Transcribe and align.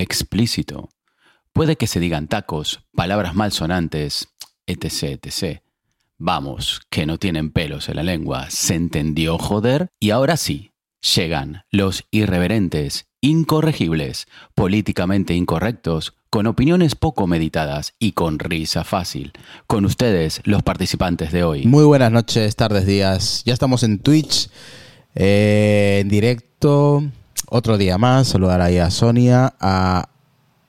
explícito. 0.00 0.88
Puede 1.52 1.76
que 1.76 1.86
se 1.86 2.00
digan 2.00 2.28
tacos, 2.28 2.80
palabras 2.94 3.34
malsonantes, 3.34 4.28
etc, 4.66 5.18
etc. 5.22 5.60
Vamos, 6.18 6.82
que 6.90 7.06
no 7.06 7.18
tienen 7.18 7.50
pelos 7.50 7.88
en 7.88 7.96
la 7.96 8.02
lengua. 8.02 8.50
¿Se 8.50 8.74
entendió, 8.74 9.38
joder? 9.38 9.88
Y 9.98 10.10
ahora 10.10 10.36
sí, 10.36 10.72
llegan 11.14 11.64
los 11.70 12.04
irreverentes, 12.10 13.06
incorregibles, 13.20 14.26
políticamente 14.54 15.34
incorrectos, 15.34 16.14
con 16.30 16.46
opiniones 16.46 16.94
poco 16.94 17.26
meditadas 17.26 17.94
y 17.98 18.12
con 18.12 18.38
risa 18.38 18.84
fácil. 18.84 19.32
Con 19.66 19.84
ustedes, 19.84 20.40
los 20.44 20.62
participantes 20.62 21.32
de 21.32 21.42
hoy. 21.42 21.66
Muy 21.66 21.84
buenas 21.84 22.12
noches, 22.12 22.54
tardes, 22.54 22.86
días. 22.86 23.42
Ya 23.44 23.52
estamos 23.52 23.82
en 23.82 23.98
Twitch, 23.98 24.48
eh, 25.14 25.98
en 26.02 26.08
directo. 26.08 27.02
Otro 27.48 27.78
día 27.78 27.98
más. 27.98 28.28
Saludar 28.28 28.60
ahí 28.60 28.78
a 28.78 28.90
Sonia, 28.90 29.54
a. 29.60 30.08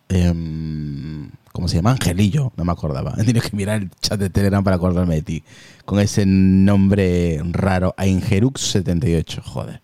em, 0.10 1.30
¿Cómo 1.52 1.68
se 1.68 1.76
llama? 1.76 1.92
Angelillo, 1.92 2.54
no 2.56 2.66
me 2.66 2.72
acordaba. 2.72 3.14
He 3.18 3.24
tenido 3.24 3.42
que 3.42 3.56
mirar 3.56 3.82
el 3.82 3.90
chat 4.02 4.20
de 4.20 4.30
Telegram 4.30 4.64
para 4.64 4.78
acordarme 4.78 5.16
de 5.16 5.22
ti. 5.22 5.44
Con 5.86 6.00
ese 6.00 6.26
nombre 6.26 7.42
raro, 7.52 7.94
a 7.98 8.06
Ingerux78, 8.06 9.42
joder. 9.44 9.82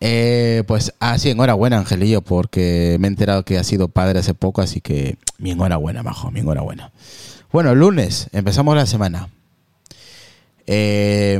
Eh, 0.00 0.62
pues 0.66 0.92
así, 1.00 1.30
enhorabuena, 1.30 1.78
Angelillo, 1.78 2.20
porque 2.20 2.96
me 3.00 3.06
he 3.06 3.10
enterado 3.10 3.44
que 3.44 3.58
ha 3.58 3.64
sido 3.64 3.88
padre 3.88 4.18
hace 4.18 4.34
poco, 4.34 4.60
así 4.60 4.80
que 4.80 5.16
mi 5.38 5.52
enhorabuena, 5.52 6.02
majo, 6.02 6.30
mi 6.30 6.40
enhorabuena. 6.40 6.92
Bueno, 7.50 7.74
lunes, 7.74 8.28
empezamos 8.32 8.76
la 8.76 8.84
semana. 8.84 9.30
Eh, 10.66 11.38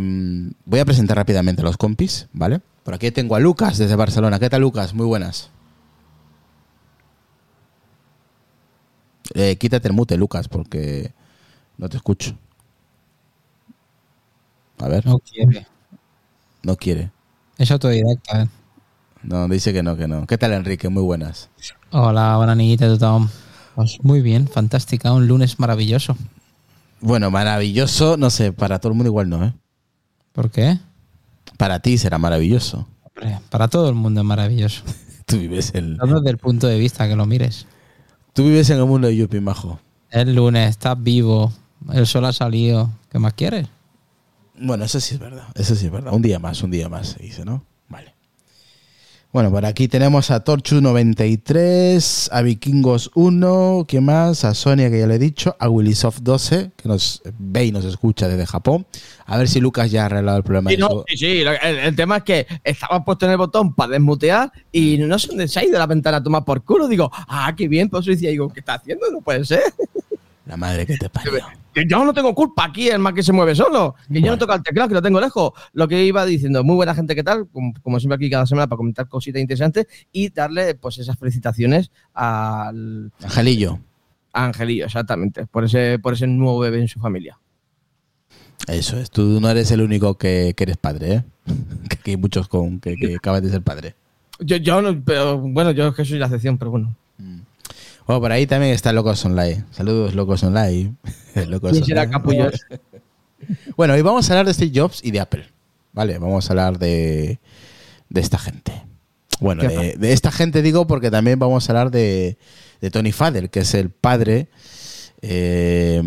voy 0.64 0.80
a 0.80 0.84
presentar 0.84 1.16
rápidamente 1.16 1.62
a 1.62 1.64
los 1.64 1.76
compis, 1.76 2.28
¿vale? 2.32 2.60
Por 2.84 2.94
aquí 2.94 3.10
tengo 3.10 3.34
a 3.34 3.40
Lucas 3.40 3.78
desde 3.78 3.96
Barcelona. 3.96 4.38
¿Qué 4.38 4.48
tal, 4.48 4.60
Lucas? 4.62 4.94
Muy 4.94 5.06
buenas. 5.06 5.50
Eh, 9.34 9.56
quítate 9.56 9.88
el 9.88 9.94
mute, 9.94 10.16
Lucas, 10.16 10.48
porque 10.48 11.12
no 11.78 11.88
te 11.88 11.96
escucho. 11.96 12.36
A 14.78 14.88
ver, 14.88 15.04
No 15.06 15.18
quiere. 15.18 15.66
no 16.62 16.76
quiere. 16.76 17.10
Es 17.58 17.70
autodidacta. 17.70 18.42
eh. 18.42 18.48
No, 19.22 19.48
dice 19.48 19.72
que 19.72 19.82
no, 19.82 19.96
que 19.96 20.06
no. 20.06 20.26
¿Qué 20.26 20.38
tal, 20.38 20.52
Enrique? 20.52 20.88
Muy 20.88 21.02
buenas. 21.02 21.48
Hola, 21.90 22.36
bona 22.36 22.54
nit 22.54 22.80
a 22.82 22.86
tothom. 22.88 23.28
Pues 23.74 23.98
muy 24.02 24.22
bien, 24.22 24.46
fantástica, 24.46 25.12
un 25.12 25.26
lunes 25.26 25.58
maravilloso. 25.58 26.16
Bueno, 27.00 27.30
maravilloso, 27.30 28.16
no 28.16 28.30
sé, 28.30 28.52
para 28.52 28.78
todo 28.78 28.92
el 28.92 28.96
mundo 28.96 29.08
igual 29.08 29.28
no, 29.28 29.44
¿eh? 29.44 29.52
¿Por 30.32 30.50
qué? 30.50 30.78
Para 31.56 31.80
ti 31.80 31.98
será 31.98 32.18
maravilloso. 32.18 32.86
Para 33.50 33.68
todo 33.68 33.88
el 33.88 33.94
mundo 33.94 34.20
es 34.20 34.26
maravilloso. 34.26 34.82
Tú 35.26 35.38
vives 35.38 35.74
en, 35.74 35.96
Todo 35.96 36.20
desde 36.20 36.30
el 36.30 36.38
punto 36.38 36.66
de 36.68 36.78
vista 36.78 37.08
que 37.08 37.16
lo 37.16 37.26
mires. 37.26 37.66
tú 38.32 38.44
vives 38.44 38.70
en 38.70 38.78
el 38.78 38.86
mundo 38.86 39.08
de 39.08 39.16
Yuppie, 39.16 39.40
majo. 39.40 39.80
Es 40.10 40.24
lunes, 40.28 40.70
estás 40.70 41.02
vivo, 41.02 41.52
el 41.92 42.06
sol 42.06 42.26
ha 42.26 42.32
salido. 42.32 42.90
¿Qué 43.10 43.18
más 43.18 43.32
quieres? 43.32 43.66
Bueno, 44.58 44.84
eso 44.84 45.00
sí 45.00 45.14
es 45.14 45.20
verdad. 45.20 45.48
Eso 45.54 45.74
sí 45.74 45.86
es 45.86 45.90
verdad. 45.92 46.12
Un 46.14 46.22
día 46.22 46.38
más, 46.38 46.62
un 46.62 46.70
día 46.70 46.88
más, 46.88 47.08
se 47.08 47.22
dice, 47.22 47.44
¿no? 47.44 47.64
Bueno, 49.36 49.50
por 49.50 49.66
aquí 49.66 49.86
tenemos 49.86 50.30
a 50.30 50.42
Torchu93, 50.42 52.30
a 52.32 52.40
Vikingos1, 52.40 53.84
¿quién 53.86 54.04
más? 54.06 54.46
A 54.46 54.54
Sonia, 54.54 54.88
que 54.88 55.00
ya 55.00 55.06
le 55.06 55.16
he 55.16 55.18
dicho, 55.18 55.54
a 55.58 55.68
Willysoft12, 55.68 56.72
que 56.74 56.88
nos 56.88 57.20
ve 57.38 57.66
y 57.66 57.70
nos 57.70 57.84
escucha 57.84 58.28
desde 58.28 58.46
Japón. 58.46 58.86
A 59.26 59.36
ver 59.36 59.46
si 59.46 59.60
Lucas 59.60 59.90
ya 59.90 60.04
ha 60.04 60.06
arreglado 60.06 60.38
el 60.38 60.42
problema. 60.42 60.70
Sí, 60.70 60.76
de 60.76 60.80
no, 60.80 61.04
sí, 61.06 61.18
sí, 61.18 61.40
el, 61.42 61.48
el 61.48 61.94
tema 61.94 62.16
es 62.16 62.22
que 62.22 62.46
estaba 62.64 63.04
puesto 63.04 63.26
en 63.26 63.32
el 63.32 63.36
botón 63.36 63.74
para 63.74 63.92
desmutear 63.92 64.50
y 64.72 64.96
no 64.96 65.18
sé 65.18 65.28
dónde 65.28 65.48
se 65.48 65.60
ha 65.60 65.64
ido 65.66 65.78
la 65.78 65.86
ventana 65.86 66.16
a 66.16 66.22
tomar 66.22 66.42
por 66.42 66.64
culo. 66.64 66.88
Digo, 66.88 67.10
ah, 67.12 67.52
qué 67.54 67.68
bien, 67.68 67.90
pues 67.90 68.06
decía, 68.06 68.30
digo, 68.30 68.48
¿qué 68.48 68.60
está 68.60 68.76
haciendo? 68.76 69.04
No 69.10 69.20
puede 69.20 69.44
ser. 69.44 69.64
La 70.46 70.56
madre 70.56 70.86
que 70.86 70.96
te 70.96 71.10
parió. 71.10 71.32
Que 71.76 71.84
yo 71.86 72.02
no 72.02 72.14
tengo 72.14 72.34
culpa 72.34 72.64
aquí, 72.64 72.88
el 72.88 72.98
más 73.00 73.12
que 73.12 73.22
se 73.22 73.34
mueve 73.34 73.54
solo. 73.54 73.96
Que 74.10 74.22
yo 74.22 74.30
no 74.30 74.38
toco 74.38 74.54
el 74.54 74.62
teclado, 74.62 74.88
que 74.88 74.94
lo 74.94 75.02
tengo 75.02 75.20
lejos. 75.20 75.52
Lo 75.74 75.86
que 75.86 76.06
iba 76.06 76.24
diciendo, 76.24 76.64
muy 76.64 76.74
buena 76.74 76.94
gente, 76.94 77.14
¿qué 77.14 77.22
tal? 77.22 77.48
Como, 77.48 77.74
como 77.82 78.00
siempre 78.00 78.16
aquí 78.16 78.30
cada 78.30 78.46
semana 78.46 78.66
para 78.66 78.78
comentar 78.78 79.06
cositas 79.08 79.42
interesantes 79.42 79.86
y 80.10 80.30
darle 80.30 80.74
pues 80.76 80.96
esas 80.96 81.18
felicitaciones 81.18 81.90
al 82.14 83.12
Angelillo. 83.22 83.78
a 84.32 84.46
Angelillo, 84.46 84.86
exactamente, 84.86 85.44
por 85.44 85.64
ese, 85.64 85.98
por 85.98 86.14
ese 86.14 86.26
nuevo 86.26 86.60
bebé 86.60 86.80
en 86.80 86.88
su 86.88 86.98
familia. 86.98 87.38
Eso 88.68 88.98
es. 88.98 89.10
Tú 89.10 89.38
no 89.38 89.50
eres 89.50 89.70
el 89.70 89.82
único 89.82 90.16
que, 90.16 90.54
que 90.56 90.64
eres 90.64 90.78
padre, 90.78 91.12
¿eh? 91.12 91.24
Que 92.02 92.12
hay 92.12 92.16
muchos 92.16 92.48
con, 92.48 92.80
que, 92.80 92.96
que 92.96 93.16
acaban 93.16 93.44
de 93.44 93.50
ser 93.50 93.60
padre. 93.60 93.94
Yo, 94.40 94.56
yo 94.56 94.80
no, 94.80 94.98
pero 95.04 95.36
bueno, 95.38 95.72
yo 95.72 95.88
es 95.88 95.94
que 95.94 96.06
soy 96.06 96.18
la 96.18 96.24
excepción, 96.24 96.56
pero 96.56 96.70
bueno. 96.70 96.96
Bueno, 98.06 98.20
por 98.20 98.32
ahí 98.32 98.46
también 98.46 98.72
está 98.72 98.92
Locos 98.92 99.24
Online. 99.24 99.64
Saludos, 99.72 100.14
Locos 100.14 100.42
Online. 100.42 100.94
Locos 101.48 101.72
¿Quién 101.72 101.84
será 101.84 102.02
Online. 102.02 102.12
Capullos? 102.18 102.60
Bueno, 103.76 103.92
hoy 103.92 104.00
vamos 104.00 104.28
a 104.28 104.32
hablar 104.32 104.46
de 104.46 104.54
Steve 104.54 104.72
Jobs 104.74 105.00
y 105.04 105.10
de 105.10 105.20
Apple. 105.20 105.44
Vale, 105.92 106.18
vamos 106.18 106.48
a 106.48 106.52
hablar 106.52 106.78
de, 106.78 107.38
de 108.08 108.20
esta 108.20 108.38
gente. 108.38 108.72
Bueno, 109.40 109.60
¿Qué 109.60 109.68
de, 109.68 109.96
de 109.98 110.12
esta 110.14 110.32
gente 110.32 110.62
digo 110.62 110.86
porque 110.86 111.10
también 111.10 111.38
vamos 111.38 111.68
a 111.68 111.72
hablar 111.72 111.90
de, 111.90 112.38
de 112.80 112.90
Tony 112.90 113.12
Fadell, 113.12 113.50
que 113.50 113.60
es 113.60 113.74
el 113.74 113.90
padre 113.90 114.48
eh, 115.20 116.02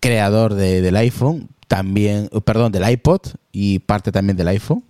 creador 0.00 0.54
de- 0.54 0.80
del 0.80 0.96
iPhone, 0.96 1.50
también, 1.68 2.30
eh, 2.32 2.40
perdón, 2.40 2.72
del 2.72 2.88
iPod 2.90 3.20
y 3.52 3.80
parte 3.80 4.10
también 4.10 4.38
del 4.38 4.48
iPhone. 4.48 4.82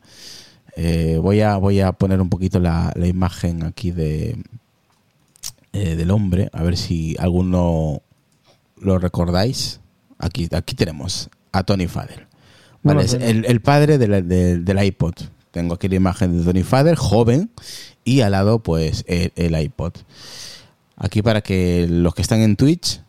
Eh, 0.76 1.18
voy, 1.20 1.40
a, 1.40 1.56
voy 1.56 1.80
a 1.80 1.92
poner 1.92 2.20
un 2.20 2.30
poquito 2.30 2.60
la, 2.60 2.92
la 2.94 3.08
imagen 3.08 3.64
aquí 3.64 3.90
de, 3.90 4.36
eh, 5.76 5.96
del 5.96 6.10
hombre, 6.10 6.48
a 6.52 6.62
ver 6.62 6.76
si 6.76 7.16
alguno 7.18 8.02
lo 8.80 8.98
recordáis. 8.98 9.80
Aquí, 10.18 10.48
aquí 10.52 10.74
tenemos 10.74 11.28
a 11.52 11.62
Tony. 11.64 11.86
No 12.82 13.00
es 13.00 13.10
sé. 13.12 13.30
el, 13.30 13.44
el 13.44 13.60
padre 13.60 13.98
del, 13.98 14.26
del- 14.28 14.64
del 14.64 14.84
iPod. 14.84 15.14
Tengo 15.50 15.74
aquí 15.74 15.88
la 15.88 15.96
imagen 15.96 16.38
de 16.38 16.44
Tony 16.44 16.62
Fadell, 16.62 16.96
joven, 16.96 17.50
y 18.04 18.20
al 18.20 18.32
lado, 18.32 18.58
pues, 18.60 19.04
el, 19.08 19.32
el 19.36 19.60
iPod. 19.60 19.92
Aquí 20.96 21.22
para 21.22 21.40
que 21.42 21.86
los 21.88 22.14
que 22.14 22.22
están 22.22 22.40
en 22.40 22.56
Twitch 22.56 23.00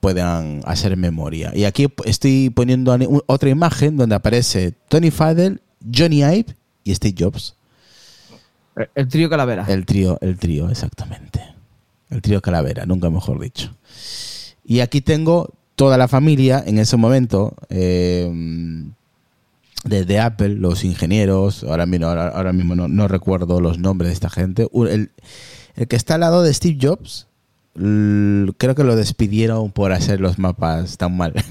puedan 0.00 0.60
hacer 0.64 0.96
memoria. 0.96 1.52
Y 1.54 1.64
aquí 1.64 1.88
estoy 2.04 2.50
poniendo 2.50 2.96
otra 3.26 3.48
imagen 3.48 3.96
donde 3.96 4.14
aparece 4.14 4.72
Tony 4.88 5.10
Fadell, 5.10 5.60
Johnny 5.92 6.18
Ive 6.22 6.56
y 6.84 6.94
Steve 6.94 7.14
Jobs. 7.18 7.54
El 8.94 9.08
trío 9.08 9.28
Calavera. 9.30 9.64
El 9.68 9.86
trío, 9.86 10.18
el 10.20 10.36
trío, 10.38 10.68
exactamente. 10.68 11.40
El 12.16 12.22
trío 12.22 12.40
Calavera, 12.40 12.86
nunca 12.86 13.10
mejor 13.10 13.38
dicho. 13.38 13.76
Y 14.64 14.80
aquí 14.80 15.02
tengo 15.02 15.52
toda 15.74 15.98
la 15.98 16.08
familia 16.08 16.64
en 16.66 16.78
ese 16.78 16.96
momento, 16.96 17.54
eh, 17.68 18.26
desde 19.84 20.18
Apple, 20.18 20.54
los 20.54 20.82
ingenieros, 20.82 21.62
ahora 21.62 21.84
mismo, 21.84 22.06
ahora, 22.06 22.28
ahora 22.28 22.54
mismo 22.54 22.74
no, 22.74 22.88
no 22.88 23.06
recuerdo 23.06 23.60
los 23.60 23.78
nombres 23.78 24.08
de 24.08 24.14
esta 24.14 24.30
gente, 24.30 24.66
el, 24.72 25.10
el 25.76 25.88
que 25.88 25.96
está 25.96 26.14
al 26.14 26.20
lado 26.20 26.42
de 26.42 26.54
Steve 26.54 26.78
Jobs, 26.80 27.26
creo 27.74 28.74
que 28.74 28.82
lo 28.84 28.96
despidieron 28.96 29.70
por 29.70 29.92
hacer 29.92 30.18
los 30.18 30.38
mapas 30.38 30.96
tan 30.96 31.16
mal. 31.16 31.34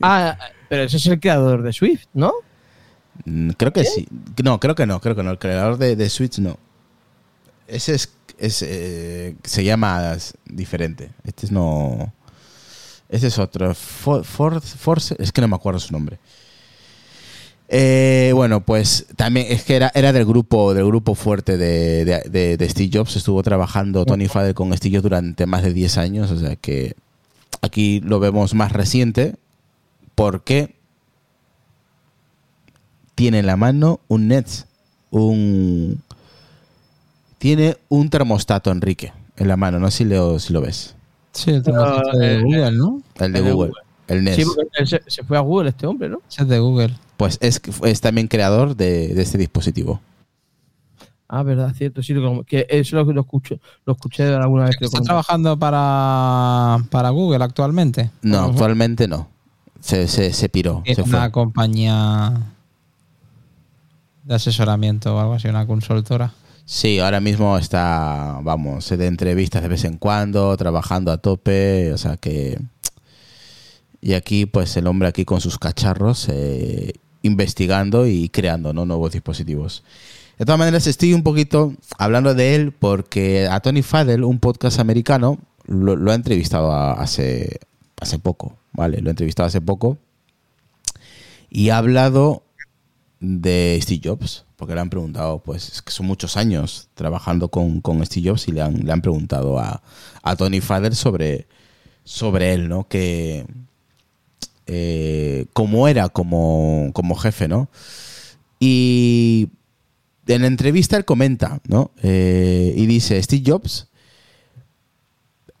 Ah, 0.00 0.38
pero 0.68 0.84
ese 0.84 0.98
es 0.98 1.06
el 1.08 1.18
creador 1.18 1.62
de 1.62 1.72
Swift, 1.72 2.04
¿no? 2.14 2.32
Mm, 3.24 3.50
Creo 3.56 3.72
que 3.72 3.84
sí. 3.84 4.06
No, 4.44 4.60
creo 4.60 4.76
que 4.76 4.86
no, 4.86 5.00
creo 5.00 5.16
que 5.16 5.24
no. 5.24 5.32
El 5.32 5.40
creador 5.40 5.76
de, 5.76 5.96
de 5.96 6.08
Switch 6.08 6.38
no. 6.38 6.56
Ese 7.66 7.96
es, 7.96 8.12
es, 8.38 8.62
eh, 8.62 9.36
se 9.44 9.64
llama 9.64 10.16
diferente. 10.46 11.10
Este 11.24 11.46
es 11.46 11.52
no. 11.52 12.12
Ese 13.08 13.28
es 13.28 13.38
otro. 13.38 13.74
For- 13.74 14.24
For- 14.24 14.60
Force, 14.60 15.16
es 15.18 15.32
que 15.32 15.40
no 15.40 15.48
me 15.48 15.56
acuerdo 15.56 15.80
su 15.80 15.92
nombre. 15.92 16.18
Eh, 17.70 18.32
bueno, 18.34 18.64
pues 18.64 19.06
también 19.16 19.46
es 19.50 19.62
que 19.64 19.76
era, 19.76 19.92
era 19.94 20.12
del 20.12 20.24
grupo 20.24 20.72
del 20.72 20.86
grupo 20.86 21.14
fuerte 21.14 21.58
de, 21.58 22.04
de- 22.06 22.22
de- 22.30 22.56
de 22.56 22.68
Steve 22.70 22.90
Jobs. 22.92 23.16
Estuvo 23.16 23.42
trabajando 23.42 24.04
Tony 24.06 24.26
Fadell 24.28 24.54
con 24.54 24.74
Steve 24.76 24.96
Jobs 24.96 25.02
durante 25.02 25.44
más 25.46 25.62
de 25.62 25.72
10 25.74 25.98
años. 25.98 26.30
O 26.30 26.38
sea 26.38 26.56
que 26.56 26.94
aquí 27.60 28.00
lo 28.00 28.20
vemos 28.20 28.54
más 28.54 28.72
reciente 28.72 29.36
porque 30.14 30.76
tiene 33.14 33.40
en 33.40 33.46
la 33.46 33.56
mano 33.56 34.00
un 34.08 34.28
Nets, 34.28 34.66
un 35.10 36.02
tiene 37.38 37.76
un 37.88 38.10
termostato 38.10 38.70
Enrique 38.70 39.12
en 39.36 39.48
la 39.48 39.56
mano, 39.56 39.78
no 39.78 39.90
sé 39.90 39.98
si 39.98 40.04
lo, 40.04 40.38
si 40.38 40.52
lo 40.52 40.60
ves, 40.60 40.94
Sí, 41.32 41.50
el 41.50 41.62
termostato 41.62 42.10
Ah, 42.14 42.16
de 42.16 42.34
eh, 42.36 42.42
Google, 42.42 42.72
¿no? 42.72 43.02
el 43.20 43.32
de 43.32 43.38
El 43.38 43.44
de 43.44 43.52
Google, 43.52 43.68
Google. 43.70 43.82
el 44.08 44.24
Nets. 44.24 44.36
Sí, 44.36 44.44
porque 44.54 44.86
se, 44.86 45.02
se 45.06 45.22
fue 45.24 45.36
a 45.36 45.40
Google 45.40 45.68
este 45.70 45.86
hombre, 45.86 46.08
¿no? 46.08 46.20
Es 46.36 46.48
de 46.48 46.58
Google. 46.58 46.94
Pues 47.16 47.38
es, 47.40 47.60
es 47.84 48.00
también 48.00 48.26
creador 48.28 48.76
de, 48.76 49.08
de 49.14 49.22
este 49.22 49.38
dispositivo. 49.38 50.00
Ah, 51.28 51.42
verdad, 51.42 51.74
cierto, 51.76 52.02
sí, 52.02 52.14
lo, 52.14 52.42
que 52.44 52.66
eso 52.70 52.96
lo, 52.96 53.04
lo 53.12 53.20
escucho, 53.20 53.58
lo 53.84 53.92
escuché 53.92 54.34
alguna 54.34 54.64
vez 54.64 54.76
¿Está 54.80 55.00
trabajando 55.02 55.58
para, 55.58 56.78
para 56.90 57.10
Google 57.10 57.44
actualmente? 57.44 58.10
No, 58.22 58.44
actualmente 58.44 59.06
no. 59.06 59.28
Se, 59.80 60.08
se, 60.08 60.32
se 60.32 60.48
piró, 60.48 60.82
Es 60.86 60.96
se 60.96 61.02
una 61.02 61.20
fue. 61.20 61.30
compañía 61.30 62.32
de 64.24 64.34
asesoramiento 64.34 65.14
o 65.14 65.20
algo 65.20 65.34
así, 65.34 65.48
una 65.48 65.66
consultora. 65.66 66.32
Sí, 66.70 66.98
ahora 66.98 67.18
mismo 67.18 67.56
está, 67.56 68.40
vamos, 68.42 68.90
de 68.90 69.06
entrevistas 69.06 69.62
de 69.62 69.68
vez 69.68 69.84
en 69.84 69.96
cuando, 69.96 70.54
trabajando 70.58 71.10
a 71.10 71.16
tope, 71.16 71.94
o 71.94 71.96
sea 71.96 72.18
que... 72.18 72.60
Y 74.02 74.12
aquí, 74.12 74.44
pues 74.44 74.76
el 74.76 74.86
hombre 74.86 75.08
aquí 75.08 75.24
con 75.24 75.40
sus 75.40 75.58
cacharros, 75.58 76.28
eh, 76.28 76.92
investigando 77.22 78.06
y 78.06 78.28
creando 78.28 78.74
¿no? 78.74 78.84
nuevos 78.84 79.12
dispositivos. 79.12 79.82
De 80.38 80.44
todas 80.44 80.58
maneras, 80.58 80.86
estoy 80.86 81.14
un 81.14 81.22
poquito 81.22 81.72
hablando 81.96 82.34
de 82.34 82.54
él 82.54 82.72
porque 82.72 83.48
a 83.50 83.60
Tony 83.60 83.80
Fadell, 83.80 84.22
un 84.22 84.38
podcast 84.38 84.78
americano, 84.78 85.38
lo, 85.64 85.96
lo 85.96 86.12
ha 86.12 86.14
entrevistado 86.14 86.70
hace, 86.74 87.60
hace 87.98 88.18
poco, 88.18 88.58
¿vale? 88.74 89.00
Lo 89.00 89.08
ha 89.08 89.12
entrevistado 89.12 89.46
hace 89.46 89.62
poco 89.62 89.96
y 91.48 91.70
ha 91.70 91.78
hablado 91.78 92.42
de 93.20 93.78
Steve 93.82 94.00
Jobs, 94.04 94.44
porque 94.56 94.74
le 94.74 94.80
han 94.80 94.90
preguntado, 94.90 95.40
pues 95.40 95.68
es 95.70 95.82
que 95.82 95.92
son 95.92 96.06
muchos 96.06 96.36
años 96.36 96.88
trabajando 96.94 97.48
con, 97.48 97.80
con 97.80 98.04
Steve 98.04 98.30
Jobs 98.30 98.48
y 98.48 98.52
le 98.52 98.62
han, 98.62 98.84
le 98.84 98.92
han 98.92 99.02
preguntado 99.02 99.58
a, 99.58 99.82
a 100.22 100.36
Tony 100.36 100.60
Fadell 100.60 100.94
sobre, 100.94 101.46
sobre 102.04 102.54
él, 102.54 102.68
¿no? 102.68 102.88
Que 102.88 103.46
eh, 104.66 105.46
cómo 105.52 105.88
era 105.88 106.08
como, 106.08 106.90
como 106.92 107.16
jefe, 107.16 107.48
¿no? 107.48 107.68
Y 108.60 109.48
en 110.26 110.42
la 110.42 110.48
entrevista 110.48 110.96
él 110.96 111.04
comenta, 111.04 111.60
¿no? 111.66 111.90
Eh, 112.02 112.74
y 112.76 112.86
dice, 112.86 113.22
Steve 113.22 113.42
Jobs 113.46 113.88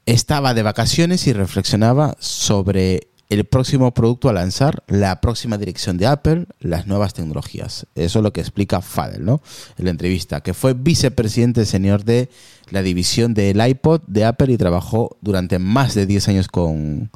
estaba 0.06 0.54
de 0.54 0.62
vacaciones 0.62 1.26
y 1.26 1.32
reflexionaba 1.32 2.16
sobre 2.18 3.08
el 3.28 3.44
próximo 3.44 3.92
producto 3.92 4.28
a 4.28 4.32
lanzar, 4.32 4.82
la 4.86 5.20
próxima 5.20 5.58
dirección 5.58 5.98
de 5.98 6.06
Apple, 6.06 6.46
las 6.60 6.86
nuevas 6.86 7.12
tecnologías. 7.12 7.86
Eso 7.94 8.18
es 8.18 8.22
lo 8.22 8.32
que 8.32 8.40
explica 8.40 8.80
Fadel, 8.80 9.24
¿no? 9.24 9.42
En 9.76 9.84
la 9.84 9.90
entrevista, 9.90 10.40
que 10.40 10.54
fue 10.54 10.72
vicepresidente 10.72 11.66
senior 11.66 12.04
de 12.04 12.30
la 12.70 12.82
división 12.82 13.34
del 13.34 13.66
iPod 13.66 14.00
de 14.06 14.24
Apple 14.24 14.52
y 14.52 14.56
trabajó 14.56 15.18
durante 15.20 15.58
más 15.58 15.94
de 15.94 16.06
10 16.06 16.28
años 16.28 16.48
con, 16.48 17.10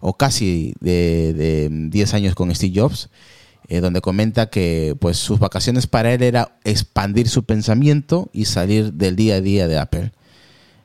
o 0.00 0.16
casi 0.16 0.74
de, 0.80 1.34
de 1.34 1.68
10 1.70 2.14
años 2.14 2.34
con 2.34 2.54
Steve 2.54 2.80
Jobs, 2.80 3.10
eh, 3.68 3.80
donde 3.80 4.00
comenta 4.00 4.48
que 4.48 4.96
pues 4.98 5.18
sus 5.18 5.38
vacaciones 5.38 5.86
para 5.86 6.14
él 6.14 6.22
era 6.22 6.56
expandir 6.64 7.28
su 7.28 7.44
pensamiento 7.44 8.30
y 8.32 8.46
salir 8.46 8.94
del 8.94 9.16
día 9.16 9.36
a 9.36 9.40
día 9.42 9.68
de 9.68 9.78
Apple 9.78 10.12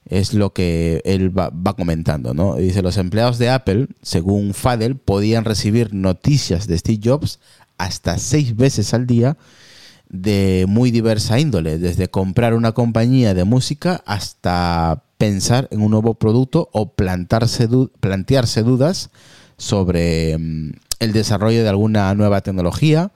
es 0.05 0.33
lo 0.33 0.53
que 0.53 1.01
él 1.05 1.37
va, 1.37 1.51
comentando, 1.75 2.33
¿no? 2.33 2.55
Dice, 2.55 2.81
los 2.81 2.97
empleados 2.97 3.37
de 3.37 3.49
Apple, 3.49 3.87
según 4.01 4.53
Fadel, 4.53 4.97
podían 4.97 5.45
recibir 5.45 5.93
noticias 5.93 6.67
de 6.67 6.77
Steve 6.77 6.99
Jobs 7.03 7.39
hasta 7.77 8.17
seis 8.17 8.55
veces 8.55 8.93
al 8.93 9.07
día 9.07 9.37
de 10.09 10.65
muy 10.67 10.91
diversa 10.91 11.39
índole, 11.39 11.79
desde 11.79 12.09
comprar 12.09 12.53
una 12.53 12.73
compañía 12.73 13.33
de 13.33 13.45
música 13.45 14.03
hasta 14.05 15.03
pensar 15.17 15.67
en 15.71 15.81
un 15.81 15.91
nuevo 15.91 16.13
producto 16.15 16.69
o 16.71 16.91
plantarse 16.91 17.67
plantearse 17.99 18.61
dudas 18.61 19.09
sobre 19.57 20.37
mm, 20.37 20.71
el 20.99 21.13
desarrollo 21.13 21.63
de 21.63 21.69
alguna 21.69 22.13
nueva 22.13 22.41
tecnología. 22.41 23.11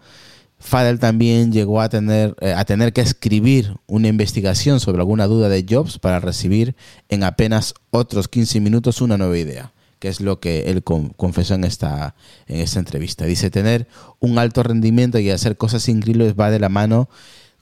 Fadel 0.60 1.00
también 1.00 1.52
llegó 1.52 1.82
a 1.82 1.90
tener, 1.90 2.36
eh, 2.42 2.54
a 2.54 2.66
tener 2.66 2.92
que 2.92 3.02
escribir 3.02 3.76
una 3.86 4.08
investigación 4.08 4.80
sobre 4.80 5.00
alguna 5.00 5.28
duda 5.28 5.50
de 5.50 5.66
Jobs 5.70 6.00
para 6.00 6.20
recibir 6.20 6.76
en 7.10 7.24
apenas 7.24 7.74
otros 7.92 8.28
15 8.28 8.60
minutos 8.60 9.02
una 9.02 9.18
nueva 9.18 9.38
idea, 9.38 9.72
que 10.00 10.08
es 10.08 10.20
lo 10.20 10.40
que 10.40 10.70
él 10.72 10.84
con- 10.84 11.10
confesó 11.10 11.54
en 11.54 11.64
esta, 11.64 12.16
en 12.48 12.60
esta 12.60 12.80
entrevista. 12.80 13.26
Dice, 13.26 13.52
tener 13.52 13.88
un 14.20 14.40
alto 14.40 14.64
rendimiento 14.64 15.20
y 15.20 15.30
hacer 15.30 15.58
cosas 15.58 15.88
increíbles 15.90 16.34
va 16.40 16.50
de 16.50 16.60
la 16.60 16.70
mano 16.70 17.08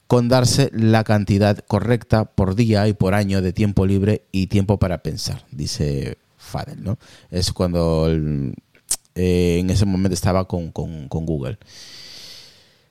con 0.06 0.28
darse 0.28 0.70
la 0.72 1.04
cantidad 1.04 1.58
correcta 1.66 2.24
por 2.24 2.54
día 2.54 2.88
y 2.88 2.94
por 2.94 3.12
año 3.14 3.42
de 3.42 3.52
tiempo 3.52 3.84
libre 3.86 4.22
y 4.32 4.46
tiempo 4.46 4.78
para 4.78 5.02
pensar, 5.02 5.44
dice 5.50 6.16
Fadel. 6.38 6.82
¿no? 6.82 6.96
Es 7.30 7.52
cuando 7.52 8.08
eh, 8.08 9.58
en 9.58 9.68
ese 9.70 9.84
momento 9.84 10.14
estaba 10.14 10.46
con- 10.48 10.70
con 10.72 11.08
Google. 11.26 11.58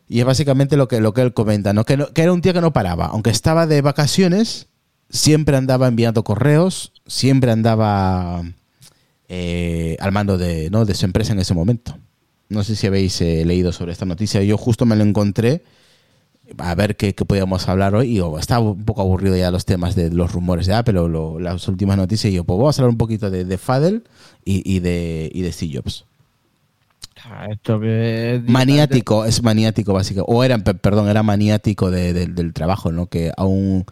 Y 0.08 0.20
es 0.20 0.26
básicamente 0.26 0.78
lo 0.78 0.88
que, 0.88 1.00
lo 1.02 1.14
que 1.14 1.22
él 1.22 1.34
comenta, 1.34 1.74
¿no? 1.74 1.84
Que, 1.84 1.98
no- 1.98 2.08
que 2.14 2.22
era 2.22 2.32
un 2.34 2.42
tío 2.42 2.54
que 2.54 2.62
no 2.62 2.74
paraba. 2.74 3.08
Aunque 3.08 3.30
estaba 3.32 3.66
de 3.68 3.82
vacaciones, 3.82 4.68
siempre 5.10 5.58
andaba 5.58 5.88
enviando 5.88 6.24
correos, 6.24 6.92
siempre 7.08 7.52
andaba 7.52 8.44
eh, 9.28 9.98
al 10.00 10.12
mando 10.12 10.38
de, 10.38 10.70
¿no? 10.70 10.86
de 10.86 10.94
su 10.94 11.06
empresa 11.06 11.34
en 11.34 11.40
ese 11.40 11.54
momento. 11.54 11.98
No 12.50 12.64
sé 12.64 12.76
si 12.76 12.86
habéis 12.88 13.20
eh, 13.22 13.44
leído 13.46 13.72
sobre 13.72 13.92
esta 13.92 14.06
noticia. 14.06 14.44
Yo 14.44 14.58
justo 14.58 14.86
me 14.86 14.96
lo 14.96 15.04
encontré 15.04 15.64
a 16.60 16.76
ver 16.76 16.96
qué, 16.96 17.16
qué 17.16 17.26
podíamos 17.26 17.68
hablar 17.68 17.96
hoy. 17.96 18.12
Y 18.12 18.16
yo 18.18 18.38
estaba 18.38 18.60
un 18.70 18.86
poco 18.86 19.02
aburrido 19.02 19.36
ya 19.36 19.50
los 19.50 19.66
temas 19.66 19.96
de 19.96 20.12
los 20.12 20.32
rumores 20.32 20.68
de 20.68 20.76
Apple 20.76 21.00
o 21.00 21.40
las 21.40 21.68
últimas 21.68 21.98
noticias. 21.98 22.32
Y 22.32 22.36
yo, 22.36 22.44
pues 22.44 22.58
vamos 22.60 22.78
a 22.78 22.82
hablar 22.84 22.92
un 22.92 23.00
poquito 23.00 23.32
de, 23.32 23.46
de 23.46 23.58
Fadel 23.58 24.04
y, 24.44 24.62
y 24.72 24.80
de, 24.82 25.32
y 25.34 25.42
de 25.42 25.52
Steve 25.52 25.74
Jobs. 25.78 26.06
Ah, 27.28 27.48
Esto 27.52 27.80
que 27.80 28.36
es 28.36 28.44
maniático, 28.50 29.26
es 29.26 29.42
maniático 29.42 29.94
básicamente, 29.94 30.32
o 30.34 30.44
era, 30.44 30.58
pe- 30.60 30.76
perdón, 30.76 31.10
era 31.10 31.24
maniático 31.24 31.90
de- 31.92 32.14
de- 32.14 32.28
del 32.28 32.54
trabajo, 32.54 32.92
¿no? 32.92 33.08
Que 33.08 33.32
aún 33.36 33.86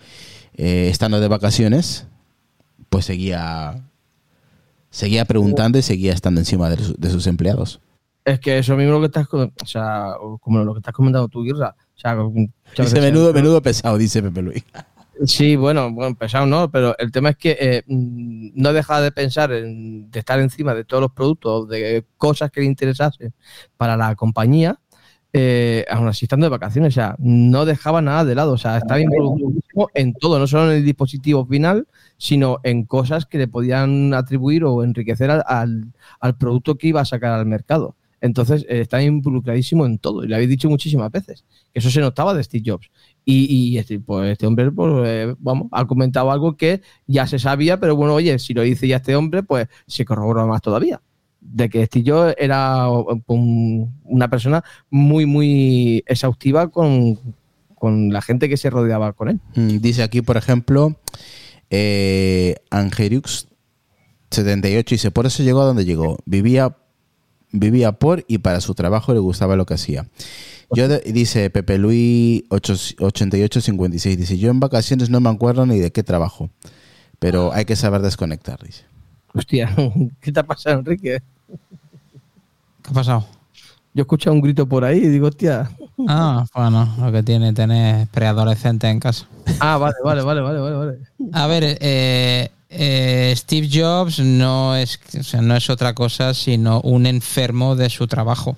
eh, 0.56 0.88
estando 0.90 1.20
de 1.20 1.28
vacaciones, 1.28 2.06
pues 2.90 3.06
seguía 3.06 3.82
seguía 4.92 5.25
preguntando 5.25 5.80
y 5.80 5.82
seguía 5.82 6.13
estando 6.13 6.40
encima 6.42 6.70
de, 6.70 6.78
su- 6.84 6.94
de 6.96 7.10
sus 7.10 7.25
empleados. 7.28 7.80
Es 8.25 8.40
que 8.40 8.60
eso 8.60 8.75
mismo 8.78 8.94
lo 8.94 9.00
que 9.00 9.08
estás, 9.08 9.28
o 9.34 9.50
sea, 9.66 10.13
como 10.40 10.63
lo 10.63 10.74
que 10.74 10.80
estás 10.80 10.94
comentando 10.94 11.28
tú, 11.28 11.44
Guirra. 11.44 11.75
O 11.96 12.00
sea, 12.00 12.16
muchas 12.16 12.52
Dice, 12.92 13.02
menudo, 13.02 13.34
menudo 13.34 13.62
pesado, 13.62 13.98
dice 13.98 14.22
Pepe 14.22 14.42
Luis. 14.44 14.63
Sí, 15.25 15.55
bueno, 15.55 15.91
bueno, 15.91 16.15
pesado 16.15 16.46
no, 16.48 16.72
pero 16.72 16.98
el 16.98 17.12
tema 17.12 17.29
es 17.29 17.38
que 17.38 17.55
eh, 17.60 17.84
mm, 17.88 18.50
no 18.55 18.74
deja 18.74 19.00
de 19.00 19.12
pensar 19.12 19.51
en 19.51 20.10
de 20.10 20.20
estar 20.20 20.39
encima 20.39 20.74
de 20.74 20.86
todos 20.86 21.01
los 21.01 21.12
productos, 21.12 21.67
de 21.70 22.05
cosas 22.17 22.51
que 22.51 22.62
le 22.62 22.65
interesasen 22.67 23.34
para 23.77 23.96
la 23.96 24.15
compañía, 24.15 24.79
eh, 25.32 25.86
aún 25.89 26.08
así 26.08 26.25
estando 26.25 26.46
de 26.46 26.50
vacaciones, 26.50 26.93
o 26.93 26.96
sea, 26.96 27.15
no 27.20 27.65
dejaba 27.65 28.01
nada 28.01 28.25
de 28.25 28.36
lado, 28.36 28.53
o 28.53 28.58
sea, 28.58 28.77
estaba 28.77 29.00
involucradísimo 29.00 29.89
en 29.93 30.13
todo, 30.13 30.39
no 30.39 30.48
solo 30.48 30.72
en 30.72 30.77
el 30.77 30.86
dispositivo 30.86 31.46
final, 31.46 31.88
sino 32.17 32.60
en 32.63 32.86
cosas 32.86 33.25
que 33.25 33.38
le 33.38 33.48
podían 33.48 34.13
atribuir 34.13 34.63
o 34.63 34.84
enriquecer 34.84 35.32
al, 35.32 35.43
al, 35.48 35.93
al 36.20 36.38
producto 36.38 36.75
que 36.77 36.88
iba 36.88 37.01
a 37.01 37.05
sacar 37.05 37.34
al 37.34 37.46
mercado. 37.46 37.96
Entonces, 38.24 38.65
eh, 38.70 38.80
está 38.80 39.03
involucradísimo 39.03 39.86
en 39.86 39.98
todo, 39.98 40.24
y 40.24 40.27
lo 40.30 40.36
habéis 40.36 40.50
dicho 40.50 40.70
muchísimas 40.70 41.12
veces, 41.12 41.44
eso 41.74 41.89
se 41.89 42.00
notaba 42.00 42.34
de 42.34 42.42
Steve 42.44 42.63
Jobs. 42.65 42.89
Y, 43.25 43.46
y 43.74 43.77
este, 43.77 44.00
pues 44.00 44.32
este 44.32 44.48
hombre, 44.48 44.72
pues, 44.72 44.94
eh, 45.06 45.36
vamos, 45.39 45.68
ha 45.74 45.86
comentado 45.86 46.32
algo 46.32 46.56
que 46.56 46.82
ya 47.06 47.27
se 47.27 47.38
sabía, 47.38 47.80
pero 47.82 47.98
bueno, 47.98 48.13
oye, 48.13 48.39
si 48.39 48.53
lo 48.53 48.62
dice 48.62 48.88
ya 48.88 48.96
este 48.98 49.15
hombre, 49.18 49.44
pues 49.44 49.68
se 49.88 50.06
corrobora 50.06 50.46
más 50.46 50.62
todavía. 50.62 51.01
de 51.46 51.68
que 51.68 51.86
Steve 51.88 52.10
Jobs 52.10 52.36
era 52.38 52.88
un- 53.27 53.94
una 54.06 54.30
persona 54.30 54.63
muy, 54.89 55.25
muy 55.25 56.01
exhaustiva 56.08 56.70
con, 56.70 57.20
con 57.75 58.13
la 58.13 58.22
gente 58.22 58.48
que 58.48 58.56
se 58.56 58.70
rodeaba 58.70 59.12
con 59.12 59.27
él. 59.27 59.39
Mm, 59.56 59.80
Dice 59.82 60.03
aquí, 60.03 60.22
por 60.22 60.38
ejemplo, 60.38 60.96
eh, 61.70 62.56
Angeriux 62.70 63.50
78 64.32 64.96
dice, 64.96 65.12
por 65.12 65.25
eso 65.25 65.44
llegó 65.44 65.62
a 65.62 65.65
donde 65.65 65.84
llegó. 65.86 66.18
Vivía, 66.25 66.77
vivía 67.53 67.93
por 67.93 68.25
y 68.27 68.39
para 68.39 68.60
su 68.60 68.74
trabajo 68.75 69.13
le 69.13 69.19
gustaba 69.19 69.55
lo 69.55 69.65
que 69.65 69.75
hacía. 69.75 70.05
Yo 70.75 70.88
de- 70.88 71.00
dice 71.13 71.50
Pepe 71.50 71.77
Luis 71.77 72.43
8856, 72.50 74.17
dice, 74.17 74.38
yo 74.38 74.50
en 74.50 74.60
vacaciones 74.60 75.10
no 75.10 75.19
me 75.22 75.29
acuerdo 75.29 75.65
ni 75.65 75.79
de 75.79 75.91
qué 75.91 76.03
trabajo, 76.03 76.50
pero 77.19 77.53
hay 77.53 77.63
que 77.65 77.75
saber 77.75 78.01
desconectar, 78.01 78.62
dice. 78.62 78.83
Hostia, 79.33 79.74
¿qué 80.22 80.31
te 80.31 80.39
ha 80.39 80.43
pasado, 80.43 80.79
Enrique? 80.79 81.22
¿Qué 82.81 82.89
ha 82.89 82.93
pasado? 82.93 83.25
Yo 83.95 84.01
he 84.01 84.05
escuchado 84.05 84.33
un 84.36 84.41
grito 84.41 84.65
por 84.67 84.83
ahí 84.83 84.98
y 84.98 85.07
digo, 85.07 85.27
hostia. 85.27 85.69
Ah, 86.07 86.45
bueno, 86.55 86.91
lo 87.00 87.12
que 87.12 87.22
tiene 87.22 87.53
tener 87.53 88.07
preadolescentes 88.07 88.89
en 88.89 89.00
casa. 89.00 89.27
Ah, 89.60 89.77
vale, 89.77 89.95
vale, 90.03 90.22
vale, 90.24 90.41
vale, 90.41 90.60
vale. 90.60 90.75
vale. 90.75 90.98
A 91.31 91.45
ver, 91.48 91.77
eh, 91.79 92.50
eh, 92.75 93.34
Steve 93.36 93.70
Jobs 93.72 94.20
no 94.20 94.75
es, 94.75 95.00
o 95.20 95.24
sea, 95.24 95.42
no 95.42 95.56
es 95.56 95.70
otra 95.70 95.94
cosa 95.94 96.34
sino 96.34 96.82
un 96.82 97.06
enfermo 97.06 97.75
de 97.75 97.89
su 97.89 98.08
trabajo, 98.08 98.58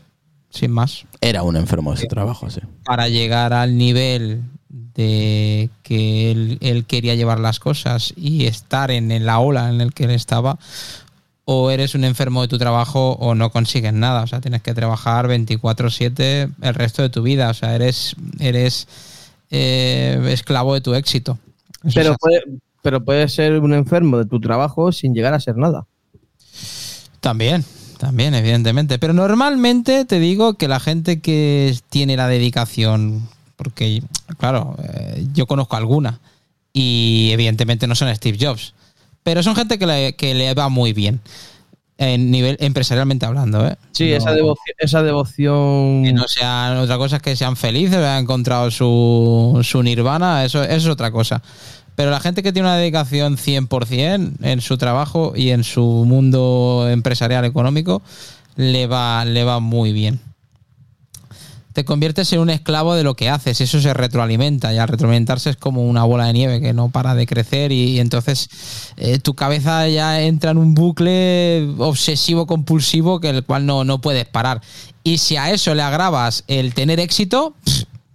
sin 0.50 0.72
más. 0.72 1.06
Era 1.22 1.44
un 1.44 1.56
enfermo 1.56 1.92
de 1.92 2.02
su 2.02 2.08
trabajo, 2.08 2.50
sí. 2.50 2.62
Para 2.86 3.10
llegar 3.10 3.54
al 3.54 3.78
nivel 3.78 4.44
de 4.70 5.70
que 5.84 6.32
él, 6.32 6.58
él 6.62 6.86
quería 6.86 7.16
llevar 7.16 7.40
las 7.40 7.60
cosas 7.60 8.14
y 8.16 8.46
estar 8.46 8.92
en, 8.92 9.12
en 9.12 9.26
la 9.26 9.40
ola 9.40 9.70
en 9.70 9.82
el 9.82 9.94
que 9.94 10.06
él 10.06 10.12
estaba, 10.12 10.58
o 11.46 11.70
eres 11.70 11.94
un 11.94 12.04
enfermo 12.04 12.42
de 12.42 12.48
tu 12.48 12.58
trabajo 12.58 13.12
o 13.14 13.36
no 13.36 13.52
consigues 13.52 13.94
nada. 13.94 14.24
O 14.24 14.28
sea, 14.28 14.42
tienes 14.42 14.62
que 14.62 14.74
trabajar 14.74 15.28
24/7 15.28 16.52
el 16.62 16.74
resto 16.74 17.04
de 17.04 17.10
tu 17.10 17.22
vida. 17.22 17.50
O 17.50 17.54
sea, 17.54 17.76
eres, 17.76 18.16
eres 18.40 18.88
eh, 19.52 20.20
esclavo 20.30 20.74
de 20.74 20.82
tu 20.82 20.96
éxito. 20.96 21.38
Eso 21.84 21.94
Pero 21.94 22.16
puede, 22.18 22.42
pero 22.86 23.04
puedes 23.04 23.34
ser 23.34 23.60
un 23.62 23.74
enfermo 23.74 24.20
de 24.20 24.26
tu 24.26 24.40
trabajo 24.40 24.92
sin 24.92 25.16
llegar 25.16 25.34
a 25.34 25.40
ser 25.40 25.58
nada. 25.58 25.88
También, 27.20 27.66
también, 27.98 28.36
evidentemente. 28.36 29.00
Pero 29.00 29.12
normalmente 29.12 30.06
te 30.06 30.20
digo 30.20 30.54
que 30.54 30.68
la 30.68 30.80
gente 30.80 31.20
que 31.20 31.76
tiene 31.90 32.16
la 32.16 32.28
dedicación, 32.28 33.28
porque, 33.56 34.04
claro, 34.38 34.76
eh, 34.84 35.26
yo 35.34 35.48
conozco 35.48 35.76
alguna, 35.76 36.20
y 36.74 37.30
evidentemente 37.32 37.88
no 37.88 37.96
son 37.96 38.14
Steve 38.16 38.38
Jobs, 38.40 38.76
pero 39.24 39.42
son 39.42 39.56
gente 39.56 39.80
que 39.80 39.88
le, 39.88 40.16
que 40.16 40.36
le 40.36 40.54
va 40.54 40.70
muy 40.70 40.94
bien, 40.94 41.22
en 41.98 42.30
nivel 42.30 42.56
empresarialmente 42.60 43.26
hablando, 43.26 43.66
¿eh? 43.68 43.78
Sí, 43.94 44.12
No- 44.12 44.18
esa, 44.18 44.32
devoción, 44.34 44.76
esa 44.78 45.02
devoción. 45.02 46.04
que 46.04 46.14
no 46.14 46.28
sean 46.28 46.78
otra 46.78 46.98
cosa 47.00 47.16
es 47.16 47.22
que 47.24 47.36
sean 47.36 47.56
felices, 47.56 47.96
hayan 47.98 48.22
encontrado 48.26 48.70
su, 48.70 49.60
su 49.64 49.82
nirvana, 49.82 50.46
eso, 50.46 50.62
eso 50.64 50.76
es 50.76 50.86
otra 50.88 51.10
cosa. 51.10 51.42
Pero 51.96 52.12
la 52.12 52.20
gente 52.20 52.44
que 52.44 52.52
tiene 52.52 52.68
una 52.68 52.78
dedicación 52.78 53.38
100% 53.38 54.34
en 54.42 54.62
su 54.62 54.78
trabajo 54.78 55.34
y 55.36 55.52
en 55.52 55.64
su 55.64 55.82
mundo 56.06 56.88
empresarial 56.90 57.46
económico, 57.46 58.02
le 58.56 58.88
va, 58.88 59.26
le 59.26 59.44
va 59.44 59.60
muy 59.60 59.94
bien. 59.94 60.20
Te 61.74 61.84
conviertes 61.84 62.32
en 62.32 62.40
un 62.40 62.50
esclavo 62.50 62.96
de 62.96 63.04
lo 63.04 63.16
que 63.16 63.30
haces, 63.30 63.60
eso 63.60 63.82
se 63.82 63.94
retroalimenta 63.94 64.74
y 64.74 64.78
al 64.78 64.88
retroalimentarse 64.88 65.50
es 65.50 65.58
como 65.58 65.84
una 65.84 66.06
bola 66.06 66.28
de 66.28 66.32
nieve 66.32 66.62
que 66.62 66.72
no 66.72 66.88
para 66.88 67.16
de 67.16 67.28
crecer 67.28 67.74
y, 67.74 68.00
entonces 68.00 68.50
eh, 68.96 69.20
tu 69.20 69.34
cabeza 69.34 69.86
ya 69.90 70.22
entra 70.22 70.52
en 70.52 70.58
un 70.58 70.74
bucle 70.74 71.68
obsesivo 71.78 72.48
compulsivo 72.48 73.20
que 73.20 73.30
el 73.30 73.44
cual 73.44 73.66
no, 73.66 73.84
no 73.84 74.00
puedes 74.00 74.26
parar. 74.26 74.62
Y 75.04 75.18
si 75.18 75.36
a 75.36 75.52
eso 75.52 75.76
le 75.76 75.82
agravas 75.82 76.46
el 76.48 76.74
tener 76.74 77.02
éxito, 77.02 77.56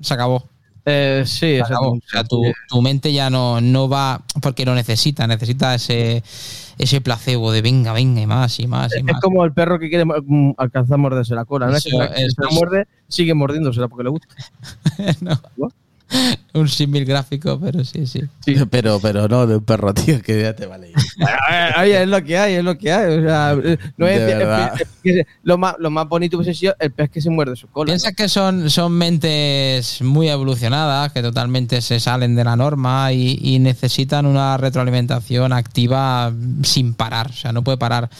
se 0.00 0.14
acabó. 0.14 0.46
Eh, 0.86 1.22
sí, 1.26 1.56
Se 1.56 1.62
acabó. 1.62 1.96
exacto. 1.96 1.96
O 2.06 2.10
sea, 2.10 2.24
tu, 2.24 2.42
tu 2.68 2.82
mente 2.82 3.12
ya 3.12 3.28
no, 3.30 3.60
no 3.60 3.88
va 3.88 4.22
porque 4.40 4.64
lo 4.64 4.74
necesita, 4.74 5.26
necesita 5.26 5.74
ese, 5.74 6.22
ese 6.78 7.00
placebo 7.00 7.52
de 7.52 7.62
venga, 7.62 7.92
venga 7.92 8.20
y 8.20 8.26
más 8.26 8.58
y 8.60 8.66
más 8.66 8.92
y 8.94 8.98
Es 8.98 9.04
más. 9.04 9.20
como 9.20 9.44
el 9.44 9.52
perro 9.52 9.78
que 9.78 9.88
quiere 9.90 10.04
mm, 10.04 10.52
alcanzar 10.56 10.94
a 10.94 10.98
morderse 10.98 11.34
la 11.34 11.44
cola. 11.44 11.66
¿no? 11.66 11.76
Es 11.76 11.84
que 11.84 11.90
Eso- 11.90 11.98
la- 11.98 12.06
eso 12.06 12.34
muerde, 12.52 12.86
sigue 13.08 13.34
mordiéndosela 13.34 13.88
porque 13.88 14.04
le 14.04 14.10
gusta. 14.10 14.28
No. 15.20 15.68
Un 16.52 16.68
símil 16.68 17.04
gráfico, 17.04 17.60
pero 17.60 17.84
sí, 17.84 18.06
sí. 18.06 18.22
Sí. 18.44 18.56
Pero, 18.70 18.98
pero 19.00 19.28
no 19.28 19.46
de 19.46 19.56
un 19.58 19.64
perro, 19.64 19.94
tío, 19.94 20.20
que 20.20 20.42
ya 20.42 20.54
te 20.56 20.66
vale. 20.66 20.92
Oye, 21.80 22.02
es 22.02 22.08
lo 22.08 22.22
que 22.24 22.36
hay, 22.38 22.54
es 22.54 22.64
lo 22.64 22.76
que 22.76 22.92
hay. 22.92 23.18
O 23.18 23.22
sea, 23.22 23.54
no 23.96 24.06
es, 24.08 24.18
De 24.20 24.30
es- 24.32 24.38
verdad. 24.38 24.72
es- 24.74 24.88
es- 25.16 25.26
lo, 25.44 25.58
más, 25.58 25.76
lo 25.78 25.90
más 25.90 26.08
bonito 26.08 26.36
hubiese 26.38 26.54
sido 26.58 26.74
el 26.80 26.90
pez 26.90 27.08
que 27.10 27.20
se 27.20 27.30
muerde 27.30 27.54
su 27.54 27.68
cola. 27.68 27.86
Piensa 27.86 28.12
que 28.12 28.28
son, 28.28 28.68
son 28.68 28.92
mentes 28.92 30.02
muy 30.02 30.28
evolucionadas, 30.28 31.12
que 31.12 31.22
totalmente 31.22 31.80
se 31.82 32.00
salen 32.00 32.34
de 32.34 32.42
la 32.44 32.56
norma 32.56 33.12
y, 33.12 33.38
y 33.40 33.58
necesitan 33.60 34.26
una 34.26 34.56
retroalimentación 34.56 35.52
activa 35.52 36.32
sin 36.62 36.94
parar. 36.94 37.28
O 37.30 37.34
sea, 37.34 37.52
no 37.52 37.62
puede 37.62 37.78
parar. 37.78 38.10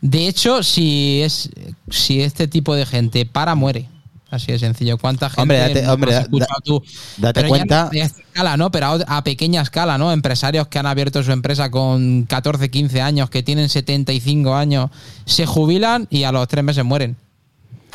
De 0.00 0.28
hecho, 0.28 0.62
si 0.62 1.22
es 1.22 1.50
si 1.90 2.22
este 2.22 2.46
tipo 2.46 2.76
de 2.76 2.86
gente 2.86 3.26
para, 3.26 3.54
muere. 3.56 3.88
Así 4.32 4.50
de 4.50 4.58
sencillo. 4.58 4.96
¿Cuánta 4.96 5.28
gente 5.28 5.42
Hombre, 5.42 5.58
date- 5.58 5.82
no 5.82 5.92
hombre, 5.92 6.10
has 6.12 6.16
da- 6.16 6.22
escuchado 6.22 6.60
tú? 6.64 6.82
Date 7.18 7.34
Pero 7.42 7.48
ya 7.48 7.58
cuenta. 7.58 7.82
a 7.84 7.90
esta 7.92 8.20
escala, 8.22 8.56
¿no? 8.56 8.70
Pero 8.70 8.86
a, 8.86 8.94
a 9.18 9.22
pequeña 9.24 9.60
escala, 9.60 9.98
¿no? 9.98 10.10
Empresarios 10.10 10.68
que 10.68 10.78
han 10.78 10.86
abierto 10.86 11.22
su 11.22 11.32
empresa 11.32 11.70
con 11.70 12.22
14, 12.24 12.70
15 12.70 13.02
años, 13.02 13.28
que 13.28 13.42
tienen 13.42 13.68
75 13.68 14.54
años, 14.54 14.90
se 15.26 15.44
jubilan 15.44 16.06
y 16.08 16.22
a 16.24 16.32
los 16.32 16.48
tres 16.48 16.64
meses 16.64 16.82
mueren. 16.82 17.14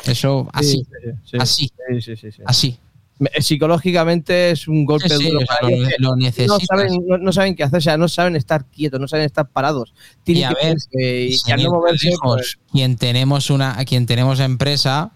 Eso, 0.04 0.48
así, 0.52 0.76
Sí, 0.76 0.84
sí, 0.84 1.10
sí. 1.24 1.36
así. 1.40 1.70
Sí, 1.90 2.00
sí, 2.02 2.16
sí, 2.16 2.32
sí. 2.32 2.42
así. 2.46 2.78
Me- 3.18 3.30
Psicológicamente 3.40 4.52
es 4.52 4.68
un 4.68 4.84
golpe 4.84 5.08
Sí, 5.08 5.16
sí, 5.18 5.24
duro 5.30 5.40
para 5.44 5.68
lo, 5.98 6.14
lo 6.14 6.16
no 6.16 6.60
saben, 6.60 7.04
no, 7.04 7.18
no 7.18 7.32
saben 7.32 7.56
qué 7.56 7.64
hacer, 7.64 7.78
o 7.78 7.80
sea, 7.80 7.96
no 7.96 8.06
saben 8.06 8.36
estar 8.36 8.64
quietos, 8.66 9.00
no 9.00 9.08
saben 9.08 9.26
estar 9.26 9.48
parados. 9.48 9.92
Tienen 10.22 10.42
Y 10.42 10.44
a 10.44 10.48
que 10.50 10.54
ver, 10.54 10.76
moverse, 10.76 11.26
y, 11.58 11.64
no 11.64 11.70
moverse, 11.72 12.08
lejos, 12.10 12.20
pues, 12.36 12.58
quien 12.70 12.96
tenemos 12.96 13.50
una, 13.50 13.74
quien 13.86 14.06
tenemos 14.06 14.38
empresa, 14.38 15.10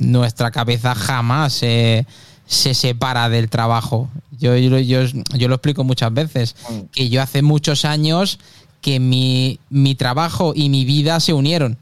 nuestra 0.00 0.50
cabeza 0.50 0.94
jamás 0.94 1.52
se, 1.52 2.06
se 2.46 2.74
separa 2.74 3.28
del 3.28 3.48
trabajo. 3.48 4.08
Yo, 4.38 4.56
yo, 4.56 4.78
yo, 4.78 5.02
yo 5.36 5.48
lo 5.48 5.54
explico 5.54 5.84
muchas 5.84 6.12
veces, 6.12 6.54
Mm. 6.70 6.80
que 6.92 7.08
yo 7.08 7.22
hace 7.22 7.42
muchos 7.42 7.84
años 7.84 8.38
que 8.80 9.00
mi, 9.00 9.58
mi 9.70 9.94
trabajo 9.94 10.52
y 10.54 10.68
mi 10.68 10.84
vida 10.84 11.18
se 11.20 11.32
unieron. 11.32 11.76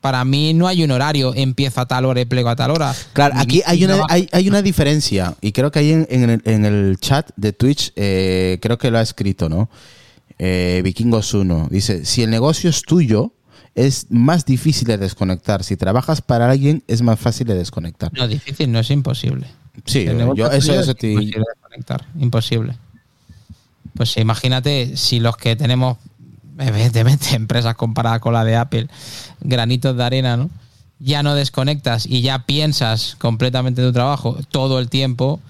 Para 0.00 0.24
mí 0.24 0.54
no 0.54 0.68
hay 0.68 0.84
un 0.84 0.90
horario, 0.92 1.32
empiezo 1.34 1.80
a 1.80 1.86
tal 1.86 2.04
hora 2.04 2.20
y 2.20 2.24
plego 2.24 2.48
a 2.50 2.56
tal 2.56 2.70
hora. 2.70 2.94
Claro, 3.12 3.34
Mi 3.34 3.40
aquí 3.40 3.62
hay 3.66 3.84
una, 3.84 4.02
hay, 4.08 4.28
hay 4.32 4.48
una 4.48 4.62
diferencia 4.62 5.34
y 5.40 5.50
creo 5.52 5.72
que 5.72 5.80
ahí 5.80 5.90
en, 5.92 6.06
en 6.10 6.30
el, 6.30 6.42
en 6.44 6.64
el 6.64 6.98
chat 7.00 7.30
de 7.36 7.52
Twitch, 7.52 7.92
eh, 7.96 8.58
creo 8.62 8.78
que 8.78 8.90
lo 8.92 8.98
ha 8.98 9.02
escrito, 9.02 9.48
¿no? 9.48 9.68
Eh, 10.38 10.82
Vikingos 10.84 11.34
1. 11.34 11.66
Dice, 11.70 12.04
si 12.04 12.22
el 12.22 12.30
negocio 12.30 12.70
es 12.70 12.82
tuyo, 12.82 13.32
es 13.78 14.06
más 14.10 14.44
difícil 14.44 14.86
de 14.88 14.98
desconectar. 14.98 15.62
Si 15.62 15.76
trabajas 15.76 16.20
para 16.20 16.50
alguien, 16.50 16.82
es 16.88 17.02
más 17.02 17.18
fácil 17.18 17.46
de 17.46 17.54
desconectar. 17.54 18.12
No, 18.12 18.26
difícil, 18.26 18.70
no 18.72 18.78
es 18.80 18.90
imposible. 18.90 19.46
Sí, 19.84 20.04
yo 20.34 20.50
eso, 20.50 20.72
eso 20.74 20.90
es 20.90 20.96
te- 20.96 21.12
imposible 21.12 21.44
desconectar, 21.54 22.04
imposible. 22.18 22.76
Pues 23.94 24.16
imagínate 24.16 24.96
si 24.96 25.20
los 25.20 25.36
que 25.36 25.56
tenemos, 25.56 25.98
evidentemente, 26.58 27.28
empresas 27.36 27.74
comparadas 27.76 28.20
con 28.20 28.32
la 28.34 28.44
de 28.44 28.56
Apple, 28.56 28.88
granitos 29.40 29.96
de 29.96 30.04
arena, 30.04 30.36
¿no? 30.36 30.50
Ya 31.00 31.22
no 31.22 31.34
desconectas 31.36 32.06
y 32.06 32.22
ya 32.22 32.40
piensas 32.44 33.14
completamente 33.20 33.80
en 33.82 33.88
tu 33.88 33.92
trabajo 33.92 34.36
todo 34.50 34.80
el 34.80 34.88
tiempo, 34.88 35.40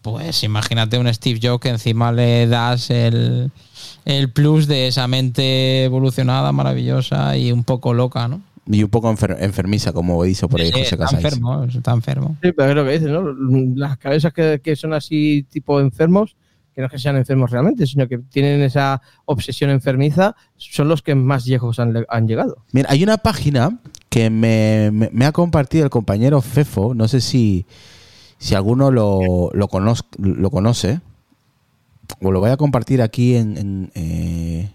pues 0.00 0.44
imagínate 0.44 0.98
un 0.98 1.12
Steve 1.12 1.40
Jobs 1.42 1.60
que 1.60 1.68
encima 1.70 2.12
le 2.12 2.46
das 2.46 2.90
el, 2.90 3.50
el 4.04 4.30
plus 4.30 4.66
de 4.66 4.88
esa 4.88 5.06
mente 5.08 5.84
evolucionada, 5.84 6.52
maravillosa 6.52 7.36
y 7.36 7.52
un 7.52 7.64
poco 7.64 7.94
loca, 7.94 8.28
¿no? 8.28 8.40
Y 8.66 8.82
un 8.84 8.90
poco 8.90 9.10
enfer- 9.12 9.38
enfermiza, 9.40 9.92
como 9.92 10.22
dice 10.22 10.46
por 10.46 10.60
ahí 10.60 10.66
Sí, 10.68 10.72
José 10.72 10.82
está 10.84 10.96
Casais. 10.98 11.24
enfermo, 11.24 11.64
está 11.64 11.92
enfermo. 11.92 12.36
Sí, 12.42 12.52
pero 12.52 12.70
es 12.70 12.76
lo 12.76 12.84
que 12.84 12.92
dices, 12.92 13.08
¿no? 13.10 13.22
Las 13.76 13.98
cabezas 13.98 14.32
que, 14.32 14.60
que 14.62 14.76
son 14.76 14.92
así 14.92 15.44
tipo 15.50 15.80
enfermos, 15.80 16.36
que 16.74 16.80
no 16.80 16.86
es 16.86 16.92
que 16.92 16.98
sean 16.98 17.16
enfermos 17.16 17.50
realmente, 17.50 17.86
sino 17.86 18.06
que 18.08 18.18
tienen 18.18 18.62
esa 18.62 19.02
obsesión 19.24 19.68
enfermiza, 19.70 20.36
son 20.56 20.88
los 20.88 21.02
que 21.02 21.14
más 21.16 21.46
lejos 21.46 21.78
han, 21.80 22.04
han 22.08 22.28
llegado. 22.28 22.58
Mira, 22.72 22.88
hay 22.90 23.02
una 23.02 23.18
página 23.18 23.78
que 24.08 24.30
me, 24.30 24.90
me- 24.92 25.10
me 25.12 25.24
ha 25.26 25.32
compartido 25.32 25.84
el 25.84 25.90
compañero 25.90 26.40
Fefo, 26.40 26.94
no 26.94 27.08
sé 27.08 27.20
si, 27.20 27.66
si 28.38 28.54
alguno 28.54 28.90
lo, 28.92 29.50
lo, 29.52 29.68
conoz- 29.68 30.06
lo 30.18 30.50
conoce, 30.50 31.00
o 32.20 32.30
lo 32.30 32.40
voy 32.40 32.50
a 32.50 32.56
compartir 32.56 33.02
aquí 33.02 33.36
en... 33.36 33.90
eh, 33.94 34.70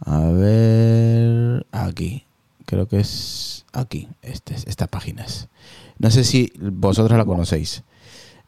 a 0.00 0.20
ver, 0.28 1.66
aquí, 1.72 2.24
creo 2.66 2.86
que 2.86 3.00
es 3.00 3.64
aquí, 3.72 4.06
este, 4.22 4.54
esta 4.54 4.86
página 4.86 5.24
es. 5.24 5.48
No 5.98 6.10
sé 6.10 6.24
si 6.24 6.52
vosotros 6.58 7.18
la 7.18 7.24
conocéis. 7.24 7.82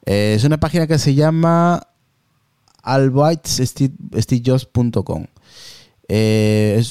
Eh, 0.07 0.35
es 0.37 0.45
una 0.45 0.61
página 0.61 0.87
que 0.87 0.99
se 0.99 1.15
llama 1.15 1.89
albytesstitchjobs.com. 2.83 5.27
Eh, 6.09 6.83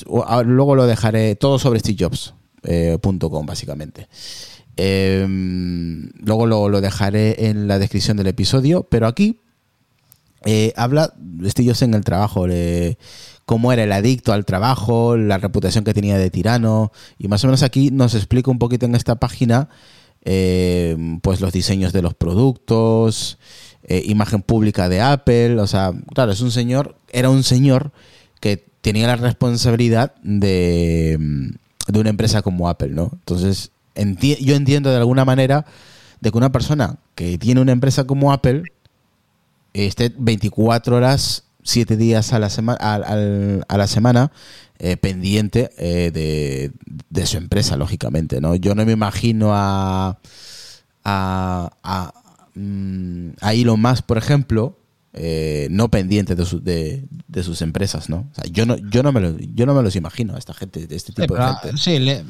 luego 0.46 0.75
lo 0.75 0.88
dejaré 0.88 1.36
todo 1.36 1.58
sobre 1.58 1.80
stevejobs.com, 1.80 3.46
básicamente. 3.46 4.10
Eh, 4.75 5.25
luego 6.20 6.46
lo, 6.46 6.68
lo 6.70 6.82
dejaré 6.82 7.50
en 7.50 7.68
la 7.68 7.80
descripción 7.80 8.18
del 8.18 8.28
episodio, 8.28 8.84
pero 8.84 9.08
aquí 9.08 9.39
eh, 10.46 10.74
habla 10.75 11.13
Steve 11.43 11.69
Jobs 11.69 11.81
en 11.81 11.93
el 11.93 12.03
trabajo, 12.03 12.46
cómo 13.46 13.74
era 13.74 13.84
el 13.84 13.91
adicto 13.91 14.34
al 14.34 14.46
trabajo, 14.46 15.17
la 15.17 15.38
reputación 15.38 15.84
que 15.84 15.93
tenía 15.93 16.17
de 16.17 16.29
tirano, 16.29 16.91
y 17.17 17.27
más 17.27 17.43
o 17.43 17.48
menos 17.48 17.63
aquí 17.63 17.91
nos 17.91 18.15
explica 18.15 18.51
un 18.51 18.60
poquito 18.60 18.86
en 18.86 18.96
esta 18.96 19.15
página 19.15 19.69
eh, 20.25 20.98
pues 21.22 21.39
los 21.39 21.53
diseños 21.53 21.93
de 21.93 22.01
los 22.01 22.13
productos, 22.13 23.38
eh, 23.84 24.03
imagen 24.05 24.41
pública 24.41 24.89
de 24.89 25.01
Apple, 25.01 25.60
o 25.60 25.67
sea, 25.67 25.93
claro, 26.13 26.31
es 26.31 26.41
un 26.41 26.51
señor, 26.51 26.98
era 27.12 27.29
un 27.29 27.43
señor 27.43 27.91
que 28.41 28.58
tenía 28.81 29.08
la 29.08 29.15
responsabilidad 29.15 30.13
de, 30.22 31.17
de 31.88 32.00
una 32.00 32.10
empresa 32.10 32.41
como 32.41 32.69
Apple, 32.69 32.89
¿no? 32.89 33.12
Entonces, 33.13 33.72
yo 33.96 34.55
entiendo 34.55 34.89
de 34.91 34.98
alguna 34.98 35.25
manera 35.25 35.65
de 36.22 36.31
que 36.31 36.38
una 36.38 36.51
persona 36.51 36.98
que 37.15 37.38
tiene 37.38 37.62
una 37.62 37.72
empresa 37.72 38.05
como 38.05 38.31
Apple 38.31 38.63
esté 39.88 40.13
24 40.17 40.95
horas, 40.95 41.43
7 41.63 41.98
días 41.98 42.33
a 42.33 42.39
la, 42.39 42.50
sema- 42.50 42.74
al- 42.79 43.03
al- 43.03 43.65
a 43.67 43.77
la 43.77 43.88
semana 43.88 44.31
eh, 44.79 44.98
pendiente 44.98 45.71
eh, 45.77 46.12
de, 46.12 46.71
de 47.09 47.25
su 47.25 47.38
empresa, 47.38 47.75
lógicamente. 47.77 48.39
¿no? 48.41 48.55
Yo 48.55 48.75
no 48.75 48.86
me 48.86 48.93
imagino 48.93 49.50
a, 49.53 50.17
a, 51.03 51.71
a, 51.83 52.13
mm, 52.55 53.29
a 53.41 53.53
Elon 53.53 53.81
Musk, 53.81 54.05
por 54.05 54.17
ejemplo, 54.17 54.77
eh, 55.13 55.68
no 55.72 55.89
pendiente 55.89 56.36
de, 56.36 56.46
su- 56.46 56.62
de, 56.62 57.04
de 57.28 57.44
sus 57.44 57.62
empresas. 57.62 58.10
¿no? 58.10 58.28
O 58.32 58.36
sea, 58.36 58.44
yo, 58.51 58.66
no, 58.66 58.78
yo, 58.78 59.01
no 59.04 59.12
me 59.12 59.20
lo- 59.20 59.38
yo 59.56 59.66
no 59.66 59.74
me 59.74 59.82
los 59.82 59.96
imagino 59.96 60.36
a 60.36 60.38
esta 60.38 60.54
gente, 60.54 60.86
de 60.88 60.96
este 60.96 61.12
Sí, 61.13 61.22
tipo 61.22 61.34
de 61.34 61.39
pero, 61.39 61.56
gente. 61.58 61.78
sí, 61.78 62.00
le- 62.00 62.24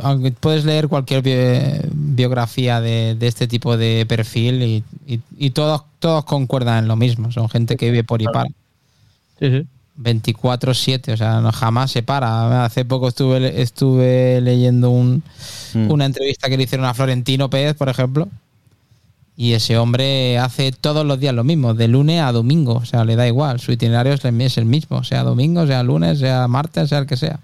aunque 0.00 0.32
puedes 0.32 0.64
leer 0.64 0.88
cualquier 0.88 1.22
bi- 1.22 1.88
biografía 1.92 2.80
de, 2.80 3.14
de 3.14 3.26
este 3.26 3.46
tipo 3.46 3.76
de 3.76 4.06
perfil 4.08 4.62
y, 4.62 4.84
y- 5.06 5.20
y 5.38 5.50
todos, 5.50 5.82
todos 5.98 6.24
concuerdan 6.24 6.78
en 6.84 6.88
lo 6.88 6.96
mismo. 6.96 7.30
Son 7.30 7.48
gente 7.48 7.76
que 7.76 7.90
vive 7.90 8.04
por 8.04 8.22
y 8.22 8.26
para. 8.26 8.48
Sí, 9.38 9.50
sí. 9.50 9.66
24-7, 9.96 11.12
o 11.12 11.16
sea, 11.16 11.40
no, 11.40 11.52
jamás 11.52 11.90
se 11.92 12.02
para. 12.02 12.64
Hace 12.64 12.84
poco 12.84 13.08
estuve, 13.08 13.62
estuve 13.62 14.40
leyendo 14.40 14.90
un, 14.90 15.22
Mm. 15.74 15.90
una 15.90 16.04
entrevista 16.06 16.48
que 16.48 16.56
le 16.56 16.64
hicieron 16.64 16.86
a 16.86 16.94
Florentino 16.94 17.48
Pérez, 17.50 17.74
por 17.76 17.88
ejemplo, 17.88 18.28
y 19.36 19.52
ese 19.52 19.76
hombre 19.78 20.38
hace 20.38 20.70
todos 20.72 21.04
los 21.04 21.18
días 21.18 21.34
lo 21.34 21.44
mismo, 21.44 21.74
de 21.74 21.88
lunes 21.88 22.20
a 22.22 22.30
domingo, 22.32 22.74
o 22.74 22.84
sea, 22.84 23.04
le 23.04 23.16
da 23.16 23.26
igual, 23.26 23.58
su 23.60 23.72
itinerario 23.72 24.12
es 24.12 24.24
el 24.24 24.40
es 24.40 24.56
mismo, 24.64 25.02
sea 25.02 25.22
domingo, 25.24 25.66
sea 25.66 25.82
lunes, 25.82 26.20
sea 26.20 26.46
martes, 26.46 26.88
sea 26.88 26.98
el 26.98 27.06
que 27.06 27.16
sea. 27.16 27.40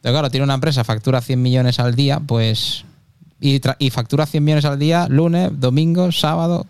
Pero 0.00 0.14
claro, 0.14 0.30
tiene 0.30 0.44
una 0.44 0.54
empresa, 0.54 0.82
factura 0.82 1.20
100 1.20 1.40
millones 1.40 1.78
al 1.78 1.94
día, 1.94 2.20
pues. 2.20 2.84
Y, 3.40 3.60
tra- 3.60 3.76
y 3.78 3.90
factura 3.90 4.26
100 4.26 4.42
millones 4.44 4.64
al 4.64 4.78
día, 4.78 5.06
lunes, 5.08 5.50
domingo, 5.60 6.10
sábado. 6.10 6.66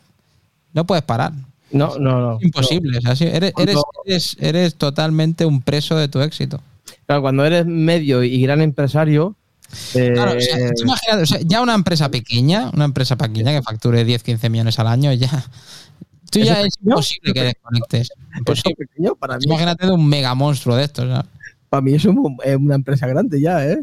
No 0.74 0.86
puedes 0.86 1.04
parar. 1.04 1.32
No, 1.70 1.96
no, 1.98 2.20
no. 2.20 2.38
Imposible. 2.42 2.98
o 2.98 3.00
sea, 3.00 3.28
eres, 3.28 3.52
eres, 3.58 3.76
eres, 4.04 4.36
eres 4.40 4.74
totalmente 4.74 5.46
un 5.46 5.62
preso 5.62 5.96
de 5.96 6.08
tu 6.08 6.20
éxito. 6.20 6.60
Claro, 7.06 7.22
cuando 7.22 7.44
eres 7.44 7.64
medio 7.66 8.22
y 8.22 8.40
gran 8.42 8.60
empresario. 8.60 9.34
Eh, 9.94 10.12
Claro, 10.14 10.36
o 10.36 10.40
sea, 10.40 10.70
tú 10.74 10.82
imagínate, 10.84 11.22
o 11.22 11.26
sea, 11.26 11.38
ya 11.44 11.60
una 11.62 11.74
empresa 11.74 12.10
pequeña, 12.10 12.70
una 12.74 12.84
empresa 12.84 13.16
pequeña 13.16 13.52
que 13.52 13.62
facture 13.62 14.04
10, 14.04 14.22
15 14.22 14.50
millones 14.50 14.78
al 14.78 14.86
año, 14.86 15.12
ya. 15.12 15.28
Tú 16.30 16.38
¿Eso 16.40 16.46
ya 16.46 16.60
es 16.62 16.76
pequeño? 16.76 16.90
imposible 16.92 17.32
que 17.34 17.42
desconectes. 17.42 18.00
eso 18.10 18.14
Imposible. 18.38 18.74
pequeño 18.76 19.14
para 19.16 19.36
mí. 19.36 19.44
Imagínate 19.46 19.86
de 19.86 19.92
un 19.92 20.08
mega 20.08 20.34
monstruo 20.34 20.76
de 20.76 20.84
estos. 20.84 21.06
¿no? 21.06 21.22
Para 21.68 21.80
mí 21.82 21.94
eso 21.94 22.10
es 22.10 22.16
un- 22.16 22.38
es 22.44 22.56
una 22.56 22.74
empresa 22.74 23.06
grande 23.06 23.40
ya, 23.40 23.66
¿eh? 23.66 23.78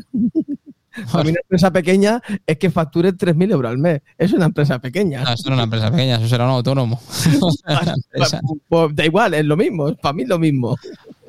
Para 1.12 1.24
mí 1.24 1.32
una 1.32 1.42
empresa 1.42 1.72
pequeña 1.72 2.22
es 2.46 2.58
que 2.58 2.70
facture 2.70 3.14
3.000 3.14 3.52
euros 3.52 3.72
al 3.72 3.78
mes. 3.78 4.02
Es 4.18 4.34
una 4.34 4.46
empresa 4.46 4.80
pequeña. 4.80 5.24
No, 5.24 5.34
eso 5.34 5.50
no 5.50 5.56
es 5.56 5.58
una 5.58 5.64
empresa 5.64 5.92
pequeña, 5.92 6.18
eso 6.18 6.28
será 6.28 6.46
un 6.46 6.52
autónomo. 6.52 7.02
una, 7.66 7.94
empresa, 7.94 8.42
Pues 8.68 8.96
da 8.96 9.06
igual, 9.06 9.34
es 9.34 9.46
lo 9.46 9.58
mismo. 9.58 9.96
Para 9.96 10.14
mí 10.14 10.24
es 10.24 10.30
lo 10.30 10.40
mismo. 10.40 10.76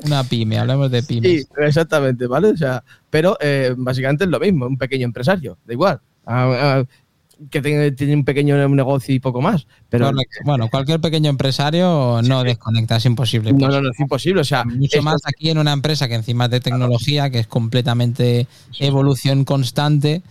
una 0.05 0.25
pyme, 0.25 0.59
hablemos 0.59 0.91
de 0.91 1.03
pymes. 1.03 1.43
Sí, 1.43 1.47
exactamente, 1.59 2.27
¿vale? 2.27 2.49
O 2.49 2.57
sea, 2.57 2.83
pero 3.09 3.37
eh, 3.41 3.75
básicamente 3.77 4.25
es 4.25 4.31
lo 4.31 4.41
mismo, 4.41 4.67
un 4.67 4.79
pequeño 4.79 5.05
empresario, 5.05 5.59
da 5.65 5.73
igual. 5.73 6.01
Ah, 6.27 6.53
ah, 6.53 6.85
que 7.49 7.63
tenga- 7.63 7.95
tiene 7.95 8.15
un 8.15 8.25
pequeño 8.25 8.57
negocio 8.69 9.15
y 9.15 9.19
poco 9.21 9.41
más. 9.41 9.67
Pero 9.89 10.07
Correcto. 10.07 10.39
Bueno, 10.45 10.69
cualquier 10.69 11.01
pequeño 11.01 11.31
empresario 11.31 12.21
no 12.23 12.43
desconecta, 12.45 12.97
es 12.97 13.07
imposible. 13.07 13.53
no, 13.53 13.69
no, 13.69 13.81
no, 13.81 13.91
es 13.91 13.99
imposible. 14.01 14.41
O 14.43 14.45
sea, 14.45 14.65
Mucho 14.65 15.03
más 15.03 15.23
aquí 15.25 15.51
en 15.51 15.59
una 15.59 15.73
empresa 15.73 16.09
que 16.09 16.15
encima 16.15 16.45
es 16.47 16.51
de 16.51 16.61
tecnología, 16.61 17.31
que 17.31 17.39
es 17.39 17.47
completamente 17.47 18.47
evolución 18.79 19.45
constante, 19.45 20.23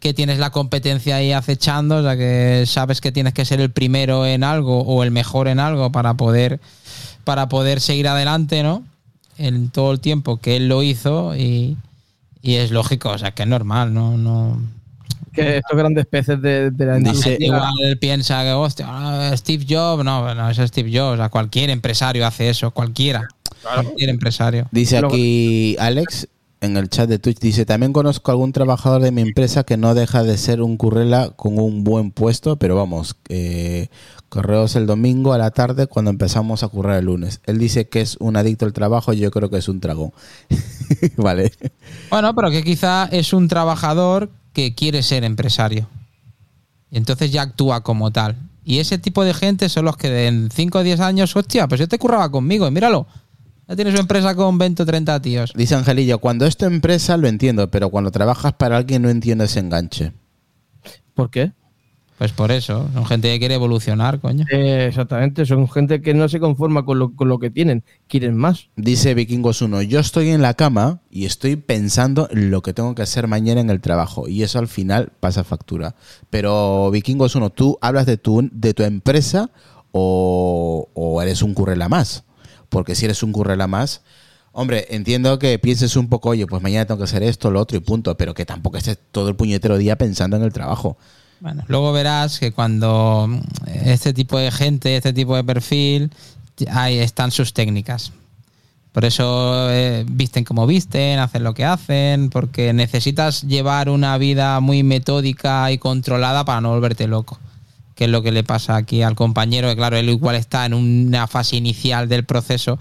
que 0.00 0.14
tienes 0.14 0.38
la 0.38 0.50
competencia 0.50 1.16
ahí 1.16 1.32
acechando, 1.32 1.96
o 1.98 2.02
sea 2.02 2.16
que 2.16 2.64
sabes 2.66 3.00
que 3.00 3.12
tienes 3.12 3.34
que 3.34 3.44
ser 3.44 3.60
el 3.60 3.70
primero 3.70 4.24
en 4.26 4.44
algo 4.44 4.80
o 4.82 5.02
el 5.02 5.10
mejor 5.10 5.46
en 5.48 5.60
algo 5.60 5.92
para 5.92 6.14
poder, 6.14 6.58
para 7.24 7.48
poder 7.48 7.80
seguir 7.80 8.08
adelante, 8.08 8.62
¿no? 8.62 8.82
En 9.38 9.70
todo 9.70 9.92
el 9.92 10.00
tiempo 10.00 10.38
que 10.38 10.56
él 10.56 10.68
lo 10.68 10.82
hizo 10.82 11.36
y, 11.36 11.76
y 12.42 12.54
es 12.54 12.70
lógico, 12.70 13.10
o 13.10 13.18
sea 13.18 13.32
que 13.32 13.42
es 13.42 13.48
normal, 13.48 13.92
no, 13.92 14.16
no. 14.16 14.58
Que 15.32 15.58
estos 15.58 15.76
grandes 15.76 16.06
peces 16.06 16.40
de, 16.42 16.70
de 16.70 16.86
la 16.86 16.96
Dice- 16.96 17.08
industria. 17.08 17.36
Igual 17.40 17.98
piensa 18.00 18.42
que, 18.42 18.52
hostia, 18.52 18.86
ah, 18.88 19.32
Steve 19.36 19.64
Jobs, 19.68 20.04
no, 20.04 20.34
no 20.34 20.50
es 20.50 20.56
Steve 20.56 20.90
Jobs, 20.92 21.14
o 21.14 21.16
sea, 21.16 21.28
cualquier 21.28 21.70
empresario 21.70 22.26
hace 22.26 22.48
eso, 22.50 22.70
cualquiera. 22.70 23.28
Cualquier 23.62 24.10
empresario. 24.10 24.66
Dice 24.70 24.98
aquí 24.98 25.76
Alex 25.78 26.28
en 26.62 26.76
el 26.76 26.90
chat 26.90 27.08
de 27.08 27.18
Twitch, 27.18 27.38
dice, 27.40 27.64
también 27.64 27.92
conozco 27.92 28.30
algún 28.30 28.52
trabajador 28.52 29.00
de 29.00 29.12
mi 29.12 29.22
empresa 29.22 29.64
que 29.64 29.78
no 29.78 29.94
deja 29.94 30.22
de 30.22 30.36
ser 30.36 30.60
un 30.60 30.76
currela 30.76 31.30
con 31.30 31.58
un 31.58 31.84
buen 31.84 32.10
puesto, 32.10 32.56
pero 32.56 32.76
vamos, 32.76 33.16
eh, 33.30 33.88
correos 34.28 34.76
el 34.76 34.86
domingo 34.86 35.32
a 35.32 35.38
la 35.38 35.50
tarde 35.52 35.86
cuando 35.86 36.10
empezamos 36.10 36.62
a 36.62 36.68
currar 36.68 36.98
el 36.98 37.06
lunes. 37.06 37.40
Él 37.46 37.58
dice 37.58 37.88
que 37.88 38.02
es 38.02 38.16
un 38.20 38.36
adicto 38.36 38.66
al 38.66 38.74
trabajo, 38.74 39.14
yo 39.14 39.30
creo 39.30 39.48
que 39.48 39.56
es 39.56 39.68
un 39.70 39.80
dragón. 39.80 40.12
vale. 41.16 41.50
Bueno, 42.10 42.34
pero 42.34 42.50
que 42.50 42.62
quizá 42.62 43.06
es 43.10 43.32
un 43.32 43.48
trabajador 43.48 44.28
que 44.52 44.74
quiere 44.74 45.02
ser 45.02 45.24
empresario. 45.24 45.88
Y 46.90 46.98
entonces 46.98 47.30
ya 47.30 47.42
actúa 47.42 47.82
como 47.82 48.10
tal. 48.10 48.36
Y 48.64 48.78
ese 48.78 48.98
tipo 48.98 49.24
de 49.24 49.34
gente 49.34 49.68
son 49.68 49.84
los 49.84 49.96
que 49.96 50.26
en 50.26 50.50
5 50.50 50.78
o 50.78 50.82
10 50.82 51.00
años, 51.00 51.34
hostia, 51.34 51.66
pues 51.68 51.80
yo 51.80 51.88
te 51.88 51.98
curraba 51.98 52.30
conmigo 52.30 52.66
y 52.66 52.70
míralo. 52.70 53.06
Ya 53.68 53.76
tienes 53.76 53.94
una 53.94 54.02
empresa 54.02 54.34
con 54.34 54.58
20 54.58 54.82
o 54.82 54.86
30 54.86 55.22
tíos. 55.22 55.52
Dice 55.54 55.76
Angelillo, 55.76 56.18
cuando 56.18 56.44
es 56.44 56.56
tu 56.56 56.66
empresa 56.66 57.16
lo 57.16 57.28
entiendo, 57.28 57.70
pero 57.70 57.90
cuando 57.90 58.10
trabajas 58.10 58.52
para 58.54 58.76
alguien 58.76 59.02
no 59.02 59.10
entiendo 59.10 59.44
ese 59.44 59.60
enganche. 59.60 60.12
¿Por 61.14 61.30
qué? 61.30 61.52
Pues 62.20 62.32
por 62.32 62.52
eso, 62.52 62.86
son 62.92 63.06
gente 63.06 63.28
que 63.28 63.38
quiere 63.38 63.54
evolucionar, 63.54 64.20
coño. 64.20 64.44
Eh, 64.52 64.84
exactamente, 64.90 65.46
son 65.46 65.66
gente 65.70 66.02
que 66.02 66.12
no 66.12 66.28
se 66.28 66.38
conforma 66.38 66.84
con 66.84 66.98
lo, 66.98 67.16
con 67.16 67.30
lo 67.30 67.38
que 67.38 67.48
tienen, 67.48 67.82
quieren 68.08 68.36
más. 68.36 68.68
Dice 68.76 69.14
Vikingos 69.14 69.62
1, 69.62 69.80
yo 69.80 70.00
estoy 70.00 70.28
en 70.28 70.42
la 70.42 70.52
cama 70.52 71.00
y 71.10 71.24
estoy 71.24 71.56
pensando 71.56 72.28
en 72.30 72.50
lo 72.50 72.60
que 72.60 72.74
tengo 72.74 72.94
que 72.94 73.00
hacer 73.00 73.26
mañana 73.26 73.62
en 73.62 73.70
el 73.70 73.80
trabajo 73.80 74.28
y 74.28 74.42
eso 74.42 74.58
al 74.58 74.68
final 74.68 75.12
pasa 75.18 75.44
factura. 75.44 75.94
Pero 76.28 76.90
Vikingos 76.90 77.36
1, 77.36 77.48
¿tú 77.48 77.78
hablas 77.80 78.04
de 78.04 78.18
tu, 78.18 78.46
de 78.52 78.74
tu 78.74 78.82
empresa 78.82 79.50
o, 79.90 80.90
o 80.92 81.22
eres 81.22 81.40
un 81.40 81.54
currela 81.54 81.88
más? 81.88 82.24
Porque 82.68 82.96
si 82.96 83.06
eres 83.06 83.22
un 83.22 83.32
currela 83.32 83.66
más, 83.66 84.02
hombre, 84.52 84.88
entiendo 84.90 85.38
que 85.38 85.58
pienses 85.58 85.96
un 85.96 86.10
poco, 86.10 86.28
oye, 86.28 86.46
pues 86.46 86.62
mañana 86.62 86.84
tengo 86.84 86.98
que 86.98 87.04
hacer 87.04 87.22
esto, 87.22 87.50
lo 87.50 87.60
otro 87.60 87.78
y 87.78 87.80
punto, 87.80 88.14
pero 88.18 88.34
que 88.34 88.44
tampoco 88.44 88.76
estés 88.76 88.98
todo 89.10 89.30
el 89.30 89.36
puñetero 89.36 89.78
día 89.78 89.96
pensando 89.96 90.36
en 90.36 90.42
el 90.42 90.52
trabajo. 90.52 90.98
Luego 91.68 91.92
verás 91.92 92.38
que 92.38 92.52
cuando 92.52 93.26
mm, 93.28 93.40
este 93.84 94.12
tipo 94.12 94.38
de 94.38 94.50
gente, 94.50 94.96
este 94.96 95.12
tipo 95.12 95.36
de 95.36 95.44
perfil, 95.44 96.10
ahí 96.70 96.98
están 96.98 97.30
sus 97.30 97.52
técnicas. 97.52 98.12
Por 98.92 99.04
eso 99.04 99.70
eh, 99.70 100.04
visten 100.08 100.44
como 100.44 100.66
visten, 100.66 101.20
hacen 101.20 101.44
lo 101.44 101.54
que 101.54 101.64
hacen, 101.64 102.28
porque 102.28 102.72
necesitas 102.72 103.42
llevar 103.42 103.88
una 103.88 104.18
vida 104.18 104.58
muy 104.60 104.82
metódica 104.82 105.70
y 105.70 105.78
controlada 105.78 106.44
para 106.44 106.60
no 106.60 106.70
volverte 106.70 107.06
loco. 107.06 107.38
Que 108.00 108.06
es 108.06 108.10
lo 108.10 108.22
que 108.22 108.32
le 108.32 108.42
pasa 108.42 108.76
aquí 108.76 109.02
al 109.02 109.14
compañero, 109.14 109.68
que 109.68 109.76
claro, 109.76 109.98
él 109.98 110.08
igual 110.08 110.34
está 110.34 110.64
en 110.64 110.72
una 110.72 111.26
fase 111.26 111.56
inicial 111.56 112.08
del 112.08 112.24
proceso, 112.24 112.78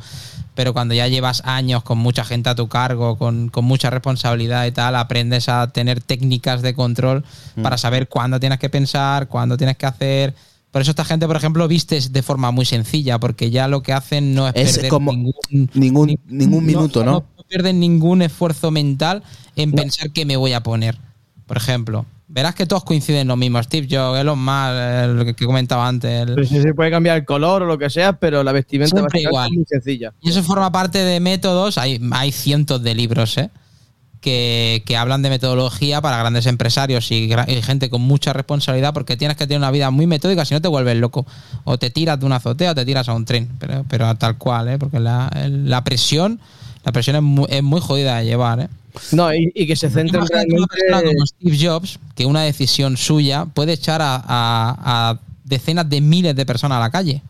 pero 0.55 0.71
cuando 0.71 0.93
ya 0.93 1.09
llevas 1.09 1.41
años 1.43 1.83
con 1.83 1.97
mucha 1.97 2.23
gente 2.23 2.49
a 2.49 2.55
tu 2.55 2.69
cargo, 2.69 3.17
con, 3.17 3.49
con 3.49 3.65
mucha 3.65 3.89
responsabilidad 3.89 4.65
y 4.65 4.71
tal, 4.71 4.95
aprendes 4.95 5.49
a 5.49 5.67
tener 5.73 5.99
técnicas 5.99 6.61
de 6.61 6.73
control 6.73 7.25
para 7.61 7.77
saber 7.77 8.07
cuándo 8.07 8.39
tienes 8.39 8.59
que 8.59 8.69
pensar, 8.69 9.27
cuándo 9.27 9.57
tienes 9.57 9.75
que 9.75 9.87
hacer. 9.87 10.35
Por 10.71 10.81
eso 10.83 10.91
esta 10.91 11.03
gente, 11.03 11.27
por 11.27 11.35
ejemplo, 11.35 11.67
vistes 11.67 12.13
de 12.13 12.23
forma 12.23 12.51
muy 12.51 12.63
sencilla, 12.63 13.19
porque 13.19 13.51
ya 13.51 13.67
lo 13.67 13.83
que 13.83 13.91
hacen 13.91 14.33
no 14.33 14.47
es, 14.47 14.53
Es 14.55 14.73
perder 14.75 14.89
como 14.89 15.11
ningún, 15.11 15.33
ningún- 15.73 16.07
ni- 16.07 16.19
ningún 16.29 16.65
minuto, 16.65 17.03
¿no? 17.03 17.25
pierden 17.49 17.81
ningún 17.81 18.21
esfuerzo 18.21 18.71
mental 18.71 19.21
en 19.57 19.71
pensar 19.73 20.11
qué 20.11 20.23
me 20.23 20.37
voy 20.37 20.53
a 20.53 20.63
poner. 20.63 20.97
Por 21.45 21.57
ejemplo, 21.57 22.05
Verás 22.31 22.53
que 22.53 22.67
todos 22.67 22.83
coinciden 22.83 23.21
en 23.21 23.27
lo 23.27 23.35
mismo. 23.35 23.61
Steve 23.63 23.87
Jobs, 23.89 24.19
Elon 24.19 24.37
Musk, 24.37 25.25
el 25.27 25.35
que- 25.35 25.45
comentaba 25.45 25.87
antes. 25.87 26.27
el- 26.29 26.47
se 26.47 26.73
puede 26.75 26.91
cambiar 26.91 27.17
el 27.17 27.25
color 27.25 27.63
o 27.63 27.65
lo 27.65 27.77
que 27.79 27.89
sea, 27.89 28.13
pero 28.13 28.43
la 28.43 28.51
vestimenta 28.51 28.95
Siempre 28.95 29.13
básica 29.19 29.29
igual. 29.29 29.49
es 29.51 29.55
muy 29.57 29.65
sencilla. 29.65 30.13
Y 30.21 30.29
eso 30.29 30.43
forma 30.43 30.71
parte 30.71 30.99
de 30.99 31.19
métodos. 31.19 31.77
Hay, 31.79 31.99
hay 32.11 32.31
cientos 32.31 32.83
de 32.83 32.93
libros, 32.93 33.37
¿eh? 33.39 33.49
Que, 34.21 34.83
que 34.85 34.97
hablan 34.97 35.21
de 35.21 35.29
metodología 35.29 36.01
para 36.01 36.17
grandes 36.17 36.45
empresarios 36.45 37.09
y, 37.09 37.29
gente 37.63 37.89
con 37.89 38.01
mucha 38.01 38.33
responsabilidad 38.33 38.93
porque 38.93 39.15
tienes 39.15 39.37
que 39.37 39.47
tener 39.47 39.59
una 39.59 39.71
vida 39.71 39.91
muy 39.91 40.07
metódica 40.07 40.43
si 40.43 40.53
no 40.53 40.61
te 40.61 40.67
vuelves 40.67 40.97
loco 40.97 41.25
o 41.63 41.77
te 41.77 41.89
tiras 41.89 42.19
de 42.19 42.25
una 42.25 42.35
azotea 42.35 42.71
o 42.71 42.75
te 42.75 42.83
tiras 42.83 43.07
a 43.07 43.13
un 43.13 43.23
tren 43.23 43.47
pero, 43.59 43.85
pero 43.87 44.13
tal 44.15 44.37
cual 44.37 44.67
¿eh? 44.67 44.77
porque 44.77 44.99
la, 44.99 45.31
la 45.47 45.85
presión 45.85 46.41
la 46.83 46.91
presión 46.91 47.15
es 47.15 47.21
muy, 47.21 47.45
es 47.49 47.63
muy 47.63 47.79
jodida 47.79 48.17
de 48.17 48.25
llevar 48.25 48.59
¿eh? 48.59 48.67
No, 49.11 49.33
y, 49.33 49.51
y 49.55 49.67
que 49.67 49.75
se 49.75 49.89
centren 49.89 50.21
Imagínate 50.23 50.53
una 50.55 50.67
realmente. 50.87 51.15
como 51.15 51.25
Steve 51.25 51.57
Jobs 51.61 51.99
que 52.15 52.25
una 52.25 52.41
decisión 52.41 52.97
suya 52.97 53.45
puede 53.45 53.73
echar 53.73 54.01
a, 54.01 54.15
a- 54.15 55.09
a 55.11 55.19
decenas 55.43 55.89
de 55.89 56.01
miles 56.01 56.35
de 56.35 56.45
personas 56.45 56.77
a 56.77 56.79
la 56.81 56.89
calle 56.91 57.21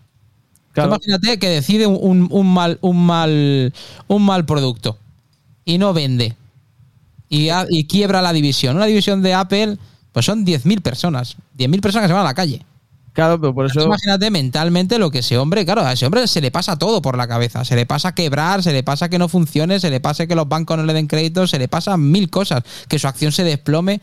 Claro, 0.74 0.90
Imagínate 0.96 1.40
que 1.40 1.50
decide 1.50 1.88
un, 1.88 2.28
un 2.32 2.54
mal, 2.54 2.78
un, 2.82 3.06
mal, 3.06 3.74
un 4.08 4.24
mal 4.26 4.46
producto 4.46 4.98
y 5.66 5.78
no 5.80 5.94
vende 5.94 6.36
y 7.30 7.84
quiebra 7.86 8.22
la 8.22 8.34
división. 8.34 8.76
Una 8.76 8.86
división 8.86 9.22
de 9.22 9.34
Apple, 9.34 9.78
pues 10.12 10.26
son 10.26 10.46
10.000 10.46 10.82
personas. 10.82 11.38
10.000 11.58 11.82
personas 11.82 12.04
que 12.06 12.10
se 12.10 12.14
van 12.14 12.22
a 12.22 12.30
la 12.30 12.34
calle. 12.34 12.64
Claro, 13.20 13.40
pero 13.40 13.54
por 13.54 13.66
eso. 13.66 13.82
Imagínate 13.82 14.32
mentalmente 14.32 14.98
lo 14.98 15.12
que 15.12 15.20
ese 15.20 15.38
hombre, 15.38 15.66
claro, 15.66 15.82
a 15.82 15.94
ese 15.94 16.06
hombre 16.06 16.28
se 16.28 16.42
le 16.42 16.52
pasa 16.52 16.78
todo 16.78 17.02
por 17.02 17.18
la 17.18 17.28
cabeza. 17.28 17.66
Se 17.66 17.76
le 17.76 17.86
pasa 17.86 18.14
quebrar, 18.14 18.64
se 18.64 18.74
le 18.74 18.84
pasa 18.84 19.10
que 19.10 19.20
no 19.20 19.28
funcione, 19.28 19.80
se 19.80 19.90
le 19.90 20.00
pasa 20.00 20.28
que 20.28 20.36
los 20.36 20.48
bancos 20.48 20.78
no 20.78 20.84
le 20.84 20.94
den 20.94 21.08
crédito, 21.08 21.48
se 21.48 21.60
le 21.60 21.68
pasan 21.68 22.12
mil 22.12 22.30
cosas. 22.30 22.64
Que 22.88 23.00
su 23.00 23.08
acción 23.08 23.32
se 23.32 23.44
desplome. 23.44 24.02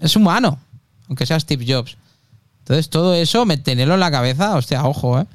Es 0.00 0.16
humano, 0.16 0.58
aunque 1.08 1.26
sea 1.26 1.38
Steve 1.40 1.64
Jobs. 1.66 1.96
Entonces, 2.60 2.88
todo 2.88 3.14
eso, 3.14 3.44
tenerlo 3.62 3.94
en 3.94 4.00
la 4.00 4.10
cabeza, 4.10 4.56
hostia, 4.56 4.84
ojo, 4.84 5.18
¿eh? 5.18 5.26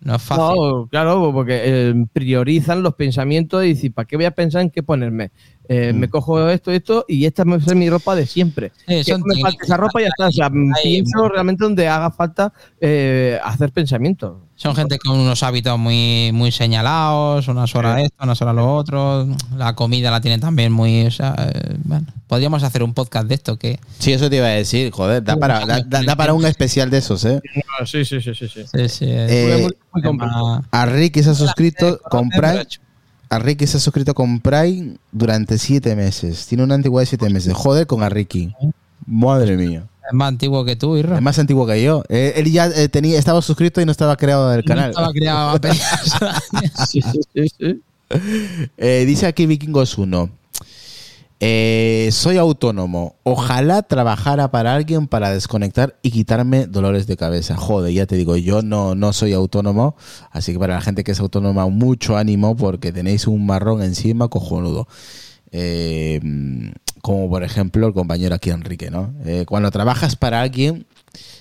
No 0.00 0.14
es 0.14 0.22
fácil. 0.22 0.44
No, 0.44 0.86
claro, 0.88 1.32
porque 1.32 1.60
eh, 1.64 2.06
priorizan 2.12 2.82
los 2.82 2.94
pensamientos 2.94 3.64
y 3.64 3.68
dicen, 3.68 3.92
¿para 3.92 4.06
qué 4.06 4.16
voy 4.16 4.26
a 4.26 4.30
pensar 4.30 4.62
en 4.62 4.70
qué 4.70 4.82
ponerme? 4.82 5.30
Eh, 5.70 5.92
Me 5.92 6.08
cojo 6.08 6.48
esto, 6.48 6.72
esto 6.72 7.04
y 7.06 7.26
esta 7.26 7.44
va 7.44 7.56
a 7.56 7.60
ser 7.60 7.76
mi 7.76 7.90
ropa 7.90 8.14
de 8.16 8.26
siempre. 8.26 8.72
Sí, 8.86 8.94
que 8.96 9.04
son 9.04 9.20
no 9.20 9.26
me 9.34 9.40
falte 9.42 9.64
esa 9.64 9.76
ropa 9.76 10.00
y 10.00 10.04
ya 10.04 10.08
está. 10.08 10.28
O 10.28 10.32
sea, 10.32 10.46
Hay- 10.46 10.82
pienso 11.02 11.28
realmente 11.28 11.62
donde 11.64 11.86
haga 11.88 12.10
falta 12.10 12.52
eh, 12.80 13.38
hacer 13.44 13.70
pensamientos. 13.72 14.38
Son 14.56 14.74
gente 14.74 14.98
con 14.98 15.16
unos 15.20 15.42
hábitos 15.44 15.78
muy, 15.78 16.30
muy 16.32 16.50
señalados, 16.50 17.46
unas 17.48 17.72
horas 17.76 18.00
esto, 18.02 18.16
unas 18.24 18.40
horas 18.42 18.54
lo 18.56 18.74
otro. 18.74 19.28
La 19.56 19.74
comida 19.76 20.10
la 20.10 20.20
tienen 20.20 20.40
también 20.40 20.72
muy. 20.72 21.06
O 21.06 21.10
sea, 21.12 21.34
eh, 21.38 21.76
bueno, 21.84 22.06
podríamos 22.26 22.62
hacer 22.64 22.82
un 22.82 22.92
podcast 22.94 23.28
de 23.28 23.34
esto 23.34 23.56
que. 23.58 23.78
Sí, 23.98 24.12
eso 24.14 24.28
te 24.30 24.36
iba 24.36 24.46
a 24.46 24.50
decir, 24.50 24.90
joder, 24.90 25.22
da 25.22 25.36
para, 25.36 25.64
da, 25.66 25.82
da- 25.86 26.02
da 26.02 26.16
para 26.16 26.32
un 26.34 26.44
especial 26.46 26.90
de 26.90 26.98
esos, 26.98 27.24
¿eh. 27.26 27.40
sí, 27.84 28.04
sí, 28.04 28.20
sí, 28.20 28.34
sí. 28.34 28.48
sí. 28.48 28.62
Sí, 28.72 28.88
sí, 28.88 29.04
Eh, 29.06 29.58
muy- 29.62 29.76
muy 29.92 30.02
complejo. 30.02 30.62
A 30.72 30.86
Ricky 30.86 31.22
se 31.22 31.30
ha 31.30 31.34
suscrito. 31.34 32.00
Prime. 32.10 32.64
A 33.30 33.38
Ricky 33.38 33.66
se 33.66 33.76
ha 33.76 33.80
suscrito 33.80 34.14
con 34.14 34.40
Prime 34.40 34.96
durante 35.12 35.58
siete 35.58 35.94
meses. 35.94 36.46
Tiene 36.46 36.64
una 36.64 36.74
antigüedad 36.74 37.02
de 37.02 37.06
siete 37.06 37.28
meses. 37.30 37.52
Joder 37.54 37.86
con 37.86 38.02
a 38.02 38.08
Ricky. 38.08 38.52
Madre 39.06 39.56
mía. 39.56 39.86
Es 40.06 40.14
más 40.14 40.28
antiguo 40.28 40.64
que 40.64 40.76
tú, 40.76 40.96
Irra. 40.96 41.16
Es 41.16 41.22
más 41.22 41.38
antiguo 41.38 41.66
que 41.66 41.82
yo. 41.82 42.02
Eh, 42.08 42.32
él 42.36 42.50
ya 42.50 42.66
eh, 42.68 42.88
tenía, 42.88 43.18
estaba 43.18 43.42
suscrito 43.42 43.80
y 43.82 43.84
no 43.84 43.92
estaba 43.92 44.16
creado 44.16 44.48
del 44.48 44.60
No 44.60 44.64
canal. 44.64 44.90
estaba 44.90 45.12
criado 45.12 45.50
apenas. 45.56 45.78
Sí, 46.88 47.02
sí, 47.02 47.20
sí, 47.34 47.48
sí. 47.58 47.82
Eh, 48.78 49.04
dice 49.06 49.26
aquí 49.26 49.44
Vikingos 49.44 49.98
1. 49.98 50.30
Eh, 51.40 52.08
soy 52.12 52.36
autónomo. 52.36 53.16
Ojalá 53.22 53.82
trabajara 53.82 54.50
para 54.50 54.74
alguien 54.74 55.06
para 55.06 55.30
desconectar 55.30 55.96
y 56.02 56.10
quitarme 56.10 56.66
dolores 56.66 57.06
de 57.06 57.16
cabeza. 57.16 57.56
Joder, 57.56 57.92
ya 57.92 58.06
te 58.06 58.16
digo, 58.16 58.36
yo 58.36 58.62
no, 58.62 58.94
no 58.94 59.12
soy 59.12 59.32
autónomo. 59.32 59.96
Así 60.30 60.52
que 60.52 60.58
para 60.58 60.74
la 60.74 60.80
gente 60.80 61.04
que 61.04 61.12
es 61.12 61.20
autónoma, 61.20 61.68
mucho 61.68 62.16
ánimo 62.16 62.56
porque 62.56 62.92
tenéis 62.92 63.26
un 63.26 63.46
marrón 63.46 63.82
encima 63.82 64.28
cojonudo. 64.28 64.88
Eh, 65.50 66.20
como 67.02 67.30
por 67.30 67.42
ejemplo 67.42 67.86
el 67.86 67.94
compañero 67.94 68.34
aquí 68.34 68.50
Enrique, 68.50 68.90
¿no? 68.90 69.14
Eh, 69.24 69.44
cuando 69.46 69.70
trabajas 69.70 70.16
para 70.16 70.42
alguien, 70.42 70.86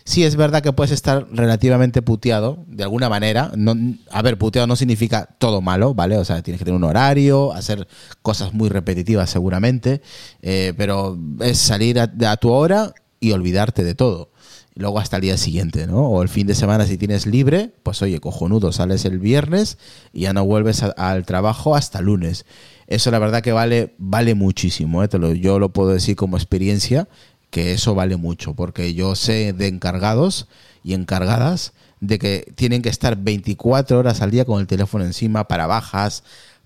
sí 0.04 0.24
es 0.24 0.36
verdad 0.36 0.62
que 0.62 0.74
puedes 0.74 0.92
estar 0.92 1.28
relativamente 1.32 2.02
puteado, 2.02 2.64
de 2.68 2.84
alguna 2.84 3.10
manera. 3.10 3.52
No, 3.56 3.76
a 4.12 4.22
ver, 4.22 4.38
puteado 4.38 4.68
no 4.68 4.76
significa 4.76 5.28
todo 5.38 5.62
malo, 5.62 5.94
¿vale? 5.94 6.18
O 6.18 6.26
sea, 6.26 6.42
tienes 6.42 6.60
que 6.60 6.66
tener 6.66 6.78
un 6.78 6.84
horario, 6.84 7.54
hacer 7.54 7.88
cosas 8.22 8.54
muy 8.54 8.70
repetitivas 8.70 9.30
seguramente, 9.30 10.02
eh, 10.42 10.74
pero 10.78 11.18
es 11.42 11.58
salir 11.58 12.00
a, 12.00 12.38
tu 12.38 12.52
hora 12.52 12.94
y 13.20 13.32
olvidarte 13.32 13.84
de 13.84 13.96
todo. 13.96 14.32
Luego 14.76 15.00
hasta 15.00 15.16
el 15.18 15.24
día 15.24 15.38
siguiente, 15.38 15.88
¿no? 15.88 16.02
O 16.08 16.22
el 16.22 16.30
fin 16.30 16.46
de 16.46 16.54
semana 16.54 16.86
si 16.86 17.00
tienes 17.00 17.26
libre, 17.26 17.72
pues 17.82 18.02
oye, 18.04 18.20
cojonudo, 18.20 18.72
sales 18.72 19.06
el 19.06 19.18
viernes 19.18 19.80
y 20.14 20.22
ya 20.22 20.34
no 20.34 20.46
vuelves 20.46 20.84
al 20.84 21.26
trabajo 21.26 21.76
hasta 21.76 22.00
lunes. 22.00 22.46
Eso 22.86 23.10
la 23.10 23.18
verdad 23.18 23.42
que 23.42 23.52
vale, 23.52 23.96
vale 23.98 24.36
muchísimo, 24.36 25.04
¿eh? 25.04 25.10
Lo- 25.14 25.34
yo 25.34 25.58
lo 25.58 25.70
puedo 25.74 25.90
decir 25.90 26.16
como 26.16 26.38
experiencia, 26.38 27.08
que 27.50 27.74
eso 27.74 27.96
vale 27.96 28.18
mucho, 28.18 28.54
porque 28.54 28.94
yo 28.94 29.16
sé 29.16 29.54
de 29.54 29.68
encargados 29.68 30.48
y 30.84 30.94
encargadas 30.94 31.74
de 32.00 32.20
que 32.20 32.54
tienen 32.56 32.82
que 32.82 32.90
estar 32.90 33.16
24 33.18 34.00
horas 34.00 34.22
al 34.22 34.32
día 34.32 34.46
con 34.46 34.60
el 34.60 34.68
teléfono 34.68 35.04
encima 35.04 35.48
para 35.48 35.66
bajas, 35.68 36.24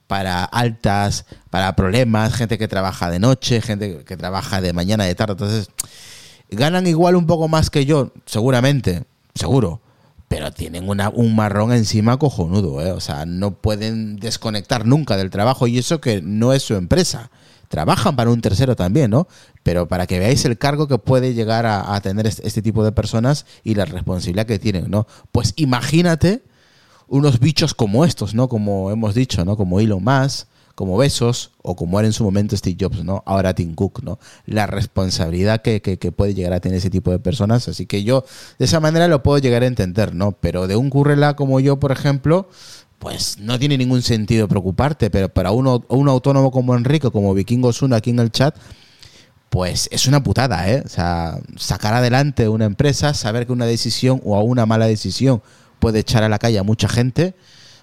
para 0.07 0.43
altas, 0.43 1.25
para 1.49 1.75
problemas, 1.75 2.33
gente 2.33 2.57
que 2.57 2.67
trabaja 2.67 3.09
de 3.09 3.19
noche, 3.19 3.61
gente 3.61 4.03
que 4.03 4.17
trabaja 4.17 4.59
de 4.59 4.73
mañana, 4.73 5.05
de 5.05 5.15
tarde. 5.15 5.33
Entonces, 5.33 5.69
ganan 6.49 6.85
igual 6.87 7.15
un 7.15 7.27
poco 7.27 7.47
más 7.47 7.69
que 7.69 7.85
yo, 7.85 8.11
seguramente, 8.25 9.03
seguro, 9.35 9.79
pero 10.27 10.51
tienen 10.51 10.89
una, 10.89 11.09
un 11.09 11.35
marrón 11.35 11.71
encima 11.71 12.17
cojonudo, 12.17 12.85
¿eh? 12.85 12.91
O 12.91 12.99
sea, 12.99 13.25
no 13.25 13.51
pueden 13.51 14.17
desconectar 14.17 14.85
nunca 14.85 15.17
del 15.17 15.29
trabajo 15.29 15.67
y 15.67 15.77
eso 15.77 16.01
que 16.01 16.21
no 16.21 16.53
es 16.53 16.63
su 16.63 16.75
empresa. 16.75 17.31
Trabajan 17.71 18.15
para 18.17 18.29
un 18.29 18.41
tercero 18.41 18.75
también, 18.75 19.10
¿no? 19.10 19.27
Pero 19.63 19.88
para 19.88 20.05
que 20.05 20.19
veáis 20.19 20.43
el 20.45 20.57
cargo 20.57 20.88
que 20.88 20.97
puede 20.97 21.34
llegar 21.34 21.65
a, 21.65 21.99
tener 22.01 22.27
este, 22.27 22.45
este 22.45 22.62
tipo 22.62 22.84
de 22.84 22.91
personas 22.91 23.45
y 23.63 23.75
la 23.75 23.86
responsabilidad 23.86 24.45
que 24.45 24.60
tienen, 24.60 24.91
¿no? 24.91 25.07
Pues 25.31 25.53
imagínate 25.55 26.43
unos 27.07 27.39
bichos 27.39 27.73
como 27.73 28.03
estos, 28.05 28.36
¿no? 28.36 28.49
Como 28.49 28.91
hemos 28.91 29.15
dicho, 29.15 29.45
¿no? 29.45 29.55
Como 29.55 29.79
Elon 29.79 30.03
Musk, 30.03 30.47
como 30.75 30.97
Besos 30.97 31.51
o 31.62 31.75
como 31.75 31.99
era 31.99 32.07
en 32.07 32.13
su 32.13 32.23
momento 32.23 32.57
Steve 32.57 32.77
Jobs, 32.79 33.03
¿no? 33.03 33.23
Ahora 33.25 33.53
Tim 33.53 33.73
Cook, 33.73 34.01
¿no? 34.03 34.19
La 34.45 34.67
responsabilidad 34.67 35.62
que, 35.62 35.81
que- 35.81 35.97
que 35.97 36.12
puede 36.12 36.34
llegar 36.34 36.53
a 36.53 36.60
tener 36.60 36.77
ese 36.77 36.89
tipo 36.89 37.12
de 37.12 37.19
personas. 37.19 37.67
Así 37.67 37.86
que 37.86 38.03
yo 38.03 38.25
de 38.60 38.65
esa 38.65 38.79
manera 38.79 39.07
lo 39.07 39.23
puedo 39.23 39.38
llegar 39.38 39.63
a 39.63 39.67
entender, 39.67 40.13
¿no? 40.15 40.34
Pero 40.34 40.67
de 40.67 40.75
un 40.75 40.89
currela 40.89 41.36
como 41.36 41.60
yo, 41.60 41.79
por 41.79 41.91
ejemplo, 41.91 42.49
pues 43.01 43.39
no 43.39 43.57
tiene 43.57 43.79
ningún 43.79 44.03
sentido 44.03 44.47
preocuparte. 44.47 45.09
Pero 45.09 45.27
para 45.27 45.51
uno, 45.51 45.83
un 45.89 46.07
autónomo 46.07 46.51
como 46.51 46.75
Enrique, 46.75 47.09
como 47.09 47.33
Vikingos 47.33 47.81
1 47.81 47.95
aquí 47.95 48.11
en 48.11 48.19
el 48.19 48.31
chat, 48.31 48.55
pues 49.49 49.89
es 49.91 50.05
una 50.05 50.21
putada, 50.21 50.69
¿eh? 50.69 50.83
O 50.85 50.87
sea, 50.87 51.39
sacar 51.57 51.95
adelante 51.95 52.47
una 52.47 52.65
empresa, 52.65 53.15
saber 53.15 53.47
que 53.47 53.53
una 53.53 53.65
decisión 53.65 54.21
o 54.23 54.37
a 54.37 54.43
una 54.43 54.67
mala 54.67 54.85
decisión 54.85 55.41
puede 55.79 55.99
echar 55.99 56.23
a 56.23 56.29
la 56.29 56.37
calle 56.37 56.59
a 56.59 56.63
mucha 56.63 56.87
gente 56.87 57.33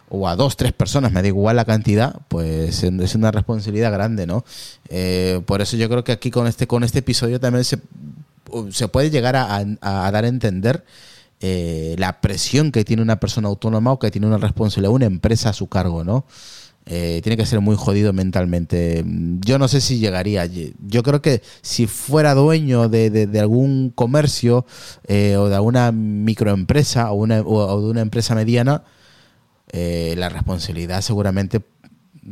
o 0.09 0.28
a 0.28 0.37
dos, 0.37 0.57
tres 0.57 0.72
personas, 0.72 1.11
me 1.11 1.20
da 1.20 1.26
igual 1.26 1.57
la 1.57 1.64
cantidad, 1.64 2.20
pues 2.28 2.85
es 2.85 3.14
una 3.16 3.33
responsabilidad 3.33 3.92
grande, 3.92 4.24
¿no? 4.24 4.44
Eh, 4.88 5.42
por 5.46 5.61
eso 5.61 5.76
yo 5.76 5.88
creo 5.88 6.04
que 6.04 6.12
aquí 6.12 6.31
con 6.31 6.46
este, 6.46 6.68
con 6.68 6.85
este 6.85 7.00
episodio 7.00 7.40
también 7.40 7.64
se, 7.64 7.78
se 8.70 8.88
puede 8.88 9.11
llegar 9.11 9.35
a 9.35 9.64
dar 10.11 10.24
a 10.24 10.28
entender 10.28 10.85
eh, 11.40 11.94
la 11.98 12.20
presión 12.20 12.72
que 12.72 12.85
tiene 12.85 13.03
una 13.03 13.20
persona 13.20 13.48
autónoma 13.48 13.92
o 13.92 13.98
que 13.98 14.11
tiene 14.11 14.27
una 14.27 14.38
responsabilidad, 14.38 14.92
una 14.92 15.07
empresa 15.07 15.51
a 15.51 15.53
su 15.53 15.68
cargo, 15.68 16.05
¿no? 16.05 16.24
Eh, 16.90 17.20
tiene 17.22 17.37
que 17.37 17.44
ser 17.44 17.61
muy 17.61 17.77
jodido 17.77 18.14
mentalmente. 18.14 19.05
Yo 19.44 19.59
no 19.59 19.68
sé 19.68 19.83
si 19.83 19.98
llegaría. 19.98 20.46
Yo 20.46 21.03
creo 21.03 21.20
que 21.20 21.42
si 21.61 21.87
fuera 21.87 22.33
dueño 22.35 22.88
de, 22.88 23.11
de- 23.11 23.40
algún 23.40 23.90
comercio 23.94 24.64
eh, 25.07 25.37
o 25.37 25.48
de 25.51 25.55
alguna 25.55 25.92
microempresa 25.92 27.12
o, 27.12 27.27
de 27.27 27.90
una 27.90 28.01
empresa 28.01 28.35
mediana, 28.35 28.85
eh, 29.72 30.14
la 30.18 30.29
responsabilidad 30.31 31.03
seguramente 31.03 31.61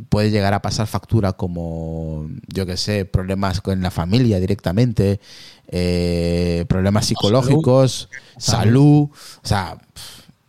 puede 0.09 0.31
llegar 0.31 0.53
a 0.53 0.61
pasar 0.61 0.87
factura 0.87 1.33
como, 1.33 2.29
yo 2.47 2.65
que 2.65 2.77
sé, 2.77 3.05
problemas 3.05 3.61
con 3.61 3.81
la 3.81 3.91
familia 3.91 4.39
directamente, 4.39 5.19
eh, 5.67 6.65
problemas 6.67 7.05
psicológicos, 7.05 8.09
salud. 8.37 9.09
O 9.09 9.47
sea, 9.47 9.77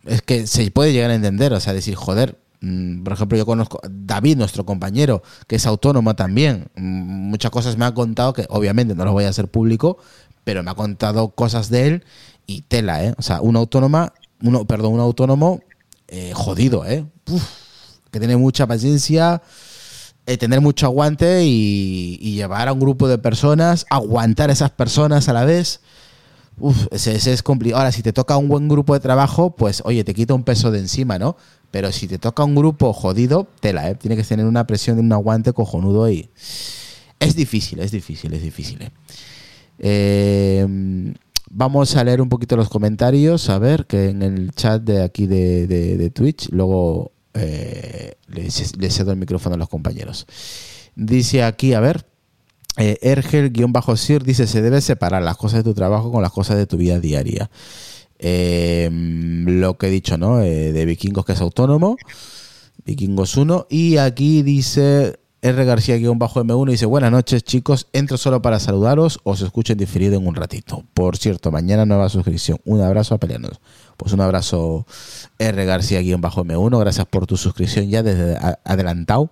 es 0.05 0.21
que 0.21 0.47
se 0.47 0.69
puede 0.71 0.93
llegar 0.93 1.11
a 1.11 1.15
entender, 1.15 1.53
o 1.53 1.59
sea, 1.59 1.73
decir, 1.73 1.95
joder, 1.95 2.39
mm, 2.61 3.03
por 3.03 3.13
ejemplo, 3.13 3.37
yo 3.37 3.45
conozco 3.45 3.79
a 3.83 3.87
David, 3.89 4.37
nuestro 4.37 4.65
compañero, 4.65 5.21
que 5.47 5.57
es 5.57 5.65
autónomo 5.65 6.15
también. 6.15 6.69
mm, 6.75 7.29
Muchas 7.29 7.51
cosas 7.51 7.77
me 7.77 7.85
ha 7.85 7.93
contado 7.93 8.33
que 8.33 8.45
obviamente 8.49 8.95
no 8.95 9.05
lo 9.05 9.11
voy 9.11 9.25
a 9.25 9.29
hacer 9.29 9.47
público, 9.49 9.97
pero 10.43 10.63
me 10.63 10.71
ha 10.71 10.75
contado 10.75 11.29
cosas 11.29 11.69
de 11.69 11.87
él 11.87 12.05
y 12.47 12.61
tela, 12.61 13.03
¿eh? 13.03 13.13
O 13.17 13.21
sea, 13.21 13.41
un 13.41 13.55
autónoma, 13.55 14.13
uno, 14.41 14.65
perdón, 14.65 14.93
un 14.93 14.99
autónomo 14.99 15.59
eh, 16.07 16.31
jodido, 16.33 16.85
¿eh? 16.85 17.05
Uf, 17.29 17.43
que 18.09 18.19
tiene 18.19 18.37
mucha 18.37 18.65
paciencia, 18.65 19.41
eh, 20.29 20.37
tener 20.37 20.61
mucho 20.61 20.85
aguante 20.85 21.43
y, 21.43 22.17
llevar 22.35 22.67
a 22.67 22.73
un 22.73 22.79
grupo 22.79 23.07
de 23.07 23.17
personas, 23.17 23.87
aguantar 23.89 24.51
a 24.51 24.53
esas 24.53 24.69
personas 24.69 25.27
a 25.27 25.33
la 25.33 25.43
vez. 25.43 25.81
Uf, 26.59 26.85
ese, 26.91 27.15
es 27.15 27.41
complicado. 27.41 27.79
Ahora, 27.79 27.91
si 27.91 28.03
te 28.03 28.13
toca 28.13 28.37
un 28.37 28.47
buen 28.47 28.67
grupo 28.69 28.93
de 28.93 28.99
trabajo, 28.99 29.55
pues 29.55 29.81
oye, 29.85 30.03
te 30.03 30.13
quita 30.13 30.35
un 30.35 30.43
peso 30.43 30.69
de 30.69 30.77
encima, 30.77 31.17
¿no? 31.17 31.35
Pero 31.71 31.91
si 31.91 32.07
te 32.07 32.19
toca 32.19 32.43
un 32.43 32.53
grupo 32.53 32.93
jodido, 32.93 33.47
tela, 33.59 33.89
¿eh? 33.89 33.95
Tiene 33.95 34.15
que 34.15 34.23
tener 34.23 34.45
una 34.45 34.67
presión 34.67 34.97
de 34.97 35.01
un 35.01 35.11
aguante 35.11 35.51
cojonudo 35.51 36.07
y. 36.11 36.29
Es 37.19 37.35
difícil, 37.35 37.79
es 37.79 37.89
difícil, 37.89 38.31
es 38.31 38.43
difícil. 38.43 38.83
¿eh? 38.83 38.91
Eh, 39.79 41.13
vamos 41.49 41.95
a 41.95 42.03
leer 42.03 42.21
un 42.21 42.29
poquito 42.29 42.55
los 42.55 42.69
comentarios, 42.69 43.49
a 43.49 43.57
ver, 43.57 43.87
que 43.87 44.09
en 44.09 44.21
el 44.21 44.51
chat 44.51 44.83
de 44.83 45.01
aquí 45.01 45.25
de 45.25 46.11
Twitch, 46.13 46.49
luego 46.51 47.13
eh, 47.33 48.15
les 48.27 48.93
cedo 48.93 49.11
el 49.11 49.17
micrófono 49.17 49.55
a 49.55 49.57
los 49.57 49.69
compañeros. 49.69 50.25
Dice 50.95 51.43
aquí, 51.43 51.73
a 51.73 51.79
ver, 51.79 52.05
eh, 52.77 52.97
Ergel-Sir 53.01 54.23
dice, 54.23 54.47
se 54.47 54.61
debe 54.61 54.81
separar 54.81 55.21
las 55.21 55.37
cosas 55.37 55.59
de 55.59 55.63
tu 55.63 55.73
trabajo 55.73 56.11
con 56.11 56.21
las 56.21 56.31
cosas 56.31 56.57
de 56.57 56.65
tu 56.65 56.77
vida 56.77 56.99
diaria. 56.99 57.49
Eh, 58.19 58.89
lo 58.91 59.77
que 59.77 59.87
he 59.87 59.89
dicho, 59.89 60.17
¿no? 60.17 60.41
Eh, 60.41 60.71
de 60.71 60.85
Vikingos 60.85 61.25
que 61.25 61.33
es 61.33 61.41
autónomo, 61.41 61.97
Vikingos 62.85 63.37
1. 63.37 63.67
Y 63.69 63.97
aquí 63.97 64.43
dice 64.43 65.19
R. 65.41 65.65
García-M1 65.65 66.69
dice, 66.69 66.85
buenas 66.85 67.11
noches 67.11 67.43
chicos, 67.43 67.87
entro 67.93 68.17
solo 68.17 68.41
para 68.41 68.59
saludaros, 68.59 69.19
os 69.23 69.41
escucho 69.41 69.73
en 69.73 69.79
diferido 69.79 70.17
en 70.17 70.27
un 70.27 70.35
ratito. 70.35 70.83
Por 70.93 71.17
cierto, 71.17 71.51
mañana 71.51 71.85
nueva 71.85 72.09
suscripción. 72.09 72.59
Un 72.65 72.81
abrazo 72.81 73.15
a 73.15 73.19
pelearnos. 73.19 73.61
Pues 73.99 74.13
un 74.13 74.21
abrazo 74.21 74.87
R. 75.39 75.65
García-M1, 75.65 76.79
gracias 76.79 77.05
por 77.05 77.27
tu 77.27 77.35
suscripción 77.35 77.89
ya 77.89 78.01
desde 78.01 78.37
adelantado. 78.63 79.29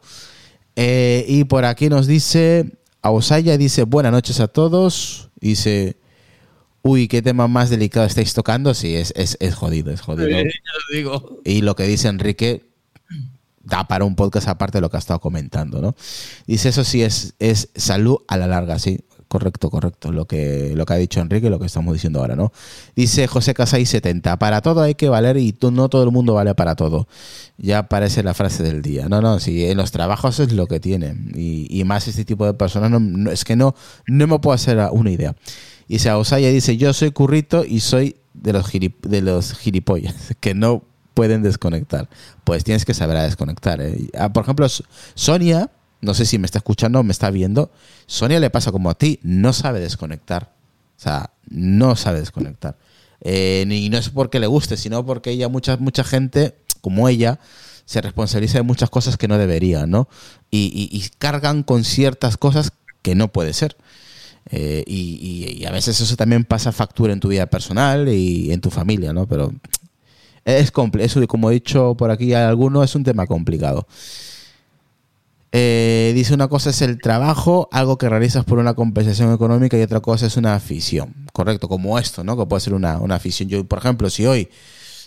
Eh, 0.75 1.23
y 1.25 1.45
por 1.45 1.63
aquí 1.63 1.87
nos 1.87 2.05
dice, 2.05 2.73
Ausaya 3.01 3.57
dice, 3.57 3.83
buenas 3.83 4.11
noches 4.11 4.41
a 4.41 4.49
todos. 4.49 5.29
Dice, 5.39 5.95
uy, 6.81 7.07
qué 7.07 7.21
tema 7.21 7.47
más 7.47 7.69
delicado 7.69 8.05
estáis 8.05 8.33
tocando. 8.33 8.73
Sí, 8.73 8.93
es, 8.93 9.13
es, 9.15 9.37
es 9.39 9.55
jodido, 9.55 9.89
es 9.93 10.01
jodido. 10.01 10.27
Ya 10.27 10.43
lo 10.43 10.97
digo. 10.97 11.39
Y 11.45 11.61
lo 11.61 11.73
que 11.77 11.83
dice 11.83 12.09
Enrique 12.09 12.65
da 13.63 13.87
para 13.87 14.03
un 14.03 14.17
podcast 14.17 14.49
aparte 14.49 14.79
de 14.79 14.81
lo 14.81 14.89
que 14.89 14.97
ha 14.97 14.99
estado 14.99 15.21
comentando, 15.21 15.81
¿no? 15.81 15.95
Dice, 16.45 16.67
eso 16.67 16.83
sí 16.83 17.03
es, 17.03 17.35
es 17.39 17.69
salud 17.73 18.17
a 18.27 18.35
la 18.35 18.47
larga, 18.47 18.79
sí. 18.79 18.99
Correcto, 19.27 19.69
correcto. 19.69 20.13
Lo 20.13 20.25
que, 20.25 20.71
lo 20.75 20.85
que 20.85 20.93
ha 20.93 20.97
dicho 20.97 21.19
Enrique 21.19 21.47
y 21.47 21.49
lo 21.49 21.59
que 21.59 21.65
estamos 21.65 21.93
diciendo 21.93 22.19
ahora, 22.21 22.37
¿no? 22.37 22.53
Dice 22.95 23.27
José 23.27 23.53
Casay 23.53 23.85
70. 23.85 24.39
Para 24.39 24.61
todo 24.61 24.81
hay 24.81 24.95
que 24.95 25.09
valer 25.09 25.35
y 25.35 25.53
no 25.69 25.89
todo 25.89 26.03
el 26.03 26.11
mundo 26.11 26.33
vale 26.35 26.55
para 26.55 26.75
todo. 26.75 27.07
Ya 27.57 27.89
parece 27.89 28.23
la 28.23 28.33
frase 28.33 28.63
del 28.63 28.81
día. 28.81 29.09
No, 29.09 29.21
no, 29.21 29.39
sí, 29.41 29.65
en 29.65 29.75
los 29.77 29.91
trabajos 29.91 30.39
es 30.39 30.53
lo 30.53 30.67
que 30.67 30.79
tienen. 30.79 31.33
Y, 31.35 31.67
y 31.69 31.83
más 31.83 32.07
este 32.07 32.23
tipo 32.23 32.45
de 32.45 32.53
personas, 32.53 32.89
no, 32.89 33.29
es 33.29 33.43
que 33.43 33.57
no, 33.57 33.75
no 34.07 34.27
me 34.27 34.39
puedo 34.39 34.53
hacer 34.55 34.79
una 34.93 35.11
idea. 35.11 35.35
Dice 35.89 36.09
Osaya 36.11 36.49
dice, 36.49 36.77
yo 36.77 36.93
soy 36.93 37.11
currito 37.11 37.65
y 37.65 37.81
soy 37.81 38.15
de 38.33 38.53
los, 38.53 38.71
gilip- 38.73 39.01
de 39.01 39.21
los 39.21 39.53
gilipollas, 39.57 40.15
que 40.39 40.53
no 40.53 40.83
pueden 41.13 41.43
desconectar. 41.43 42.07
Pues 42.45 42.63
tienes 42.63 42.85
que 42.85 42.93
saber 42.93 43.17
a 43.17 43.23
desconectar. 43.23 43.81
¿eh? 43.81 44.07
Ah, 44.17 44.31
Por 44.31 44.43
ejemplo, 44.43 44.67
Sonia, 45.15 45.69
no 46.01 46.13
sé 46.13 46.25
si 46.25 46.37
me 46.37 46.45
está 46.45 46.59
escuchando 46.59 46.99
o 46.99 47.03
me 47.03 47.11
está 47.11 47.29
viendo, 47.31 47.71
Sonia 48.05 48.39
le 48.39 48.49
pasa 48.49 48.71
como 48.71 48.89
a 48.89 48.95
ti, 48.95 49.19
no 49.23 49.53
sabe 49.53 49.79
desconectar. 49.79 50.53
O 50.97 50.99
sea, 50.99 51.31
no 51.49 51.95
sabe 51.95 52.19
desconectar. 52.19 52.77
Eh, 53.21 53.65
ni 53.67 53.89
no 53.89 53.97
es 53.97 54.09
porque 54.09 54.39
le 54.39 54.47
guste, 54.47 54.77
sino 54.77 55.05
porque 55.05 55.31
ella, 55.31 55.47
mucha, 55.49 55.77
mucha 55.77 56.03
gente, 56.03 56.55
como 56.81 57.07
ella, 57.09 57.39
se 57.85 58.01
responsabiliza 58.01 58.57
de 58.57 58.63
muchas 58.63 58.89
cosas 58.89 59.17
que 59.17 59.27
no 59.27 59.37
debería, 59.37 59.85
¿no? 59.87 60.07
Y, 60.51 60.71
y- 60.91 60.95
y 60.97 61.09
cargan 61.17 61.63
con 61.63 61.83
ciertas 61.83 62.37
cosas 62.37 62.71
que 63.01 63.15
no 63.15 63.29
puede 63.31 63.53
ser. 63.53 63.77
Eh, 64.49 64.83
y, 64.87 65.19
y- 65.55 65.61
y 65.61 65.65
a 65.65 65.71
veces 65.71 65.99
eso 65.99 66.15
también 66.15 66.43
pasa 66.45 66.71
factura 66.71 67.13
en 67.13 67.19
tu 67.19 67.27
vida 67.29 67.45
personal 67.47 68.07
y 68.09 68.51
en 68.51 68.61
tu 68.61 68.69
familia, 68.69 69.13
¿no? 69.13 69.27
Pero 69.27 69.53
es 70.45 70.71
eso, 70.97 71.27
como 71.27 71.49
he 71.51 71.55
dicho 71.55 71.95
por 71.95 72.11
aquí 72.11 72.33
a 72.33 72.47
alguno, 72.47 72.83
es 72.83 72.95
un 72.95 73.03
tema 73.03 73.27
complicado. 73.27 73.87
Eh, 75.53 76.11
dice 76.13 76.33
una 76.33 76.49
cosa 76.49 76.69
es 76.71 76.81
el 76.81 76.99
trabajo, 76.99 77.69
algo 77.71 77.97
que 77.97 78.09
realizas 78.09 78.43
por 78.43 78.59
una 78.59 78.73
compensación 78.73 79.33
económica 79.33 79.77
y 79.77 79.81
otra 79.81 80.01
cosa 80.01 80.25
es 80.27 80.37
una 80.37 80.55
afición. 80.55 81.15
Correcto, 81.33 81.67
como 81.69 81.97
esto, 81.99 82.23
¿no? 82.23 82.37
Que 82.37 82.45
puede 82.45 82.59
ser 82.61 82.73
una, 82.73 82.99
una 82.99 83.15
afición. 83.15 83.47
Yo, 83.49 83.63
por 83.65 83.79
ejemplo, 83.79 84.09
si 84.09 84.25
hoy 84.25 84.49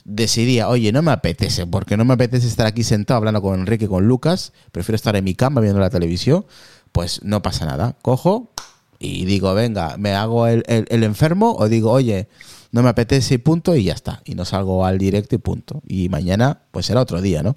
decidía, 0.05 0.69
oye, 0.69 0.93
no 0.93 1.03
me 1.03 1.11
apetece, 1.13 1.67
porque 1.67 1.97
no 1.97 2.05
me 2.07 2.15
apetece 2.15 2.47
estar 2.47 2.67
aquí 2.67 2.85
sentado 2.85 3.19
hablando 3.19 3.43
con 3.43 3.61
Enrique, 3.61 3.87
con 3.87 4.07
Lucas, 4.09 4.53
prefiero 4.73 4.97
estar 4.97 5.15
en 5.15 5.25
mi 5.25 5.35
cama 5.35 5.61
viendo 5.61 5.79
la 5.81 5.91
televisión, 5.91 6.47
pues 6.93 7.21
no 7.23 7.43
pasa 7.43 7.67
nada. 7.67 7.97
Cojo 8.01 8.51
y 8.99 9.27
digo, 9.27 9.53
venga, 9.55 9.97
me 9.99 10.13
hago 10.15 10.47
el, 10.47 10.63
el- 10.67 11.05
enfermo 11.05 11.55
o 11.59 11.69
digo, 11.69 11.91
oye, 11.93 12.29
no 12.73 12.83
me 12.83 12.89
apetece 12.89 13.35
y 13.35 13.39
punto 13.39 13.77
y 13.77 13.85
ya 13.85 13.93
está. 13.93 14.23
Y 14.25 14.35
no 14.35 14.45
salgo 14.47 14.87
al 14.87 14.97
directo 14.99 15.35
y 15.35 15.39
punto. 15.39 15.83
Y 15.87 16.09
mañana, 16.09 16.63
pues 16.71 16.87
será 16.87 17.01
otro 17.03 17.21
día, 17.21 17.43
¿no? 17.43 17.57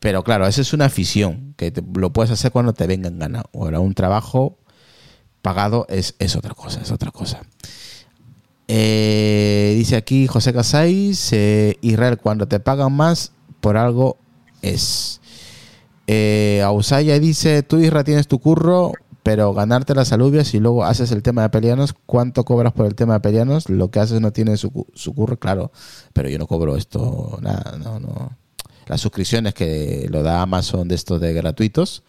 Pero 0.00 0.24
claro, 0.24 0.46
esa 0.46 0.62
es 0.62 0.72
una 0.72 0.86
afición, 0.86 1.54
que 1.56 1.70
te- 1.70 1.82
lo 1.94 2.12
puedes 2.12 2.30
hacer 2.30 2.50
cuando 2.52 2.72
te 2.72 2.86
venga 2.86 3.08
en 3.08 3.18
gana. 3.18 3.44
Ahora, 3.54 3.80
un 3.80 3.94
trabajo 3.94 4.58
pagado 5.42 5.86
es, 5.88 6.14
es 6.18 6.36
otra 6.36 6.54
cosa, 6.54 6.80
es 6.80 6.90
otra 6.90 7.10
cosa. 7.10 7.42
Eh, 8.68 9.74
dice 9.76 9.96
aquí 9.96 10.26
José 10.26 10.52
Casais, 10.52 11.32
Israel, 11.80 12.18
cuando 12.18 12.46
te 12.46 12.60
pagan 12.60 12.92
más, 12.92 13.32
por 13.60 13.76
algo 13.76 14.16
es. 14.62 15.20
Eh, 16.06 16.62
Ausaya 16.64 17.18
dice, 17.18 17.62
tú 17.62 17.78
Israel 17.78 18.04
tienes 18.04 18.26
tu 18.28 18.38
curro, 18.40 18.92
pero 19.22 19.52
ganarte 19.54 19.94
las 19.94 20.12
alubias 20.12 20.54
y 20.54 20.60
luego 20.60 20.84
haces 20.84 21.12
el 21.12 21.22
tema 21.22 21.42
de 21.42 21.50
pelianos, 21.50 21.94
¿cuánto 22.06 22.44
cobras 22.44 22.72
por 22.72 22.86
el 22.86 22.94
tema 22.94 23.14
de 23.14 23.20
pelianos? 23.20 23.68
Lo 23.68 23.90
que 23.90 24.00
haces 24.00 24.20
no 24.20 24.32
tiene 24.32 24.56
su, 24.56 24.86
su 24.94 25.14
curro, 25.14 25.38
claro, 25.38 25.72
pero 26.12 26.28
yo 26.28 26.38
no 26.38 26.46
cobro 26.46 26.76
esto, 26.76 27.38
nada, 27.42 27.76
no, 27.78 28.00
no. 28.00 28.36
Las 28.90 29.00
suscripciones 29.00 29.54
que 29.54 30.08
lo 30.10 30.24
da 30.24 30.42
Amazon 30.42 30.88
de 30.88 30.96
estos 30.96 31.20
de 31.20 31.32
gratuitos 31.32 32.02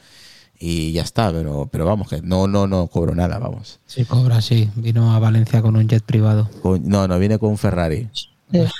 y 0.60 0.92
ya 0.94 1.04
está, 1.04 1.32
pero, 1.32 1.70
pero 1.72 1.86
vamos, 1.86 2.10
que 2.10 2.24
no, 2.24 2.48
no, 2.48 2.66
no 2.66 2.88
cobro 2.88 3.14
nada, 3.14 3.38
vamos. 3.38 3.80
Sí, 3.86 4.04
cobra, 4.04 4.42
sí. 4.42 4.68
Vino 4.76 5.14
a 5.14 5.20
Valencia 5.20 5.62
con 5.62 5.76
un 5.76 5.88
jet 5.88 6.04
privado. 6.04 6.50
Con- 6.64 6.82
no, 6.90 7.08
no, 7.08 7.20
viene 7.20 7.38
con 7.38 7.50
un 7.52 7.60
Ferrari. 7.60 8.10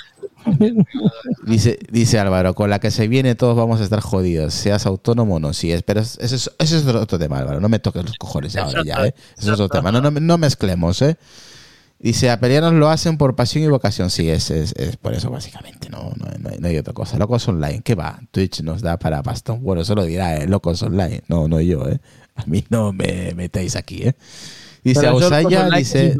Dice, 1.46 1.78
dice 1.90 2.18
Álvaro, 2.18 2.54
con 2.54 2.68
la 2.70 2.80
que 2.80 2.90
se 2.90 3.06
viene 3.06 3.36
todos 3.36 3.56
vamos 3.56 3.80
a 3.80 3.84
estar 3.84 4.00
jodidos, 4.00 4.52
seas 4.54 4.86
autónomo 4.86 5.36
o 5.36 5.38
no. 5.40 5.52
Sí, 5.52 5.70
es, 5.70 5.82
pero 5.84 6.00
es- 6.00 6.18
ese 6.20 6.34
es, 6.36 6.50
ese 6.58 6.78
es 6.78 6.86
otro 6.86 7.18
tema, 7.18 7.38
Álvaro. 7.38 7.60
No 7.60 7.68
me 7.68 7.78
toques 7.78 8.04
los 8.04 8.16
cojones 8.18 8.56
ahora 8.56 8.82
ya, 8.84 9.06
¿eh? 9.06 9.14
Ese 9.38 9.46
es 9.46 9.52
otro 9.52 9.68
tema. 9.68 9.92
No, 9.92 10.00
no, 10.00 10.10
no 10.10 10.38
mezclemos, 10.38 11.00
¿eh? 11.02 11.16
Dice, 12.02 12.30
a 12.30 12.40
pelearnos 12.40 12.72
lo 12.72 12.90
hacen 12.90 13.16
por 13.16 13.36
pasión 13.36 13.62
y 13.62 13.68
vocación. 13.68 14.10
Sí, 14.10 14.28
es, 14.28 14.50
es, 14.50 14.72
es 14.72 14.96
por 14.96 15.14
eso 15.14 15.30
básicamente. 15.30 15.88
No, 15.88 16.12
no, 16.16 16.26
no 16.40 16.50
hay, 16.50 16.58
no 16.58 16.66
hay 16.66 16.76
otra 16.76 16.92
cosa. 16.92 17.16
Locos 17.16 17.46
Online, 17.46 17.80
¿qué 17.84 17.94
va? 17.94 18.18
Twitch 18.32 18.60
nos 18.62 18.82
da 18.82 18.98
para 18.98 19.22
bastón. 19.22 19.62
Bueno, 19.62 19.82
eso 19.82 19.94
lo 19.94 20.02
dirá, 20.02 20.36
¿eh? 20.36 20.48
Locos 20.48 20.82
Online. 20.82 21.22
No, 21.28 21.46
no 21.46 21.60
yo, 21.60 21.88
¿eh? 21.88 22.00
A 22.34 22.44
mí 22.46 22.64
no 22.70 22.92
me 22.92 23.32
metáis 23.36 23.76
aquí, 23.76 24.02
¿eh? 24.02 24.16
Dice, 24.82 25.06
Ausaya, 25.06 25.68
dice. 25.70 26.16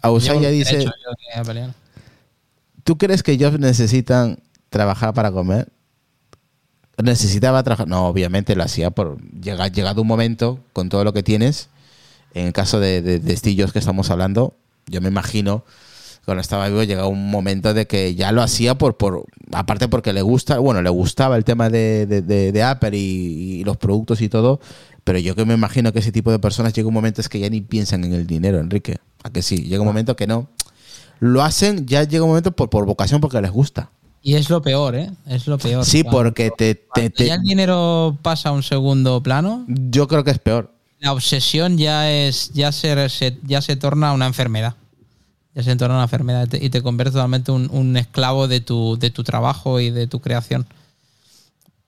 Ausaya 0.00 0.48
dice... 0.50 0.86
¿Tú 2.84 2.96
crees 2.98 3.24
que 3.24 3.32
ellos 3.32 3.58
necesitan 3.58 4.38
trabajar 4.70 5.12
para 5.12 5.32
comer? 5.32 5.68
Necesitaba 7.02 7.64
trabajar. 7.64 7.88
No, 7.88 8.06
obviamente 8.06 8.54
lo 8.54 8.62
hacía 8.62 8.92
por 8.92 9.18
llegado 9.40 10.02
un 10.02 10.06
momento 10.06 10.60
con 10.72 10.88
todo 10.88 11.02
lo 11.02 11.12
que 11.12 11.24
tienes. 11.24 11.68
En 12.32 12.46
el 12.46 12.52
caso 12.52 12.78
de, 12.78 13.02
de, 13.02 13.18
de 13.18 13.32
Estillos 13.32 13.72
que 13.72 13.80
estamos 13.80 14.10
hablando, 14.10 14.54
yo 14.90 15.00
me 15.00 15.08
imagino 15.08 15.64
cuando 16.24 16.42
estaba 16.42 16.68
vivo 16.68 16.82
llegaba 16.82 17.08
un 17.08 17.30
momento 17.30 17.72
de 17.72 17.86
que 17.86 18.14
ya 18.14 18.32
lo 18.32 18.42
hacía 18.42 18.76
por, 18.76 18.96
por 18.98 19.24
aparte 19.52 19.88
porque 19.88 20.12
le 20.12 20.20
gusta, 20.22 20.58
bueno, 20.58 20.82
le 20.82 20.90
gustaba 20.90 21.36
el 21.36 21.44
tema 21.44 21.70
de, 21.70 22.06
de, 22.06 22.20
de- 22.20 22.52
de 22.52 22.62
Apple 22.62 22.96
y, 22.98 23.60
y 23.60 23.64
los 23.64 23.78
productos 23.78 24.20
y 24.20 24.28
todo, 24.28 24.60
pero 25.04 25.18
yo 25.18 25.34
que 25.34 25.46
me 25.46 25.54
imagino 25.54 25.90
que 25.92 26.00
ese 26.00 26.12
tipo 26.12 26.30
de 26.30 26.38
personas 26.38 26.74
llega 26.74 26.86
un 26.88 26.92
momento 26.94 27.22
es 27.22 27.30
que 27.30 27.38
ya 27.38 27.48
ni 27.48 27.62
piensan 27.62 28.04
en 28.04 28.12
el 28.12 28.26
dinero, 28.26 28.58
Enrique. 28.58 28.98
¿A 29.22 29.30
que 29.30 29.40
sí? 29.40 29.56
Llega 29.62 29.80
un 29.80 29.86
momento 29.86 30.16
que 30.16 30.26
no. 30.26 30.48
Lo 31.18 31.42
hacen, 31.42 31.86
ya 31.86 32.04
llega 32.04 32.24
un 32.24 32.28
momento 32.30 32.52
por, 32.52 32.68
por 32.68 32.84
vocación 32.84 33.20
porque 33.22 33.40
les 33.40 33.50
gusta. 33.50 33.90
Y 34.22 34.34
es 34.34 34.50
lo 34.50 34.60
peor, 34.60 34.96
¿eh? 34.96 35.10
Es 35.26 35.46
lo 35.46 35.56
peor. 35.56 35.84
Sí, 35.84 36.02
Cuando- 36.02 36.18
porque 36.24 36.50
te, 36.50 36.74
te- 36.74 36.80
cuando 36.88 37.10
te- 37.12 37.26
ya 37.26 37.34
el 37.36 37.42
dinero 37.42 38.18
pasa 38.20 38.50
a 38.50 38.52
un 38.52 38.62
segundo 38.62 39.22
plano, 39.22 39.64
yo 39.66 40.06
creo 40.08 40.24
que 40.24 40.32
es 40.32 40.38
peor. 40.38 40.74
la 41.00 41.12
obsesión 41.12 41.78
ya 41.78 42.10
es 42.10 42.50
ya 42.52 42.70
se- 42.72 43.38
ya 43.44 43.62
se 43.62 43.76
torna 43.76 44.12
una 44.12 44.26
enfermedad. 44.26 44.74
Ya 45.58 45.64
se 45.64 45.74
torna 45.74 45.96
una 45.96 46.04
enfermedad 46.04 46.46
y 46.46 46.48
te, 46.48 46.64
y 46.66 46.70
te 46.70 46.82
convierte 46.82 47.14
totalmente 47.14 47.50
un, 47.50 47.68
un 47.72 47.96
esclavo 47.96 48.46
de 48.46 48.60
tu, 48.60 48.96
de 48.96 49.10
tu 49.10 49.24
trabajo 49.24 49.80
y 49.80 49.90
de 49.90 50.06
tu 50.06 50.20
creación. 50.20 50.64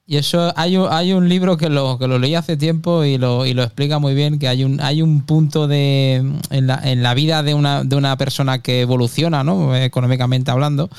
Y 0.05 0.17
eso 0.17 0.51
hay 0.57 0.75
un, 0.75 0.91
hay 0.91 1.13
un 1.13 1.29
libro 1.29 1.55
que 1.55 1.69
lo, 1.69 1.97
que 1.97 2.05
lo 2.05 2.19
leí 2.19 2.35
hace 2.35 2.57
tiempo 2.57 3.05
y 3.05 3.17
lo, 3.17 3.45
y 3.45 3.53
lo 3.53 3.63
explica 3.63 3.97
muy 3.97 4.13
bien, 4.13 4.39
que 4.39 4.49
hay 4.49 4.65
un, 4.65 4.81
hay 4.81 5.01
un 5.01 5.21
punto 5.21 5.69
de 5.69 6.15
en 6.49 6.67
la, 6.67 6.81
en 6.83 7.01
la 7.01 7.13
vida 7.13 7.43
de 7.43 7.53
una, 7.53 7.85
de 7.85 7.95
una 7.95 8.17
persona 8.17 8.61
que 8.61 8.81
evoluciona, 8.81 9.45
¿no? 9.45 9.73
económicamente 9.73 10.51
hablando, 10.51 10.89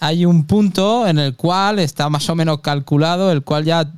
hay 0.00 0.26
un 0.26 0.44
punto 0.44 1.06
en 1.06 1.20
el 1.20 1.36
cual 1.36 1.78
está 1.78 2.08
más 2.08 2.28
o 2.28 2.34
menos 2.34 2.62
calculado, 2.62 3.30
el 3.30 3.44
cual 3.44 3.64
ya 3.64 3.92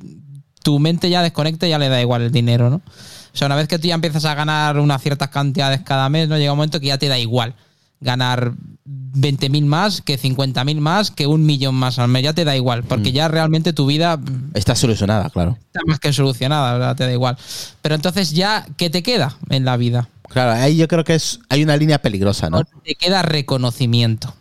tu 0.61 0.77
mente 0.77 1.09
ya 1.09 1.23
desconecta 1.23 1.65
y 1.65 1.71
ya 1.71 1.79
le 1.79 1.89
da 1.89 1.99
igual 1.99 2.21
el 2.21 2.31
dinero, 2.31 2.69
¿no? 2.69 2.75
O 2.75 3.37
sea, 3.37 3.47
una 3.47 3.55
vez 3.55 3.67
que 3.67 3.79
tú 3.79 3.87
ya 3.87 3.95
empiezas 3.95 4.25
a 4.25 4.35
ganar 4.35 4.77
unas 4.77 5.01
ciertas 5.01 5.29
cantidades 5.29 5.81
cada 5.81 6.07
mes, 6.09 6.29
¿no? 6.29 6.37
Llega 6.37 6.51
un 6.51 6.57
momento 6.59 6.79
que 6.79 6.85
ya 6.85 6.99
te 6.99 7.07
da 7.07 7.17
igual 7.17 7.55
ganar 8.01 8.53
20.000 8.85 9.65
más, 9.65 10.01
que 10.01 10.17
50.000 10.19 10.79
más, 10.79 11.11
que 11.11 11.27
un 11.27 11.45
millón 11.45 11.75
más 11.75 11.99
al 11.99 12.07
mes. 12.09 12.23
Ya 12.23 12.33
te 12.33 12.43
da 12.45 12.55
igual, 12.55 12.83
porque 12.83 13.11
Mm. 13.11 13.13
ya 13.13 13.27
realmente 13.27 13.73
tu 13.73 13.85
vida 13.85 14.19
Está 14.53 14.75
solucionada, 14.75 15.29
claro. 15.29 15.57
está 15.67 15.79
más 15.85 15.99
que 15.99 16.11
solucionada, 16.11 16.73
¿verdad? 16.73 16.95
Te 16.95 17.05
da 17.05 17.11
igual. 17.13 17.37
Pero 17.81 17.95
entonces 17.95 18.31
ya, 18.31 18.65
¿qué 18.77 18.89
te 18.89 19.03
queda 19.03 19.37
en 19.49 19.65
la 19.65 19.77
vida? 19.77 20.09
Claro, 20.29 20.51
ahí 20.51 20.77
yo 20.77 20.87
creo 20.87 21.03
que 21.03 21.15
es 21.15 21.39
hay 21.49 21.61
una 21.63 21.75
línea 21.77 22.01
peligrosa, 22.01 22.49
¿no? 22.49 22.63
Te 22.63 22.95
queda 22.95 23.21
reconocimiento, 23.21 24.33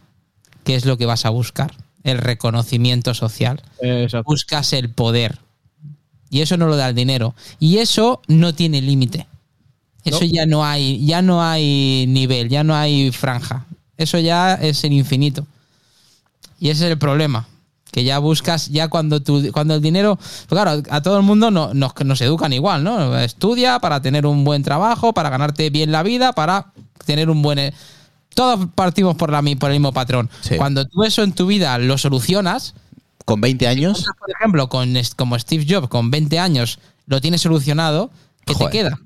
que 0.65 0.77
es 0.77 0.85
lo 0.85 0.97
que 0.97 1.07
vas 1.07 1.27
a 1.27 1.31
buscar, 1.31 1.73
el 2.05 2.19
reconocimiento 2.19 3.13
social. 3.15 3.61
Exacto. 3.81 4.25
Buscas 4.31 4.73
el 4.73 4.91
poder. 4.91 5.39
Y 6.31 6.43
eso 6.43 6.57
no 6.57 6.69
lo 6.69 6.77
da 6.77 6.89
el 6.89 6.95
dinero. 6.95 7.35
Y 7.59 7.79
eso 7.79 8.23
no 8.29 8.55
tiene 8.55 8.81
límite. 8.81 9.27
Eso 10.05 10.25
ya 10.25 10.47
no 10.47 10.65
hay, 10.65 11.05
ya 11.05 11.23
no 11.23 11.43
hay 11.43 12.07
nivel, 12.09 12.49
ya 12.49 12.65
no 12.65 12.75
hay 12.75 13.11
franja. 13.13 13.67
Eso 13.97 14.19
ya 14.19 14.55
es 14.55 14.83
el 14.85 14.93
infinito. 14.93 15.47
Y 16.59 16.71
ese 16.71 16.87
es 16.87 16.91
el 16.93 16.99
problema. 16.99 17.47
Que 17.93 18.05
ya 18.05 18.19
buscas, 18.19 18.69
ya 18.69 18.89
cuando 18.89 19.21
tu, 19.21 19.51
cuando 19.53 19.75
el 19.75 19.83
dinero. 19.83 20.17
pues 20.17 20.47
claro, 20.49 20.83
a 20.91 21.03
todo 21.03 21.17
el 21.19 21.25
mundo 21.25 21.51
no- 21.51 21.75
nos, 21.75 21.93
nos 22.05 22.21
educan 22.21 22.53
igual, 22.53 22.85
¿no? 22.85 23.19
Estudia 23.19 23.79
para 23.81 24.01
tener 24.01 24.27
un 24.27 24.45
buen 24.45 24.63
trabajo, 24.63 25.13
para 25.13 25.29
ganarte 25.29 25.71
bien 25.71 25.91
la 25.91 26.03
vida, 26.03 26.33
para 26.33 26.73
tener 27.05 27.29
un 27.31 27.43
buen. 27.43 27.73
Todos 28.35 28.69
partimos 28.77 29.17
por, 29.17 29.31
la, 29.33 29.43
por 29.59 29.71
el 29.71 29.77
mismo 29.77 29.93
patrón. 29.93 30.31
Sí. 30.41 30.57
Cuando 30.57 30.87
tú 30.87 31.03
eso 31.03 31.23
en 31.25 31.33
tu 31.33 31.47
vida 31.47 31.77
lo 31.79 31.99
solucionas, 31.99 32.75
Con 33.25 33.41
20 33.41 33.67
años, 33.67 34.05
por 34.19 34.31
ejemplo, 34.31 34.69
con, 34.69 34.95
como 35.17 35.37
Steve 35.39 35.67
Jobs, 35.69 35.89
con 35.89 36.11
20 36.13 36.39
años, 36.39 36.79
lo 37.07 37.21
tienes 37.21 37.41
solucionado, 37.43 38.11
¿qué 38.47 38.55
Joder. 38.55 38.71
te 38.71 38.79
queda? 38.79 39.01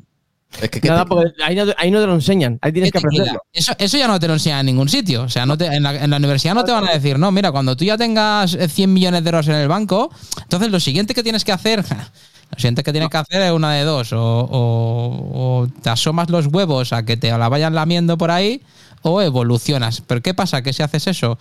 Es 0.63 0.71
que, 0.71 0.81
que 0.81 0.89
Nada, 0.89 1.03
te- 1.05 1.09
porque 1.09 1.33
ahí 1.43 1.55
no, 1.57 1.65
ahí 1.77 1.91
no 1.91 2.01
te 2.01 2.07
lo 2.07 2.15
enseñan. 2.15 2.59
Ahí 2.63 2.73
tienes 2.73 2.91
¿Qué 2.93 2.99
que 3.01 3.07
aprenderlo. 3.07 3.43
Eso, 3.53 3.73
eso 3.79 3.97
ya 3.99 4.07
no 4.09 4.19
te 4.21 4.27
lo 4.29 4.35
enseñan 4.35 4.61
en 4.61 4.67
ningún 4.67 4.89
sitio. 4.89 5.23
O 5.23 5.29
sea, 5.29 5.47
no 5.47 5.57
te- 5.59 5.67
en, 5.67 5.83
la, 5.83 5.95
en 6.03 6.11
la 6.11 6.17
universidad 6.17 6.55
no 6.55 6.65
te 6.65 6.73
van 6.73 6.87
a 6.89 6.93
decir, 6.93 7.19
no, 7.19 7.31
mira, 7.33 7.51
cuando 7.53 7.77
tú 7.77 7.85
ya 7.85 7.97
tengas 7.97 8.55
eh, 8.55 8.69
100 8.69 8.93
millones 8.93 9.23
de 9.25 9.31
euros 9.31 9.49
en 9.49 9.55
el 9.57 9.69
banco, 9.69 10.11
entonces 10.43 10.71
lo 10.71 10.81
siguiente 10.81 11.15
que 11.15 11.23
tienes 11.23 11.45
que 11.45 11.53
hacer, 11.53 11.81
lo 12.51 12.57
siguiente 12.57 12.83
que 12.83 12.93
tienes 12.93 13.11
que 13.11 13.17
hacer 13.17 13.43
es 13.43 13.53
una 13.53 13.73
de 13.75 13.85
dos. 13.85 14.13
O, 14.13 14.19
o- 14.21 15.63
o 15.63 15.69
te 15.83 15.91
asomas 15.91 16.31
los 16.31 16.47
huevos 16.47 16.93
a 16.93 17.05
que 17.05 17.17
te 17.17 17.31
la 17.37 17.49
vayan 17.49 17.75
lamiendo 17.75 18.17
por 18.19 18.31
ahí, 18.31 18.63
o 19.03 19.21
evolucionas. 19.23 20.03
Pero 20.07 20.23
¿qué 20.23 20.35
pasa? 20.35 20.63
Que 20.63 20.73
si 20.73 20.83
haces 20.83 21.07
eso, 21.09 21.37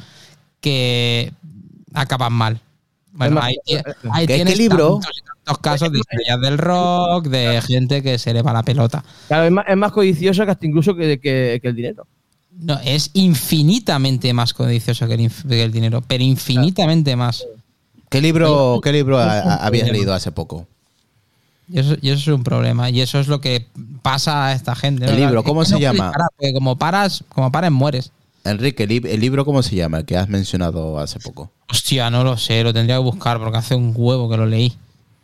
que 0.59 1.31
acabas 1.93 2.31
mal. 2.31 2.59
Bueno, 3.11 3.39
ahí, 3.41 3.55
eh, 3.67 3.83
ahí 4.11 4.25
¿Qué- 4.25 4.35
tienes 4.35 4.53
qué 4.55 4.59
libro? 4.59 4.99
tantos, 4.99 5.23
tantos 5.43 5.57
casos 5.61 5.91
de 5.91 5.99
estrellas 5.99 6.39
del 6.41 6.57
rock, 6.57 7.27
de 7.27 7.61
gente 7.61 8.01
que 8.01 8.17
se 8.17 8.33
le 8.33 8.41
va 8.41 8.53
la 8.53 8.63
pelota. 8.63 9.03
Claro, 9.27 9.45
es 9.45 9.51
más, 9.51 9.65
es 9.67 9.77
más 9.77 9.91
codicioso 9.91 10.45
que 10.45 10.51
hasta 10.51 10.65
incluso 10.65 10.95
que, 10.95 11.19
que- 11.19 11.59
que 11.61 11.67
el 11.67 11.75
dinero. 11.75 12.07
No, 12.59 12.79
es 12.83 13.09
infinitamente 13.13 14.31
más 14.33 14.53
codicioso 14.53 15.07
que 15.07 15.15
el, 15.15 15.21
inf- 15.21 15.47
que 15.47 15.63
el 15.63 15.71
dinero, 15.71 16.03
pero 16.07 16.23
infinitamente 16.23 17.15
más. 17.15 17.43
¿Qué 18.09 18.21
libro, 18.21 18.79
qué 18.83 18.91
libro 18.93 19.17
a- 19.17 19.39
a- 19.39 19.65
habías 19.65 19.89
leído 19.89 20.13
hace 20.13 20.31
poco? 20.31 20.67
Y 21.67 21.79
eso, 21.79 21.95
y 22.01 22.09
eso 22.09 22.31
es 22.31 22.37
un 22.37 22.43
problema. 22.43 22.89
Y 22.89 23.01
eso 23.01 23.19
es 23.19 23.27
lo 23.27 23.41
que 23.41 23.67
pasa 24.01 24.47
a 24.47 24.53
esta 24.53 24.75
gente. 24.75 25.05
¿no? 25.05 25.11
El 25.11 25.17
libro, 25.17 25.39
Es 25.39 25.45
¿cómo 25.45 25.61
que 25.61 25.67
se 25.67 25.73
no 25.73 25.79
llama? 25.79 26.11
parar, 26.11 26.27
porque 26.37 26.53
como 26.53 26.77
paras, 26.77 27.23
como 27.29 27.51
paras, 27.51 27.71
mueres. 27.71 28.11
Enrique, 28.43 28.83
el 28.83 29.19
libro, 29.21 29.45
¿cómo 29.45 29.63
se 29.63 29.75
llama? 29.75 29.99
El 29.99 30.05
que 30.05 30.17
has 30.17 30.27
mencionado 30.27 30.99
hace 30.99 31.19
poco. 31.19 31.49
Hostia, 31.71 32.09
no 32.09 32.23
lo 32.25 32.37
sé, 32.37 32.61
lo 32.63 32.73
tendría 32.73 32.97
que 32.97 33.01
buscar 33.03 33.39
porque 33.39 33.57
hace 33.57 33.73
un 33.75 33.93
huevo 33.95 34.29
que 34.29 34.35
lo 34.37 34.45
leí. 34.45 34.73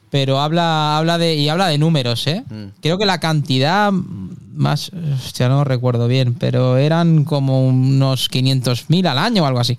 Pero 0.09 0.39
habla, 0.39 0.97
habla 0.97 1.17
de, 1.17 1.35
y 1.35 1.49
habla 1.49 1.67
de 1.67 1.77
números, 1.77 2.25
¿eh? 2.27 2.43
Mm. 2.49 2.79
Creo 2.81 2.97
que 2.97 3.05
la 3.05 3.19
cantidad 3.19 3.91
más, 3.91 4.91
hostia, 5.15 5.49
no 5.49 5.63
recuerdo 5.63 6.07
bien, 6.07 6.33
pero 6.33 6.77
eran 6.77 7.23
como 7.25 7.67
unos 7.67 8.29
500.000 8.29 9.07
al 9.07 9.17
año 9.19 9.43
o 9.43 9.45
algo 9.45 9.59
así. 9.59 9.77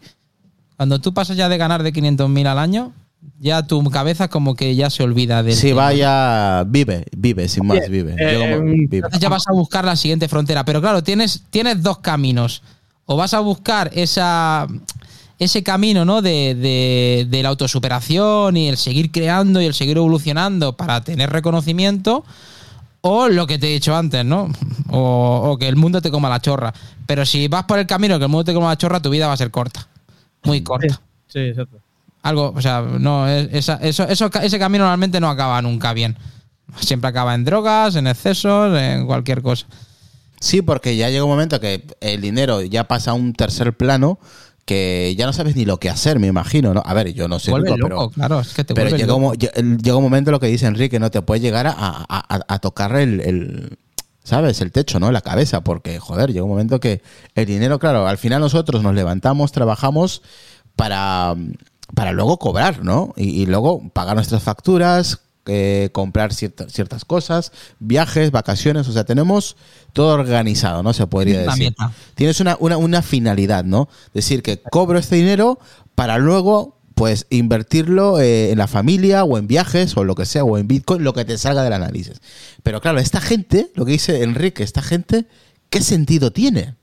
Cuando 0.76 1.00
tú 1.00 1.12
pasas 1.12 1.36
ya 1.36 1.48
de 1.48 1.58
ganar 1.58 1.82
de 1.82 1.92
500.000 1.92 2.46
al 2.46 2.58
año, 2.58 2.92
ya 3.38 3.62
tu 3.66 3.82
cabeza 3.90 4.28
como 4.28 4.54
que 4.54 4.74
ya 4.76 4.88
se 4.88 5.02
olvida 5.02 5.42
Sí, 5.52 5.68
tema. 5.68 5.82
vaya, 5.82 6.64
vive, 6.64 7.04
vive, 7.16 7.48
sin 7.48 7.66
más, 7.66 7.88
vive. 7.88 8.14
eh, 8.18 8.54
em, 8.54 8.64
vive. 8.88 8.96
Entonces 8.98 9.20
ya 9.20 9.28
vas 9.28 9.44
a 9.48 9.52
buscar 9.52 9.84
la 9.84 9.96
siguiente 9.96 10.28
frontera. 10.28 10.64
Pero 10.64 10.80
claro, 10.80 11.02
tienes, 11.02 11.42
tienes 11.50 11.82
dos 11.82 11.98
caminos. 11.98 12.62
O 13.04 13.16
vas 13.16 13.34
a 13.34 13.40
buscar 13.40 13.90
esa, 13.92 14.66
ese 15.40 15.62
camino 15.64 16.04
¿no? 16.04 16.22
de, 16.22 16.54
de- 16.54 17.26
de 17.28 17.42
la 17.42 17.48
autosuperación 17.48 18.56
y 18.56 18.68
el 18.68 18.76
seguir 18.76 19.10
creando 19.10 19.60
y 19.60 19.64
el 19.66 19.74
seguir 19.74 19.96
evolucionando 19.96 20.76
para 20.76 21.00
tener 21.02 21.30
reconocimiento. 21.30 22.24
O 23.02 23.28
lo 23.28 23.46
que 23.46 23.58
te 23.58 23.68
he 23.68 23.72
dicho 23.72 23.96
antes, 23.96 24.24
¿no? 24.26 24.50
O, 24.90 25.40
o 25.52 25.56
que 25.58 25.66
el 25.68 25.76
mundo 25.76 26.02
te 26.02 26.10
coma 26.10 26.28
la 26.28 26.38
chorra. 26.40 26.72
Pero 27.06 27.24
si 27.24 27.48
vas 27.48 27.64
por 27.64 27.78
el 27.78 27.86
camino 27.86 28.18
que 28.18 28.24
el 28.26 28.30
mundo 28.30 28.44
te 28.44 28.52
coma 28.52 28.68
la 28.68 28.76
chorra, 28.76 29.00
tu 29.00 29.08
vida 29.08 29.26
va 29.26 29.32
a 29.32 29.36
ser 29.38 29.50
corta. 29.50 29.88
Muy 30.44 30.60
corta. 30.62 31.00
Sí, 31.26 31.38
exacto. 31.38 31.78
Algo, 32.22 32.52
o 32.54 32.60
sea, 32.60 32.82
no, 32.82 33.26
es- 33.26 33.48
esa- 33.52 33.76
eso, 33.80 34.06
eso, 34.06 34.28
ese 34.42 34.58
camino 34.58 34.84
normalmente 34.84 35.18
no 35.18 35.30
acaba 35.30 35.62
nunca 35.62 35.94
bien. 35.94 36.18
Siempre 36.80 37.08
acaba 37.08 37.34
en 37.34 37.46
drogas, 37.46 37.96
en 37.96 38.06
excesos, 38.06 38.78
en 38.78 39.06
cualquier 39.06 39.40
cosa. 39.40 39.66
Sí, 40.38 40.60
porque 40.60 40.94
ya 40.96 41.08
llega 41.08 41.24
un 41.24 41.30
momento 41.30 41.58
que 41.58 41.86
el 42.02 42.20
dinero 42.20 42.60
ya 42.62 42.84
pasa 42.84 43.12
a 43.12 43.14
un 43.14 43.32
tercer 43.32 43.74
plano 43.74 44.18
que 44.70 45.12
ya 45.18 45.26
no 45.26 45.32
sabes 45.32 45.56
ni 45.56 45.64
lo 45.64 45.78
que 45.78 45.90
hacer, 45.90 46.20
me 46.20 46.28
imagino, 46.28 46.72
¿no? 46.72 46.80
A 46.86 46.94
ver, 46.94 47.12
yo 47.12 47.26
no 47.26 47.40
soy 47.40 47.54
rico, 47.60 47.76
loco, 47.76 47.88
pero, 47.88 48.10
claro, 48.10 48.38
es 48.38 48.54
que 48.54 48.62
te 48.62 48.72
pero 48.72 48.96
llega, 48.96 49.14
un, 49.14 49.22
loco. 49.24 49.34
llega 49.34 49.98
momento 49.98 50.30
lo 50.30 50.38
que 50.38 50.46
dice 50.46 50.66
Enrique, 50.66 51.00
¿no? 51.00 51.10
Te 51.10 51.22
puede 51.22 51.40
llegar 51.40 51.66
a, 51.66 51.72
a- 51.76 52.04
a- 52.08 52.44
a 52.46 52.58
tocar 52.60 52.94
el, 52.94 53.20
el- 53.20 53.78
¿sabes? 54.22 54.60
El 54.60 54.70
techo, 54.70 55.00
¿no? 55.00 55.10
La 55.10 55.22
cabeza, 55.22 55.62
porque, 55.62 55.98
joder, 55.98 56.32
llega 56.32 56.44
un 56.44 56.50
momento 56.50 56.78
que 56.78 57.02
el 57.34 57.46
dinero, 57.46 57.80
claro, 57.80 58.06
al 58.06 58.16
final 58.16 58.40
nosotros 58.40 58.80
nos 58.84 58.94
levantamos, 58.94 59.50
trabajamos 59.50 60.22
para, 60.76 61.34
para 61.96 62.12
luego 62.12 62.38
cobrar, 62.38 62.84
¿no? 62.84 63.12
Y, 63.16 63.42
y 63.42 63.46
luego 63.46 63.82
pagar 63.92 64.14
nuestras 64.14 64.42
facturas, 64.44 65.18
eh, 65.46 65.88
comprar 65.92 66.32
cierta- 66.34 66.68
ciertas 66.68 67.04
cosas, 67.04 67.52
viajes, 67.78 68.30
vacaciones, 68.30 68.86
o 68.88 68.92
sea, 68.92 69.04
tenemos 69.04 69.56
todo 69.92 70.14
organizado, 70.14 70.82
¿no? 70.82 70.92
Se 70.92 71.06
podría 71.06 71.40
decir. 71.42 71.64
meta. 71.70 71.92
Tienes 72.14 72.40
una, 72.40 72.56
una, 72.60 72.76
una 72.76 73.02
finalidad, 73.02 73.64
¿no? 73.64 73.88
Decir 74.14 74.42
que 74.42 74.60
cobro 74.60 74.98
este 74.98 75.16
dinero 75.16 75.58
para 75.94 76.18
luego 76.18 76.76
pues 76.94 77.26
invertirlo 77.30 78.20
eh, 78.20 78.50
en 78.50 78.58
la 78.58 78.66
familia 78.66 79.24
o 79.24 79.38
en 79.38 79.46
viajes 79.46 79.96
o 79.96 80.04
lo 80.04 80.14
que 80.14 80.26
sea, 80.26 80.44
o 80.44 80.58
en 80.58 80.68
Bitcoin, 80.68 81.02
lo 81.02 81.14
que 81.14 81.24
te 81.24 81.38
salga 81.38 81.62
del 81.62 81.72
análisis. 81.72 82.20
Pero 82.62 82.82
claro, 82.82 82.98
esta 82.98 83.22
gente, 83.22 83.70
lo 83.74 83.86
que 83.86 83.92
dice 83.92 84.22
Enrique, 84.22 84.62
esta 84.62 84.82
gente, 84.82 85.24
¿qué 85.70 85.80
sentido 85.80 86.30
tiene? 86.30 86.74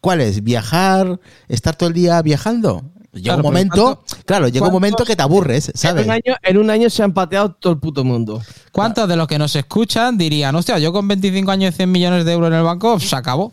¿Cuál 0.00 0.22
es? 0.22 0.42
¿Viajar? 0.42 1.20
¿Estar 1.48 1.76
todo 1.76 1.88
el 1.90 1.94
día 1.94 2.22
viajando? 2.22 2.84
Llega 3.16 3.34
Claro, 3.34 3.38
un 3.38 3.42
momento, 3.44 3.96
¿cuánto- 4.06 4.24
claro, 4.24 4.48
llega 4.48 4.66
un 4.66 4.72
momento 4.72 5.04
que 5.04 5.16
te 5.16 5.22
aburres, 5.22 5.68
En 5.70 5.76
¿sabes? 5.76 6.04
un, 6.04 6.12
año, 6.12 6.34
en 6.42 6.58
un 6.58 6.70
año 6.70 6.90
se 6.90 7.02
han 7.02 7.12
pateado 7.12 7.50
todo 7.52 7.72
el 7.72 7.78
puto 7.78 8.04
mundo. 8.04 8.42
¿Cuántos 8.72 9.08
de 9.08 9.16
los 9.16 9.26
que 9.26 9.38
nos 9.38 9.54
escuchan 9.56 10.16
dirían, 10.18 10.54
hostia, 10.54 10.78
yo 10.78 10.92
con 10.92 11.06
25 11.08 11.50
años 11.50 11.74
y 11.74 11.76
100 11.76 11.90
millones 11.92 12.24
de 12.24 12.32
euros 12.32 12.48
en 12.48 12.54
el 12.54 12.62
banco, 12.62 12.98
se 13.00 13.16
acabó? 13.16 13.52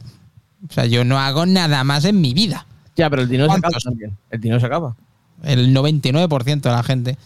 O 0.69 0.73
sea, 0.73 0.85
yo 0.85 1.03
no 1.03 1.19
hago 1.19 1.45
nada 1.45 1.83
más 1.83 2.05
en 2.05 2.21
mi 2.21 2.33
vida. 2.33 2.65
Ya, 2.95 3.09
pero 3.09 3.23
el 3.23 3.29
dinero 3.29 3.49
se 3.51 3.57
acaba 3.57 3.77
también. 3.83 4.15
El 4.29 4.39
dinero 4.41 4.59
se 4.59 4.65
acaba. 4.65 4.95
El 5.43 5.73
99% 5.75 6.61
de 6.61 6.69
la 6.75 6.83
gente. 6.83 7.17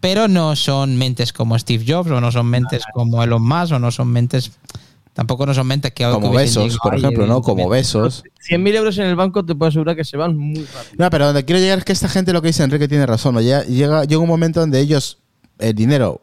Pero 0.00 0.28
no 0.28 0.54
son 0.56 0.96
mentes 0.96 1.32
como 1.32 1.58
Steve 1.58 1.84
Jobs, 1.86 2.10
o 2.10 2.20
no 2.20 2.30
son 2.32 2.46
mentes 2.46 2.82
como 2.94 3.22
Elon 3.22 3.42
Musk, 3.42 3.72
o 3.74 3.78
no 3.78 3.90
son 3.90 4.08
mentes. 4.08 4.52
Tampoco 5.18 5.46
no 5.46 5.52
son 5.52 5.66
mentes 5.66 5.90
que. 5.90 6.04
Como 6.04 6.30
que 6.30 6.36
besos, 6.36 6.62
llegado 6.62 6.78
por 6.80 6.94
ejemplo, 6.94 7.26
¿no? 7.26 7.42
Como 7.42 7.68
besos. 7.68 8.22
100.000 8.48 8.74
euros 8.76 8.98
en 8.98 9.06
el 9.06 9.16
banco 9.16 9.44
te 9.44 9.52
puedo 9.56 9.68
asegurar 9.68 9.96
que 9.96 10.04
se 10.04 10.16
van 10.16 10.36
muy 10.36 10.64
rápido. 10.64 10.94
No, 10.96 11.10
pero 11.10 11.26
donde 11.26 11.44
quiero 11.44 11.58
llegar 11.58 11.78
es 11.78 11.84
que 11.84 11.90
esta 11.90 12.08
gente, 12.08 12.32
lo 12.32 12.40
que 12.40 12.46
dice 12.46 12.62
Enrique, 12.62 12.86
tiene 12.86 13.04
razón. 13.04 13.34
¿no? 13.34 13.40
Llega, 13.40 13.64
llega, 13.64 14.04
llega 14.04 14.20
un 14.20 14.28
momento 14.28 14.60
donde 14.60 14.78
ellos, 14.78 15.18
el 15.58 15.74
dinero, 15.74 16.20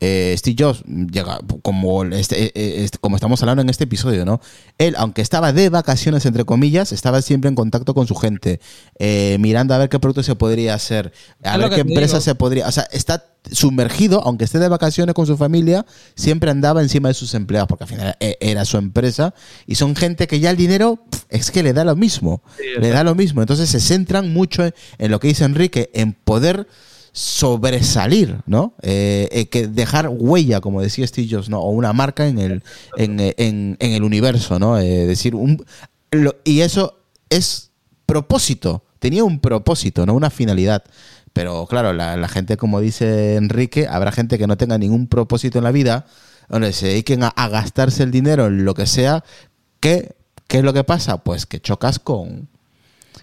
eh, 0.00 0.34
Steve 0.38 0.56
Jobs, 0.58 0.82
llega 0.86 1.38
como, 1.62 2.04
este, 2.04 2.44
eh, 2.44 2.52
eh, 2.54 2.74
este- 2.84 2.98
como 2.98 3.16
estamos 3.16 3.40
hablando 3.42 3.62
en 3.62 3.70
este 3.70 3.84
episodio, 3.84 4.24
¿no? 4.26 4.40
Él, 4.78 4.94
aunque 4.98 5.22
estaba 5.22 5.52
de 5.52 5.70
vacaciones, 5.70 6.26
entre 6.26 6.44
comillas, 6.44 6.92
estaba 6.92 7.22
siempre 7.22 7.48
en 7.48 7.54
contacto 7.54 7.94
con 7.94 8.06
su 8.06 8.14
gente, 8.14 8.60
eh, 8.98 9.38
mirando 9.40 9.72
a 9.74 9.78
ver 9.78 9.88
qué 9.88 9.98
producto 9.98 10.22
se 10.22 10.34
podría 10.36 10.74
hacer, 10.74 11.12
a 11.42 11.54
Es 11.54 11.58
ver 11.60 11.70
qué 11.70 11.80
empresa 11.80 12.14
digo. 12.18 12.20
se 12.20 12.34
podría. 12.34 12.68
O 12.68 12.72
sea, 12.72 12.86
está 12.92 13.24
sumergido, 13.50 14.22
aunque 14.24 14.44
esté 14.44 14.58
de 14.58 14.68
vacaciones 14.68 15.14
con 15.14 15.26
su 15.26 15.36
familia, 15.36 15.86
siempre 16.14 16.50
andaba 16.50 16.82
encima 16.82 17.08
de 17.08 17.14
sus 17.14 17.32
empleados, 17.34 17.68
porque 17.68 17.84
al 17.84 17.88
final 17.90 18.16
eh, 18.20 18.36
era 18.40 18.64
su 18.64 18.76
empresa, 18.76 19.34
y 19.66 19.76
son 19.76 19.94
gente 19.96 20.26
que 20.26 20.40
ya 20.40 20.50
el 20.50 20.56
dinero 20.56 20.98
es 21.30 21.50
que 21.50 21.62
le 21.62 21.72
da 21.72 21.84
lo 21.84 21.96
mismo, 21.96 22.42
le 22.80 22.90
da 22.90 23.02
lo 23.04 23.14
mismo. 23.14 23.40
Entonces 23.40 23.70
se 23.70 23.80
centran 23.80 24.32
mucho 24.32 24.64
en, 24.64 24.74
en 24.98 25.10
lo 25.10 25.20
que 25.20 25.28
dice 25.28 25.44
Enrique, 25.44 25.90
en 25.94 26.12
poder 26.12 26.66
sobresalir, 27.16 28.40
¿no? 28.44 28.74
Eh, 28.82 29.28
eh, 29.32 29.46
que 29.48 29.68
dejar 29.68 30.10
huella, 30.10 30.60
como 30.60 30.82
decía 30.82 31.06
Steve 31.06 31.40
¿no? 31.48 31.60
O 31.60 31.70
una 31.70 31.94
marca 31.94 32.26
en 32.28 32.38
el, 32.38 32.62
en, 32.98 33.18
eh, 33.20 33.34
en- 33.38 33.78
en 33.80 33.92
el 33.92 34.02
universo, 34.04 34.58
¿no? 34.58 34.74
Decir, 34.76 35.34
un, 35.34 35.64
lo- 36.10 36.36
y 36.44 36.60
eso 36.60 36.98
es 37.30 37.70
propósito, 38.04 38.84
tenía 38.98 39.24
un 39.24 39.40
propósito, 39.40 40.04
¿no? 40.04 40.12
Una 40.12 40.28
finalidad. 40.28 40.84
Pero 41.32 41.66
claro, 41.66 41.94
la, 41.94 42.28
gente, 42.28 42.58
como 42.58 42.80
dice 42.80 43.36
Enrique, 43.36 43.86
habrá 43.88 44.12
gente 44.12 44.36
que 44.36 44.46
no 44.46 44.58
tenga 44.58 44.76
ningún 44.76 45.06
propósito 45.06 45.56
en 45.56 45.64
la 45.64 45.72
vida, 45.72 46.04
donde 46.50 46.74
se 46.74 46.88
dediquen 46.88 47.22
a, 47.22 47.28
a 47.28 47.48
gastarse 47.48 48.02
el 48.02 48.10
dinero 48.10 48.46
en 48.46 48.66
lo 48.66 48.74
que 48.74 48.86
sea, 48.86 49.24
¿qué 49.80 50.58
es 50.58 50.62
lo 50.64 50.74
que 50.74 50.84
pasa? 50.84 51.16
Pues 51.24 51.46
que 51.46 51.60
chocas 51.60 51.98
con, 51.98 52.48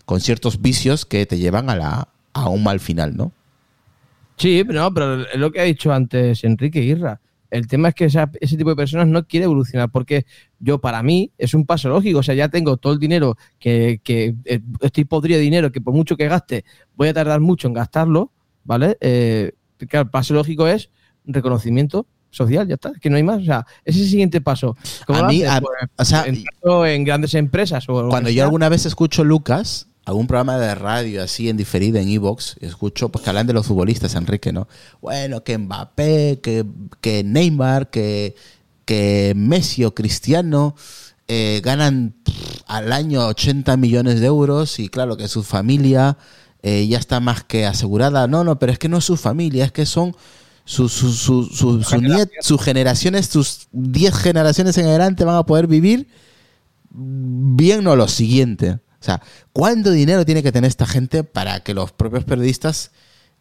con 0.05 0.19
ciertos 0.19 0.61
vicios 0.63 1.05
que 1.05 1.27
te 1.27 1.37
llevan 1.37 1.69
a, 1.69 1.75
la, 1.75 2.07
a 2.33 2.49
un 2.49 2.63
mal 2.63 2.79
final, 2.79 3.15
¿no? 3.15 3.31
Sí, 4.37 4.63
pero 4.65 4.81
no, 4.81 4.93
pero 4.93 5.21
es 5.21 5.35
lo 5.39 5.51
que 5.51 5.59
ha 5.61 5.63
dicho 5.63 5.91
antes 5.93 6.43
Enrique 6.43 6.81
Irra. 6.81 7.19
El 7.49 7.67
tema 7.67 7.89
es 7.89 7.95
que 7.95 8.05
esa- 8.05 8.31
ese 8.41 8.57
tipo 8.57 8.71
de 8.71 8.75
personas 8.75 9.07
no 9.07 9.27
quiere 9.27 9.43
evolucionar 9.43 9.89
porque 9.91 10.25
yo, 10.59 10.79
para 10.81 11.03
mí, 11.03 11.31
es 11.37 11.53
un 11.53 11.65
paso 11.67 11.87
lógico. 11.87 12.19
O 12.19 12.23
sea, 12.23 12.33
ya 12.33 12.49
tengo 12.49 12.77
todo 12.77 12.93
el 12.93 12.99
dinero 12.99 13.37
que, 13.59 14.01
que 14.03 14.33
eh, 14.45 14.59
estoy 14.81 15.05
podrido 15.05 15.37
de 15.37 15.43
dinero, 15.43 15.71
que 15.71 15.79
por 15.79 15.93
mucho 15.93 16.17
que 16.17 16.27
gaste, 16.27 16.65
voy 16.95 17.09
a 17.09 17.13
tardar 17.13 17.41
mucho 17.41 17.67
en 17.67 17.73
gastarlo, 17.75 18.31
¿vale? 18.63 18.97
Eh, 19.01 19.51
claro, 19.87 20.05
el 20.05 20.09
paso 20.09 20.33
lógico 20.33 20.67
es 20.67 20.89
reconocimiento 21.25 22.07
social, 22.31 22.67
ya 22.67 22.73
está, 22.75 22.89
es 22.89 22.99
que 22.99 23.09
no 23.11 23.17
hay 23.17 23.23
más. 23.23 23.41
O 23.41 23.45
sea, 23.45 23.65
ese 23.85 23.99
es 23.99 24.05
el 24.05 24.09
siguiente 24.11 24.41
paso. 24.41 24.75
¿Cómo 25.05 25.19
A 25.19 25.27
mí, 25.27 25.43
a- 25.43 25.61
Pues, 25.61 25.71
o 25.97 26.05
sea, 26.05 26.25
entrando 26.25 26.85
en 26.87 27.03
grandes 27.03 27.35
empresas 27.35 27.85
o 27.87 28.09
Cuando 28.09 28.31
yo 28.31 28.43
alguna 28.43 28.69
vez 28.69 28.85
escucho 28.87 29.23
Lucas, 29.23 29.87
algún 30.05 30.27
programa 30.27 30.57
de 30.57 30.75
radio 30.75 31.23
así 31.23 31.49
en 31.49 31.57
diferido 31.57 31.97
en 31.99 32.09
Evox, 32.09 32.55
escucho 32.59 33.09
pues 33.09 33.23
que 33.23 33.29
hablan 33.29 33.47
de 33.47 33.53
los 33.53 33.65
futbolistas, 33.65 34.15
Enrique, 34.15 34.51
¿no? 34.51 34.67
Bueno, 35.01 35.43
que 35.43 35.57
Mbappé, 35.57 36.39
que, 36.41 36.65
que 36.99 37.23
Neymar, 37.23 37.89
que, 37.89 38.35
que 38.85 39.33
Messi 39.35 39.85
o 39.85 39.95
Cristiano 39.95 40.75
eh, 41.27 41.61
ganan 41.63 42.15
pff, 42.23 42.63
al 42.67 42.91
año 42.91 43.25
80 43.27 43.77
millones 43.77 44.19
de 44.19 44.27
euros 44.27 44.79
y 44.79 44.89
claro 44.89 45.15
que 45.15 45.27
su 45.27 45.43
familia 45.43 46.17
eh, 46.61 46.85
ya 46.87 46.97
está 46.97 47.19
más 47.19 47.43
que 47.43 47.65
asegurada. 47.65 48.27
No, 48.27 48.43
no, 48.43 48.59
pero 48.59 48.71
es 48.71 48.79
que 48.79 48.89
no 48.89 48.97
es 48.97 49.05
su 49.05 49.15
familia, 49.15 49.65
es 49.65 49.71
que 49.71 49.85
son 49.85 50.15
sus 50.65 50.91
su, 50.91 51.11
su, 51.11 51.43
sus 52.41 52.61
generaciones, 52.61 53.27
sus 53.27 53.67
10 53.71 54.15
generaciones 54.15 54.77
en 54.77 54.87
adelante 54.87 55.25
van 55.25 55.35
a 55.35 55.45
poder 55.45 55.67
vivir 55.67 56.07
bien 56.93 57.83
no 57.83 57.95
lo 57.95 58.07
siguiente. 58.07 58.79
O 59.03 59.05
sea, 59.05 59.21
¿cuánto 59.51 59.91
dinero 59.91 60.23
tiene 60.25 60.41
que 60.41 60.53
tener 60.53 60.69
esta 60.69 60.85
gente 60.87 61.25
para 61.25 61.59
que 61.59 61.73
los 61.73 61.91
propios 61.91 62.23
periodistas 62.23 62.91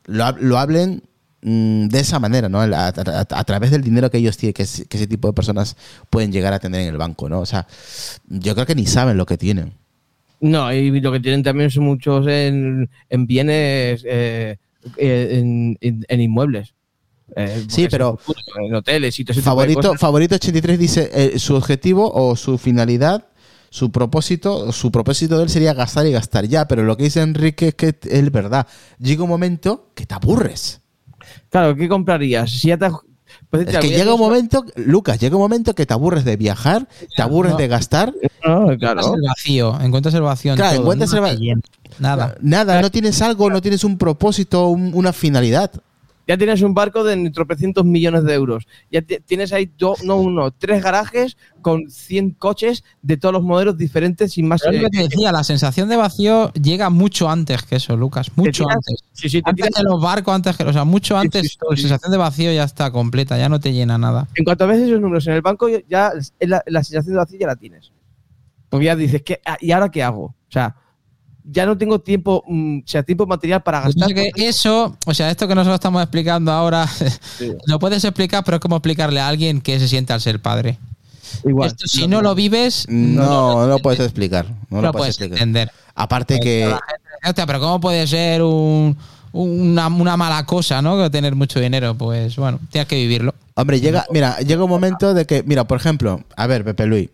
lo, 0.06 0.28
lo 0.32 0.58
hablen 0.58 1.04
mm, 1.42 1.86
de 1.86 2.00
esa 2.00 2.18
manera, 2.18 2.48
¿no? 2.48 2.60
A, 2.60 2.64
a- 2.64 2.88
a- 2.88 3.26
a 3.30 3.44
través 3.44 3.70
del 3.70 3.82
dinero 3.82 4.10
que 4.10 4.18
ellos 4.18 4.36
tienen, 4.36 4.54
que, 4.54 4.64
ese- 4.64 4.86
que 4.86 4.96
ese 4.96 5.06
tipo 5.06 5.28
de 5.28 5.34
personas 5.34 5.76
pueden 6.10 6.32
llegar 6.32 6.52
a 6.52 6.58
tener 6.58 6.80
en 6.80 6.88
el 6.88 6.96
banco, 6.98 7.28
¿no? 7.28 7.38
O 7.38 7.46
sea, 7.46 7.68
yo 8.28 8.54
creo 8.54 8.66
que 8.66 8.74
ni 8.74 8.86
saben 8.86 9.16
lo 9.16 9.24
que 9.24 9.38
tienen. 9.38 9.72
No, 10.40 10.72
y 10.72 11.00
lo 11.00 11.12
que 11.12 11.20
tienen 11.20 11.44
también 11.44 11.70
son 11.70 11.84
muchos 11.84 12.26
en, 12.26 12.90
en 13.08 13.26
bienes, 13.28 14.02
eh, 14.04 14.56
eh, 14.96 15.28
en, 15.38 15.78
en- 15.80 16.04
en 16.08 16.20
inmuebles. 16.20 16.74
Eh, 17.36 17.64
Sí, 17.68 17.86
pero- 17.88 18.18
En 18.66 18.74
hoteles 18.74 19.18
y 19.20 19.22
de 19.24 19.32
Favorito, 19.34 19.94
favorito 19.96 20.34
83 20.34 20.76
dice 20.78 21.08
eh, 21.14 21.38
su 21.38 21.54
objetivo 21.54 22.10
o 22.12 22.34
su 22.34 22.58
finalidad, 22.58 23.26
su 23.72 23.90
propósito, 23.90 24.70
su 24.70 24.92
propósito 24.92 25.38
de 25.38 25.44
él 25.44 25.48
sería 25.48 25.72
gastar 25.72 26.06
y 26.06 26.12
gastar 26.12 26.44
ya, 26.46 26.68
pero 26.68 26.82
lo 26.82 26.94
que 26.94 27.04
dice 27.04 27.22
Enrique 27.22 27.68
es 27.68 27.74
que 27.74 27.98
es 28.02 28.30
verdad. 28.30 28.66
Llega 28.98 29.22
un 29.22 29.30
momento 29.30 29.88
que 29.94 30.04
te 30.04 30.14
aburres. 30.14 30.82
Claro, 31.48 31.74
¿qué 31.74 31.88
comprarías? 31.88 32.50
Si 32.50 32.68
ya 32.68 32.76
te 32.76 32.84
has- 32.84 32.92
pues, 33.48 33.66
Es 33.66 33.78
que 33.78 33.88
llega 33.88 34.12
un 34.12 34.20
momento, 34.20 34.62
Lucas, 34.76 35.18
llega 35.18 35.36
un 35.36 35.42
momento 35.42 35.74
que 35.74 35.86
te 35.86 35.94
aburres 35.94 36.22
de 36.26 36.36
viajar, 36.36 36.86
te 37.16 37.22
aburres 37.22 37.52
no. 37.52 37.58
de 37.58 37.68
gastar, 37.68 38.12
No, 38.46 38.72
Encuentras 38.72 38.92
claro. 39.06 39.14
el 39.14 39.22
vacío, 39.22 39.80
encuentras 39.80 40.14
el 40.16 40.22
vacío 40.22 40.52
en 40.52 40.56
Claro, 40.58 40.72
todo, 40.72 40.82
encuentras 40.82 41.12
nada 41.14 41.28
el 41.30 41.34
va- 41.34 41.38
te 41.38 41.42
llena, 41.42 41.60
Nada. 41.98 42.34
nada, 42.42 42.82
no 42.82 42.90
tienes 42.90 43.22
algo, 43.22 43.48
no 43.48 43.62
tienes 43.62 43.84
un 43.84 43.96
propósito, 43.96 44.68
un- 44.68 44.90
una 44.94 45.14
finalidad. 45.14 45.70
Ya 46.28 46.38
tienes 46.38 46.62
un 46.62 46.72
barco 46.72 47.02
de 47.02 47.30
tropecientos 47.30 47.84
millones 47.84 48.22
de 48.24 48.34
euros. 48.34 48.66
Ya 48.90 49.02
ti- 49.02 49.18
tienes 49.26 49.52
ahí, 49.52 49.70
do- 49.76 49.96
no 50.04 50.16
uno, 50.16 50.52
tres 50.52 50.82
garajes 50.82 51.36
con 51.62 51.90
100 51.90 52.30
coches 52.32 52.84
de 53.02 53.16
todos 53.16 53.32
los 53.32 53.42
modelos 53.42 53.76
diferentes 53.76 54.38
y 54.38 54.42
más. 54.44 54.60
Pero 54.62 54.76
es 54.76 54.82
lo 54.82 54.86
eh, 54.86 54.90
que 54.92 54.96
te 54.98 55.02
decía, 55.08 55.32
la 55.32 55.42
sensación 55.42 55.88
de 55.88 55.96
vacío 55.96 56.52
llega 56.52 56.90
mucho 56.90 57.28
antes 57.28 57.62
que 57.64 57.76
eso, 57.76 57.96
Lucas. 57.96 58.30
Mucho 58.36 58.64
tiras- 58.64 58.76
antes. 58.76 59.04
Sí, 59.12 59.28
sí, 59.28 59.42
te 59.42 59.50
Antes 59.50 59.70
que 59.74 59.82
los 59.82 60.00
barcos, 60.00 60.32
antes 60.34 60.56
que. 60.56 60.62
O 60.64 60.72
sea, 60.72 60.84
mucho 60.84 61.16
antes 61.18 61.42
sí, 61.42 61.56
sí. 61.74 61.82
sensación 61.82 62.12
de 62.12 62.18
vacío 62.18 62.52
ya 62.52 62.64
está 62.64 62.90
completa, 62.92 63.36
ya 63.36 63.48
no 63.48 63.58
te 63.58 63.72
llena 63.72 63.98
nada. 63.98 64.28
en 64.36 64.44
cuanto 64.44 64.66
ves 64.68 64.78
esos 64.80 65.00
números 65.00 65.26
en 65.26 65.32
el 65.34 65.42
banco, 65.42 65.66
ya 65.88 66.12
la, 66.40 66.62
la 66.66 66.84
sensación 66.84 67.14
de 67.14 67.18
vacío 67.18 67.38
ya 67.40 67.46
la 67.48 67.56
tienes. 67.56 67.90
Porque 68.68 68.86
ya 68.86 68.96
dices, 68.96 69.22
¿qué, 69.22 69.40
ah, 69.44 69.58
¿y 69.60 69.72
ahora 69.72 69.90
qué 69.90 70.02
hago? 70.02 70.22
O 70.24 70.34
sea, 70.48 70.76
ya 71.44 71.66
no 71.66 71.76
tengo 71.76 71.98
tiempo, 72.00 72.44
mm, 72.46 72.78
o 72.78 72.82
sea, 72.86 73.02
tiempo 73.02 73.26
material 73.26 73.62
para 73.62 73.80
gastar. 73.82 74.12
que 74.14 74.30
eso, 74.36 74.96
o 75.06 75.14
sea, 75.14 75.30
esto 75.30 75.48
que 75.48 75.54
nosotros 75.54 75.74
estamos 75.74 76.02
explicando 76.02 76.52
ahora, 76.52 76.86
Sí. 76.86 77.52
lo 77.66 77.78
puedes 77.78 78.04
explicar, 78.04 78.44
pero 78.44 78.56
es 78.56 78.60
como 78.60 78.76
explicarle 78.76 79.20
a 79.20 79.28
alguien 79.28 79.60
que 79.60 79.78
se 79.78 79.88
siente 79.88 80.12
al 80.12 80.20
ser 80.20 80.40
padre. 80.40 80.78
Igual. 81.44 81.68
esto, 81.68 81.86
si 81.86 82.06
no, 82.06 82.20
lo 82.20 82.34
vives, 82.34 82.86
No, 82.88 83.62
no, 83.62 83.66
lo 83.66 83.78
puedes 83.78 84.00
explicar. 84.00 84.46
No, 84.68 84.78
lo 84.82 84.88
lo 84.88 84.92
puedes 84.92 85.10
explicar. 85.16 85.38
entender. 85.38 85.70
Aparte 85.94 86.38
que 86.40 86.72
Hostia, 87.26 87.46
pero 87.46 87.60
¿cómo 87.60 87.80
puede 87.80 88.06
ser 88.06 88.42
un- 88.42 88.96
una, 89.32 89.86
una 89.86 90.16
mala 90.16 90.44
cosa, 90.44 90.82
¿no? 90.82 90.98
Que 91.02 91.08
tener 91.08 91.34
mucho 91.34 91.58
dinero. 91.60 91.94
Pues 91.96 92.36
bueno, 92.36 92.58
tienes 92.70 92.86
que 92.88 92.96
vivirlo. 92.96 93.34
Hombre, 93.54 93.80
llega, 93.80 94.04
mira, 94.10 94.38
llega 94.40 94.62
un 94.64 94.68
momento 94.70 95.14
de 95.14 95.24
que, 95.24 95.42
mira, 95.44 95.64
por 95.66 95.78
ejemplo, 95.78 96.20
a 96.36 96.46
ver, 96.46 96.64
Pepe 96.64 96.84
Luis, 96.86 97.08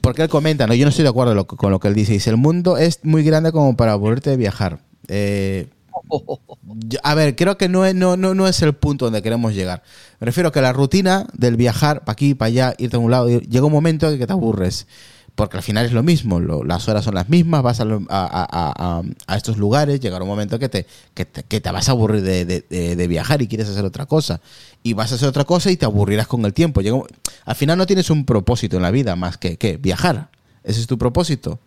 porque 0.00 0.22
él 0.22 0.28
comenta, 0.28 0.66
¿no? 0.66 0.74
Yo 0.74 0.84
no 0.84 0.90
estoy 0.90 1.02
de 1.04 1.08
acuerdo 1.10 1.34
lo- 1.34 1.46
con 1.46 1.70
lo 1.70 1.80
que 1.80 1.88
él 1.88 1.94
dice. 1.94 2.12
Dice, 2.12 2.30
el 2.30 2.36
mundo 2.36 2.76
es 2.76 3.00
muy 3.04 3.22
grande 3.24 3.52
como 3.52 3.76
para 3.76 3.92
aburrirte 3.92 4.30
de 4.30 4.36
viajar. 4.36 4.80
Eh, 5.08 5.68
yo- 6.88 6.98
a 7.02 7.14
ver, 7.14 7.36
creo 7.36 7.56
que 7.58 7.68
no 7.68 7.84
es, 7.84 7.94
no, 7.94 8.16
no, 8.16 8.34
no 8.34 8.46
es 8.48 8.60
el 8.62 8.72
punto 8.74 9.04
donde 9.06 9.22
queremos 9.22 9.54
llegar. 9.54 9.82
Me 10.20 10.26
refiero 10.26 10.48
a 10.48 10.52
que 10.52 10.60
la 10.60 10.72
rutina 10.72 11.26
del 11.32 11.56
viajar 11.56 12.00
para 12.00 12.12
aquí, 12.12 12.34
para 12.34 12.48
allá, 12.48 12.74
irte 12.78 12.96
a 12.96 12.98
un 12.98 13.10
lado, 13.10 13.28
ir- 13.30 13.48
llega 13.48 13.66
un 13.66 13.72
momento 13.72 14.08
en 14.10 14.18
que 14.18 14.26
te 14.26 14.32
aburres. 14.32 14.86
Porque 15.34 15.56
al 15.56 15.64
final 15.64 15.84
es 15.84 15.92
lo 15.92 16.04
mismo, 16.04 16.38
las 16.40 16.88
horas 16.88 17.04
son 17.04 17.16
las 17.16 17.28
mismas, 17.28 17.60
vas 17.62 17.80
a, 17.80 17.82
a- 17.84 17.98
a- 18.08 19.02
a- 19.26 19.36
estos 19.36 19.56
lugares, 19.56 19.98
llegará 19.98 20.22
un 20.22 20.30
momento 20.30 20.60
que 20.60 20.68
te, 20.68 20.86
que 21.12 21.24
te, 21.24 21.42
que 21.42 21.60
te 21.60 21.70
vas 21.72 21.88
a 21.88 21.92
aburrir 21.92 22.22
de, 22.22 22.44
de- 22.44 22.94
de- 22.94 23.06
viajar 23.08 23.42
y 23.42 23.48
quieres 23.48 23.68
hacer 23.68 23.84
otra 23.84 24.06
cosa. 24.06 24.40
Y 24.84 24.92
vas 24.92 25.10
a 25.10 25.16
hacer 25.16 25.26
otra 25.28 25.44
cosa 25.44 25.72
y 25.72 25.76
te 25.76 25.86
aburrirás 25.86 26.28
con 26.28 26.44
el 26.44 26.52
tiempo. 26.54 26.82
Llega 26.82 26.98
al 27.46 27.56
final 27.56 27.76
no 27.78 27.84
tienes 27.86 28.10
un 28.10 28.24
propósito 28.24 28.76
en 28.76 28.82
la 28.82 28.92
vida 28.92 29.16
más 29.16 29.36
que, 29.36 29.56
que 29.56 29.76
viajar. 29.76 30.30
Ese 30.62 30.80
es 30.80 30.86
tu 30.86 30.98
propósito. 30.98 31.58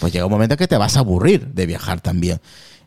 Pues 0.00 0.10
llega 0.12 0.24
un 0.24 0.32
momento 0.32 0.56
que 0.56 0.66
te 0.66 0.78
vas 0.78 0.96
a 0.96 1.00
aburrir 1.00 1.48
de 1.48 1.66
viajar 1.66 2.00
también. 2.00 2.40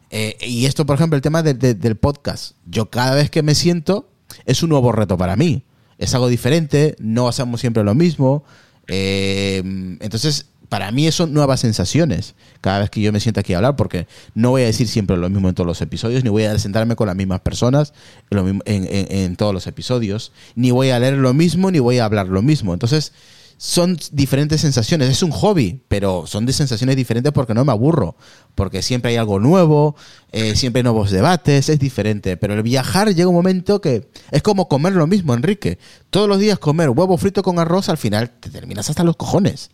Eh, 0.09 0.37
y 0.41 0.65
esto, 0.65 0.87
por 0.87 0.95
ejemplo, 0.95 1.17
el 1.17 1.21
tema 1.21 1.43
de- 1.43 1.53
de- 1.53 1.75
del 1.75 1.97
podcast. 1.97 2.53
Yo 2.65 2.89
cada 2.89 3.13
vez 3.13 3.29
que 3.29 3.43
me 3.43 3.53
siento 3.53 4.09
es 4.47 4.63
un 4.63 4.69
nuevo 4.69 4.91
reto 4.91 5.17
para 5.19 5.35
mí. 5.35 5.61
Es 5.99 6.15
algo 6.15 6.27
diferente, 6.29 6.95
no 6.99 7.27
hacemos 7.27 7.61
siempre 7.61 7.83
lo 7.83 7.93
mismo. 7.93 8.43
Eh, 8.87 9.61
entonces, 9.99 10.47
para 10.69 10.91
mí 10.91 11.09
son 11.11 11.33
nuevas 11.33 11.59
sensaciones 11.59 12.35
cada 12.61 12.79
vez 12.79 12.89
que 12.89 13.01
yo 13.01 13.11
me 13.11 13.19
siento 13.19 13.39
aquí 13.39 13.53
a 13.53 13.57
hablar, 13.57 13.75
porque 13.75 14.07
no 14.33 14.51
voy 14.51 14.63
a 14.63 14.65
decir 14.65 14.87
siempre 14.87 15.15
lo 15.17 15.29
mismo 15.29 15.49
en 15.49 15.55
todos 15.55 15.67
los 15.67 15.81
episodios, 15.81 16.23
ni 16.23 16.29
voy 16.29 16.43
a 16.43 16.57
sentarme 16.59 16.95
con 16.95 17.07
las 17.07 17.15
mismas 17.15 17.41
personas 17.41 17.93
en, 18.29 19.35
todos 19.35 19.53
los 19.53 19.67
episodios, 19.67 20.31
ni 20.55 20.71
voy 20.71 20.89
a 20.89 20.99
leer 20.99 21.13
lo 21.13 21.33
mismo, 21.33 21.71
ni 21.71 21.79
voy 21.79 21.99
a 21.99 22.05
hablar 22.05 22.27
lo 22.27 22.41
mismo. 22.41 22.73
Entonces, 22.73 23.13
son 23.57 23.97
diferentes 24.11 24.61
sensaciones. 24.61 25.09
Es 25.09 25.23
un 25.23 25.31
hobby, 25.31 25.81
pero 25.87 26.27
son 26.27 26.45
de 26.45 26.53
sensaciones 26.53 26.95
diferentes 26.95 27.31
porque 27.31 27.53
no 27.53 27.63
me 27.63 27.71
aburro. 27.71 28.15
Porque 28.53 28.81
siempre 28.81 29.11
hay 29.11 29.17
algo 29.17 29.39
nuevo, 29.39 29.95
eh, 30.31 30.55
siempre 30.55 30.79
hay 30.79 30.83
nuevos 30.83 31.11
debates, 31.11 31.69
es 31.69 31.79
diferente. 31.79 32.37
Pero 32.37 32.53
el 32.53 32.63
viajar 32.63 33.13
llega 33.13 33.29
un 33.29 33.35
momento 33.35 33.81
que 33.81 34.09
es 34.31 34.41
como 34.41 34.67
comer 34.67 34.93
lo 34.93 35.07
mismo, 35.07 35.33
Enrique. 35.33 35.79
Todos 36.09 36.27
los 36.27 36.39
días 36.39 36.59
comer 36.59 36.89
huevo 36.89 37.17
frito 37.17 37.43
con 37.43 37.59
arroz, 37.59 37.89
al 37.89 37.97
final 37.97 38.29
te 38.39 38.49
terminas 38.49 38.89
hasta 38.89 39.03
los 39.03 39.15
cojones. 39.15 39.71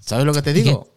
¿Sabes 0.00 0.24
lo 0.24 0.32
que 0.32 0.42
te 0.42 0.52
digo? 0.52 0.88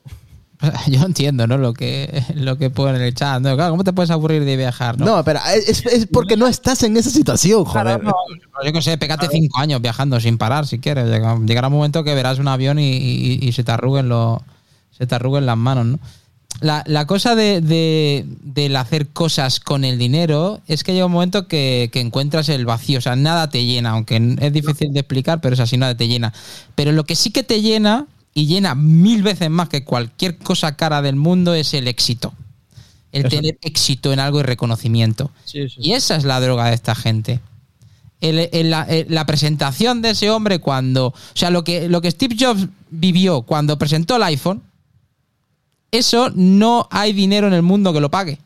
Yo 0.88 1.04
entiendo, 1.06 1.46
¿no? 1.48 1.58
Lo 1.58 1.74
que, 1.74 2.24
lo 2.36 2.58
que 2.58 2.70
pone 2.70 2.98
en 2.98 3.04
el 3.04 3.14
chat. 3.14 3.42
¿no? 3.42 3.56
Claro, 3.56 3.72
¿cómo 3.72 3.84
te 3.84 3.94
puedes 3.94 4.10
aburrir 4.12 4.46
de 4.46 4.56
viajar? 4.58 4.98
No, 5.00 5.06
No, 5.18 5.24
pero 5.24 5.40
es, 5.56 5.86
es 5.86 6.08
porque 6.08 6.38
no 6.38 6.48
estás 6.48 6.84
en 6.84 6.96
esa 6.98 7.10
situación, 7.10 7.66
joder. 7.66 8.00
Claro, 8.00 8.04
no, 8.04 8.14
yo 8.66 8.74
qué 8.74 8.82
sé, 8.82 8.98
pégate 8.98 9.28
cinco 9.32 9.60
años 9.60 9.82
viajando 9.82 10.20
sin 10.20 10.38
parar 10.38 10.66
si 10.68 10.80
quieres. 10.80 11.06
Llega- 11.08 11.40
Llegará 11.46 11.68
un 11.68 11.74
momento 11.74 12.04
que 12.04 12.16
verás 12.16 12.40
un 12.40 12.48
avión 12.48 12.80
y, 12.80 12.92
y- 12.98 13.40
y 13.42 13.52
se 13.52 13.64
te 13.64 13.72
arruguen 13.72 14.10
los, 14.10 14.40
se 14.98 15.06
te 15.08 15.16
arruguen 15.16 15.46
las 15.46 15.58
manos, 15.58 15.86
¿no? 15.86 16.00
La, 16.62 16.84
la 16.86 17.08
cosa 17.08 17.36
de, 17.36 17.60
de- 17.62 18.26
del 18.44 18.76
hacer 18.76 19.08
cosas 19.10 19.60
con 19.60 19.84
el 19.84 19.98
dinero 19.98 20.62
es 20.68 20.84
que 20.84 20.94
llega 20.94 21.08
un 21.08 21.12
momento 21.12 21.48
que, 21.48 21.90
que 21.92 22.00
encuentras 22.00 22.48
el 22.48 22.66
vacío. 22.66 23.00
O 23.00 23.02
sea, 23.02 23.16
nada 23.16 23.50
te 23.50 23.66
llena, 23.66 23.90
aunque 23.90 24.36
es 24.40 24.54
difícil 24.54 24.94
de 24.94 25.00
explicar, 25.02 25.42
pero 25.42 25.56
es 25.56 25.60
así, 25.60 25.78
nada 25.78 25.98
te 25.98 26.08
llena. 26.08 26.32
Pero 26.76 26.92
lo 26.94 27.04
que 27.06 27.16
sí 27.16 27.32
que 27.32 27.44
te 27.44 27.62
llena, 27.62 28.06
y 28.34 28.46
llena 28.48 28.76
mil 28.76 29.22
veces 29.24 29.50
más 29.50 29.70
que 29.70 29.84
cualquier 29.84 30.38
cosa 30.38 30.76
cara 30.76 31.02
del 31.02 31.16
mundo, 31.16 31.54
es 31.54 31.74
el 31.74 31.88
éxito. 31.88 32.34
El 33.12 33.28
Eso. 33.28 33.36
tener 33.36 33.58
éxito 33.62 34.12
en 34.12 34.20
algo 34.20 34.40
y 34.40 34.44
reconocimiento. 34.44 35.30
Sí, 35.46 35.70
sí. 35.70 35.76
Y 35.80 35.94
esa 35.94 36.16
es 36.16 36.24
la 36.24 36.40
droga 36.40 36.66
de 36.70 36.74
esta 36.74 36.96
gente. 36.96 37.40
El- 38.22 38.50
el- 38.52 38.70
la, 38.72 38.84
el- 38.84 39.06
la 39.10 39.26
presentación 39.28 40.02
de 40.02 40.12
ese 40.12 40.30
hombre 40.32 40.60
cuando. 40.60 41.08
O 41.08 41.14
sea, 41.36 41.50
lo 41.52 41.64
que, 41.64 41.90
lo 41.90 42.02
que 42.02 42.10
Steve 42.10 42.36
Jobs 42.40 42.68
vivió 42.90 43.44
cuando 43.44 43.78
presentó 43.78 44.16
el 44.16 44.24
iPhone, 44.24 44.64
eso 45.92 46.32
no 46.34 46.88
hay 46.90 47.14
dinero 47.14 47.46
en 47.48 47.54
el 47.54 47.62
mundo 47.62 47.94
que 47.94 48.00
lo 48.02 48.10
pague. 48.10 48.40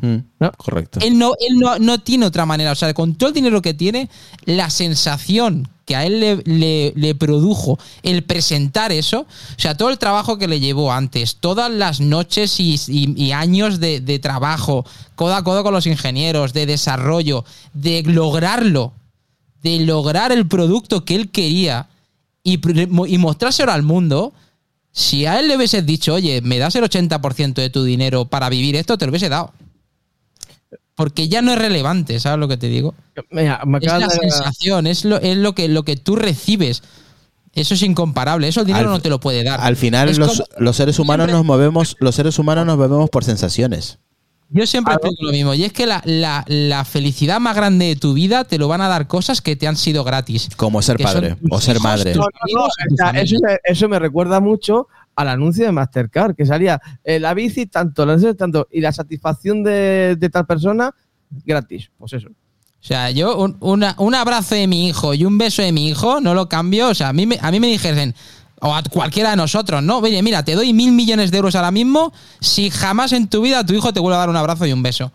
Mm, 0.00 0.16
No. 0.40 0.52
Correcto. 0.56 1.00
Él, 1.02 1.18
no, 1.18 1.32
él 1.40 1.58
no, 1.58 1.78
no 1.78 1.98
tiene 2.00 2.26
otra 2.26 2.46
manera. 2.46 2.72
O 2.72 2.74
sea, 2.74 2.92
con 2.94 3.14
todo 3.14 3.28
el 3.28 3.34
dinero 3.34 3.60
que 3.62 3.74
tiene, 3.74 4.08
la 4.44 4.70
sensación 4.70 5.68
que 5.84 5.96
a 5.96 6.04
él 6.04 6.20
le, 6.20 6.36
le- 6.44 6.92
le 6.96 7.14
produjo 7.14 7.78
el 8.02 8.22
presentar 8.22 8.92
eso, 8.92 9.20
o 9.20 9.26
sea, 9.60 9.74
todo 9.76 9.88
el 9.88 9.98
trabajo 9.98 10.36
que 10.36 10.46
le 10.46 10.60
llevó 10.60 10.92
antes, 10.92 11.36
todas 11.36 11.70
las 11.70 12.00
noches 12.00 12.60
y, 12.60 12.74
y- 12.88 13.14
y 13.24 13.32
años 13.32 13.80
de, 13.80 14.00
de 14.00 14.18
trabajo, 14.18 14.84
codo 15.14 15.34
a 15.34 15.42
codo 15.42 15.62
con 15.62 15.72
los 15.72 15.86
ingenieros, 15.86 16.52
de 16.52 16.66
desarrollo, 16.66 17.44
de 17.72 18.02
lograrlo, 18.02 18.92
de 19.62 19.80
lograr 19.80 20.30
el 20.30 20.46
producto 20.46 21.04
que 21.06 21.14
él 21.14 21.30
quería 21.30 21.88
y, 22.44 22.60
y 23.08 23.18
mostrárselo 23.18 23.72
al 23.72 23.82
mundo. 23.82 24.34
Si 24.92 25.26
a 25.26 25.38
él 25.40 25.48
le 25.48 25.56
hubieses 25.56 25.86
dicho, 25.86 26.14
oye, 26.14 26.40
me 26.42 26.58
das 26.58 26.74
el 26.74 26.84
80% 26.84 27.54
de 27.54 27.70
tu 27.70 27.82
dinero 27.84 28.26
para 28.26 28.48
vivir 28.50 28.76
esto, 28.76 28.98
te 28.98 29.06
lo 29.06 29.10
hubiese 29.10 29.28
dado. 29.30 29.52
Porque 30.98 31.28
ya 31.28 31.42
no 31.42 31.52
es 31.52 31.58
relevante, 31.60 32.18
¿sabes 32.18 32.40
lo 32.40 32.48
que 32.48 32.56
te 32.56 32.66
digo? 32.66 32.92
Mira, 33.30 33.60
me 33.64 33.78
Es 33.78 33.84
la 33.84 34.00
de- 34.00 34.10
sensación, 34.10 34.88
es 34.88 35.04
lo, 35.04 35.18
es 35.20 35.36
lo 35.36 35.54
que 35.54 35.68
lo 35.68 35.84
que 35.84 35.96
tú 35.96 36.16
recibes. 36.16 36.82
Eso 37.54 37.74
es 37.74 37.82
incomparable, 37.84 38.48
eso 38.48 38.60
el 38.62 38.66
dinero 38.66 38.86
Al- 38.88 38.94
no 38.96 39.00
te 39.00 39.08
lo 39.08 39.20
puede 39.20 39.44
dar. 39.44 39.60
Al 39.60 39.76
final 39.76 40.08
los, 40.16 40.28
como- 40.28 40.44
los 40.58 40.74
seres 40.76 40.98
humanos 40.98 41.26
siempre- 41.26 41.34
nos 41.38 41.44
movemos, 41.46 41.96
los 42.00 42.16
seres 42.16 42.36
humanos 42.40 42.66
nos 42.66 42.76
movemos 42.76 43.10
por 43.10 43.22
sensaciones. 43.22 43.98
yo 44.50 44.66
siempre 44.66 44.94
explico 44.94 45.24
lo 45.26 45.30
mismo, 45.30 45.54
y 45.54 45.62
es 45.64 45.72
que 45.72 45.86
la, 45.86 46.02
la- 46.04 46.44
la 46.48 46.84
felicidad 46.84 47.38
más 47.38 47.54
grande 47.54 47.84
de 47.86 47.94
tu 47.96 48.14
vida 48.14 48.42
te 48.42 48.58
lo 48.58 48.66
van 48.66 48.80
a 48.80 48.88
dar 48.88 49.06
cosas 49.06 49.40
que 49.40 49.54
te 49.54 49.68
han 49.68 49.76
sido 49.76 50.02
gratis. 50.02 50.48
Como 50.56 50.82
ser 50.82 50.98
padre 50.98 51.36
o 51.48 51.60
ser 51.60 51.78
madre. 51.80 52.14
No, 52.16 52.22
no, 52.22 52.60
no, 52.60 52.64
o 52.64 52.70
sea, 52.96 53.10
eso, 53.20 53.36
eso 53.62 53.88
me 53.88 54.00
recuerda 54.00 54.40
mucho 54.40 54.88
al 55.18 55.28
anuncio 55.28 55.66
de 55.66 55.72
Mastercard, 55.72 56.36
que 56.36 56.46
salía 56.46 56.80
eh, 57.02 57.18
la 57.18 57.34
bici 57.34 57.66
tanto, 57.66 58.06
la 58.06 58.14
bici 58.14 58.34
tanto, 58.34 58.68
y 58.70 58.80
la 58.80 58.92
satisfacción 58.92 59.64
de, 59.64 60.14
de 60.16 60.28
tal 60.30 60.46
persona 60.46 60.94
gratis. 61.44 61.90
Pues 61.98 62.12
eso. 62.12 62.28
O 62.28 62.32
sea, 62.80 63.10
yo 63.10 63.36
un, 63.36 63.56
un 63.58 64.14
abrazo 64.14 64.54
de 64.54 64.68
mi 64.68 64.86
hijo 64.86 65.14
y 65.14 65.24
un 65.24 65.36
beso 65.36 65.60
de 65.60 65.72
mi 65.72 65.88
hijo 65.88 66.20
no 66.20 66.34
lo 66.34 66.48
cambio. 66.48 66.90
O 66.90 66.94
sea, 66.94 67.08
a 67.08 67.12
mí 67.12 67.28
a 67.40 67.50
mí 67.50 67.58
me 67.58 67.66
dijesen, 67.66 68.14
o 68.60 68.72
a 68.72 68.80
cualquiera 68.84 69.30
de 69.30 69.36
nosotros, 69.36 69.82
no, 69.82 69.98
oye, 69.98 70.22
mira, 70.22 70.44
te 70.44 70.54
doy 70.54 70.72
mil 70.72 70.92
millones 70.92 71.32
de 71.32 71.38
euros 71.38 71.56
ahora 71.56 71.72
mismo 71.72 72.12
si 72.38 72.70
jamás 72.70 73.12
en 73.12 73.26
tu 73.26 73.42
vida 73.42 73.66
tu 73.66 73.74
hijo 73.74 73.92
te 73.92 73.98
vuelve 73.98 74.14
a 74.14 74.20
dar 74.20 74.30
un 74.30 74.36
abrazo 74.36 74.66
y 74.66 74.72
un 74.72 74.84
beso. 74.84 75.10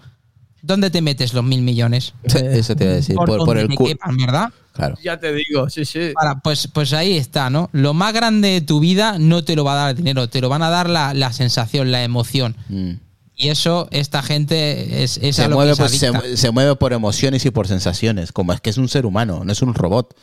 ¿Dónde 0.64 0.90
te 0.90 1.02
metes 1.02 1.34
los 1.34 1.44
mil 1.44 1.62
millones? 1.62 2.14
Eso 2.24 2.76
te 2.76 2.86
iba 2.86 2.94
a 2.94 2.96
decir. 2.96 3.16
Por, 3.16 3.28
por 3.28 3.46
donde 3.46 3.62
el 3.64 3.68
te 3.68 3.76
cu- 3.76 3.86
quepan, 3.86 4.18
¿verdad? 4.18 4.50
Claro. 4.72 4.96
Ya 5.04 5.20
te 5.20 5.32
digo, 5.34 5.70
sí, 5.70 5.86
sí. 5.86 6.14
Para, 6.16 6.40
pues, 6.40 6.68
pues 6.74 6.94
ahí 6.94 7.16
está, 7.18 7.50
¿no? 7.52 7.70
Lo 7.74 7.94
más 7.94 8.14
grande 8.14 8.48
de 8.48 8.62
tu 8.62 8.80
vida 8.80 9.20
no 9.20 9.44
te 9.44 9.56
lo 9.56 9.64
va 9.64 9.74
a 9.74 9.76
dar 9.76 9.90
el 9.92 9.98
dinero, 9.98 10.30
te 10.30 10.42
lo 10.42 10.50
van 10.50 10.64
a 10.64 10.70
dar 10.72 10.90
la, 10.90 11.14
la 11.14 11.32
sensación, 11.34 11.92
la 11.92 12.04
emoción. 12.04 12.56
Mm. 12.70 12.92
Y 13.36 13.50
eso, 13.50 13.88
esta 13.92 14.24
gente 14.24 15.04
es, 15.04 15.18
es 15.18 15.38
a 15.40 15.44
Se 15.44 15.50
lo 15.50 15.58
mueve, 15.58 15.72
que 15.74 15.78
pues, 15.78 15.92
se 15.92 15.98
se, 16.00 16.08
adicta. 16.08 16.38
se 16.38 16.52
mueve 16.52 16.76
por 16.76 16.94
emociones 16.94 17.46
y 17.46 17.52
por 17.52 17.68
sensaciones. 17.68 18.32
Como 18.32 18.54
es 18.54 18.62
que 18.62 18.70
es 18.70 18.78
un 18.78 18.88
ser 18.88 19.06
humano, 19.06 19.42
no 19.44 19.52
es 19.52 19.62
un 19.62 19.74
robot. 19.74 20.16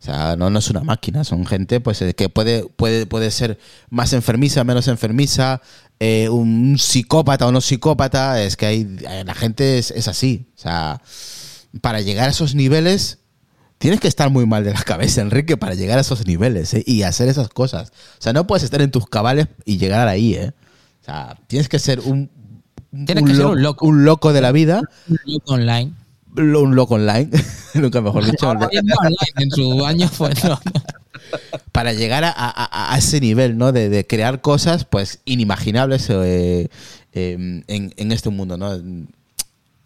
O 0.00 0.04
sea, 0.04 0.36
no, 0.36 0.50
no 0.50 0.58
es 0.58 0.68
una 0.68 0.80
máquina. 0.82 1.24
Son 1.24 1.46
gente 1.46 1.80
pues 1.80 2.02
eh, 2.02 2.14
que 2.14 2.28
puede, 2.28 2.64
puede, 2.66 3.06
puede 3.06 3.30
ser 3.30 3.58
más 3.88 4.12
enfermiza, 4.12 4.64
menos 4.64 4.88
enfermiza, 4.88 5.62
eh, 6.00 6.28
un 6.28 6.76
psicópata 6.78 7.46
o 7.46 7.52
no 7.52 7.60
psicópata. 7.60 8.42
Es 8.42 8.56
que 8.56 8.66
hay, 8.66 8.96
eh, 9.08 9.24
la 9.24 9.34
gente 9.34 9.78
es, 9.78 9.90
es 9.90 10.08
así. 10.08 10.46
O 10.56 10.58
sea, 10.60 11.00
para 11.80 12.00
llegar 12.00 12.28
a 12.28 12.32
esos 12.32 12.54
niveles 12.54 13.18
Tienes 13.76 14.00
que 14.00 14.08
estar 14.08 14.30
muy 14.30 14.46
mal 14.46 14.64
de 14.64 14.72
la 14.72 14.82
cabeza, 14.84 15.20
Enrique, 15.20 15.56
para 15.58 15.74
llegar 15.74 15.98
a 15.98 16.00
esos 16.02 16.26
niveles 16.26 16.72
¿eh? 16.72 16.82
y 16.86 17.02
hacer 17.02 17.28
esas 17.28 17.48
cosas. 17.48 17.90
O 18.18 18.22
sea, 18.22 18.32
no 18.32 18.46
puedes 18.46 18.62
estar 18.62 18.80
en 18.80 18.90
tus 18.90 19.06
cabales 19.06 19.48
y 19.66 19.76
llegar 19.76 20.08
ahí, 20.08 20.34
¿eh? 20.34 20.52
O 21.02 21.04
sea, 21.04 21.36
tienes 21.48 21.68
que 21.68 21.78
ser 21.78 22.00
un, 22.00 22.30
Tienes 23.04 23.24
que 23.24 23.34
ser 23.34 23.44
un 23.44 23.60
loco. 23.60 23.84
un 23.86 24.04
loco 24.04 24.32
de 24.32 24.40
la 24.40 24.52
vida, 24.52 24.80
online. 25.46 25.92
lo- 26.34 26.62
un 26.62 26.76
loco 26.76 26.94
online, 26.94 27.28
nunca 27.74 28.00
mejor 28.00 28.24
dicho, 28.24 28.48
online 28.48 28.70
en 29.36 29.50
su 29.50 29.84
año 29.84 30.08
fue. 30.08 30.30
no. 30.44 30.58
Para 31.72 31.92
llegar 31.92 32.24
a, 32.24 32.30
a- 32.36 32.94
a 32.94 32.98
ese 32.98 33.20
nivel, 33.20 33.56
¿no? 33.58 33.72
De, 33.72 33.88
de 33.88 34.06
crear 34.06 34.40
cosas, 34.40 34.84
pues, 34.84 35.20
inimaginables 35.24 36.08
eh, 36.10 36.68
eh, 37.12 37.62
en, 37.66 37.94
en 37.96 38.12
este 38.12 38.30
mundo, 38.30 38.56
¿no? 38.56 38.80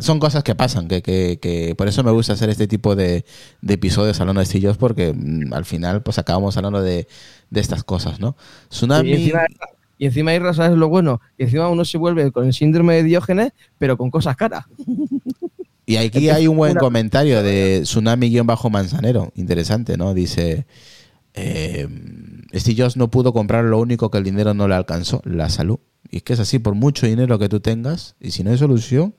Son 0.00 0.20
cosas 0.20 0.44
que 0.44 0.54
pasan, 0.54 0.86
que, 0.86 1.02
que, 1.02 1.38
que 1.42 1.74
por 1.76 1.88
eso 1.88 2.04
me 2.04 2.12
gusta 2.12 2.32
hacer 2.34 2.50
este 2.50 2.68
tipo 2.68 2.94
de, 2.94 3.24
de 3.62 3.74
episodios 3.74 4.20
hablando 4.20 4.38
de 4.40 4.46
Steve 4.46 4.68
Jobs, 4.68 4.78
porque 4.78 5.12
mm, 5.12 5.52
al 5.52 5.64
final, 5.64 6.02
pues, 6.02 6.18
acabamos 6.18 6.56
hablando 6.56 6.82
de, 6.82 7.08
de 7.50 7.60
estas 7.60 7.82
cosas, 7.82 8.20
¿no? 8.20 8.36
Tsunami... 8.68 9.10
Y 9.10 9.14
encima, 9.14 9.40
y 9.98 10.06
encima 10.06 10.34
Irra, 10.34 10.54
¿sabes 10.54 10.78
lo 10.78 10.88
bueno? 10.88 11.20
Y 11.36 11.42
encima 11.44 11.68
uno 11.68 11.84
se 11.84 11.98
vuelve 11.98 12.30
con 12.30 12.46
el 12.46 12.54
síndrome 12.54 12.94
de 12.94 13.02
Diógenes, 13.02 13.52
pero 13.78 13.96
con 13.96 14.10
cosas 14.12 14.36
caras. 14.36 14.66
Y 15.84 15.96
aquí 15.96 16.28
hay 16.28 16.46
un 16.46 16.56
buen 16.56 16.76
comentario 16.76 17.42
de 17.42 17.80
Tsunami-Manzanero. 17.82 19.32
Interesante, 19.34 19.96
¿no? 19.96 20.14
Dice: 20.14 20.66
eh, 21.34 21.88
Steve 22.54 22.82
Jobs 22.82 22.96
no 22.96 23.10
pudo 23.10 23.32
comprar 23.32 23.64
lo 23.64 23.78
único 23.78 24.10
que 24.10 24.18
el 24.18 24.24
dinero 24.24 24.54
no 24.54 24.68
le 24.68 24.74
alcanzó, 24.74 25.22
la 25.24 25.48
salud. 25.48 25.78
Y 26.10 26.18
es 26.18 26.22
que 26.22 26.32
es 26.32 26.40
así, 26.40 26.58
por 26.58 26.74
mucho 26.74 27.06
dinero 27.06 27.38
que 27.38 27.48
tú 27.48 27.60
tengas, 27.60 28.16
y 28.20 28.30
si 28.30 28.42
no 28.42 28.50
hay 28.50 28.58
solución, 28.58 29.14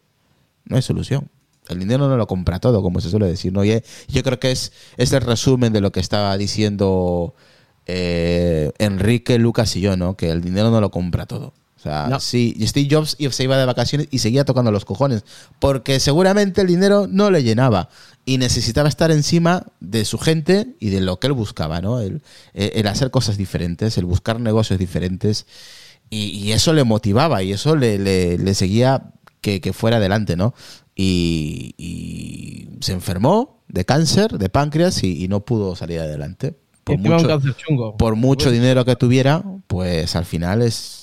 no 0.65 0.75
hay 0.75 0.81
solución. 0.81 1.29
El 1.67 1.79
dinero 1.79 2.09
no 2.09 2.17
lo 2.17 2.25
compra 2.25 2.59
todo, 2.59 2.81
como 2.81 2.99
se 2.99 3.09
suele 3.09 3.27
decir. 3.27 3.53
¿no? 3.53 3.63
Y 3.63 3.81
yo 4.07 4.23
creo 4.23 4.39
que 4.39 4.51
es, 4.51 4.71
es 4.97 5.13
el 5.13 5.21
resumen 5.21 5.71
de 5.71 5.81
lo 5.81 5.91
que 5.91 5.99
estaba 5.99 6.35
diciendo 6.35 7.35
eh, 7.85 8.71
Enrique, 8.79 9.37
Lucas 9.37 9.75
y 9.75 9.81
yo, 9.81 9.95
¿no? 9.97 10.15
Que 10.17 10.29
el 10.31 10.41
dinero 10.41 10.71
no 10.71 10.81
lo 10.81 10.89
compra 10.91 11.25
todo. 11.25 11.53
O 11.79 11.81
sea, 11.81 12.07
No. 12.09 12.19
sí, 12.19 12.53
y 12.57 12.67
Steve 12.67 12.89
Jobs 12.91 13.15
se 13.31 13.43
iba 13.43 13.57
de 13.57 13.65
vacaciones 13.65 14.09
y 14.11 14.19
seguía 14.19 14.43
tocando 14.43 14.69
los 14.69 14.83
cojones, 14.83 15.23
porque 15.59 16.01
seguramente 16.01 16.59
el 16.61 16.67
dinero 16.67 17.07
no 17.09 17.31
le 17.31 17.41
llenaba 17.41 17.87
y 18.25 18.37
necesitaba 18.37 18.89
estar 18.89 19.11
encima 19.11 19.65
de 19.79 20.03
su 20.03 20.17
gente 20.19 20.75
y 20.81 20.89
de 20.89 20.99
lo 20.99 21.19
que 21.19 21.27
él 21.27 21.33
buscaba, 21.33 21.79
¿no? 21.79 22.01
El, 22.01 22.21
eh, 22.53 22.73
el 22.75 22.87
hacer 22.87 23.11
cosas 23.11 23.37
diferentes, 23.37 23.97
el 23.97 24.03
buscar 24.05 24.41
negocios 24.41 24.77
diferentes 24.77 25.45
y, 26.09 26.25
y 26.37 26.51
eso 26.51 26.73
le 26.73 26.83
motivaba 26.83 27.43
y 27.43 27.53
eso 27.53 27.75
le, 27.77 27.97
le- 27.97 28.37
le 28.37 28.53
seguía 28.55 29.11
que, 29.39 29.61
que 29.61 29.71
fuera 29.71 29.97
adelante, 29.97 30.35
¿no? 30.35 30.53
Y, 30.95 31.75
y 31.77 32.67
se 32.81 32.91
enfermó 32.91 33.61
de 33.69 33.85
cáncer, 33.85 34.37
de 34.37 34.49
páncreas 34.49 35.01
y, 35.03 35.23
y 35.23 35.27
no 35.29 35.45
pudo 35.45 35.75
salir 35.77 36.01
adelante. 36.01 36.55
Por 36.83 36.97
mucho, 36.97 37.27
cáncer 37.27 37.55
chungo. 37.55 37.95
por 37.97 38.15
mucho 38.15 38.51
dinero 38.51 38.83
que 38.83 38.95
tuviera, 38.95 39.43
pues 39.67 40.15
al 40.15 40.25
final 40.25 40.61
es 40.61 40.98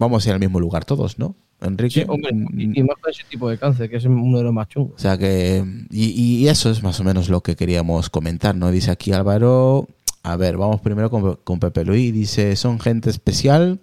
vamos 0.00 0.26
a 0.26 0.30
ir 0.30 0.32
al 0.34 0.40
mismo 0.40 0.58
lugar 0.58 0.84
todos, 0.84 1.18
¿no? 1.18 1.36
Enrique. 1.60 2.00
Sí, 2.00 2.06
hombre, 2.08 2.30
y, 2.56 2.80
y 2.80 2.82
más 2.82 2.96
con 3.00 3.10
ese 3.12 3.22
tipo 3.28 3.48
de 3.48 3.58
cáncer, 3.58 3.88
que 3.88 3.98
es 3.98 4.04
uno 4.06 4.38
de 4.38 4.44
los 4.44 4.52
más 4.52 4.66
chungos. 4.66 4.94
O 4.96 4.98
sea 4.98 5.16
que 5.16 5.62
y, 5.90 6.06
y 6.08 6.48
eso 6.48 6.70
es 6.70 6.82
más 6.82 6.98
o 6.98 7.04
menos 7.04 7.28
lo 7.28 7.42
que 7.42 7.54
queríamos 7.54 8.10
comentar, 8.10 8.56
¿no? 8.56 8.70
Dice 8.70 8.90
aquí 8.90 9.12
Álvaro, 9.12 9.86
a 10.22 10.36
ver, 10.36 10.56
vamos 10.56 10.80
primero 10.80 11.10
con, 11.10 11.36
con 11.44 11.60
Pepe 11.60 11.84
Luis, 11.84 12.12
dice, 12.12 12.56
son 12.56 12.80
gente 12.80 13.10
especial. 13.10 13.78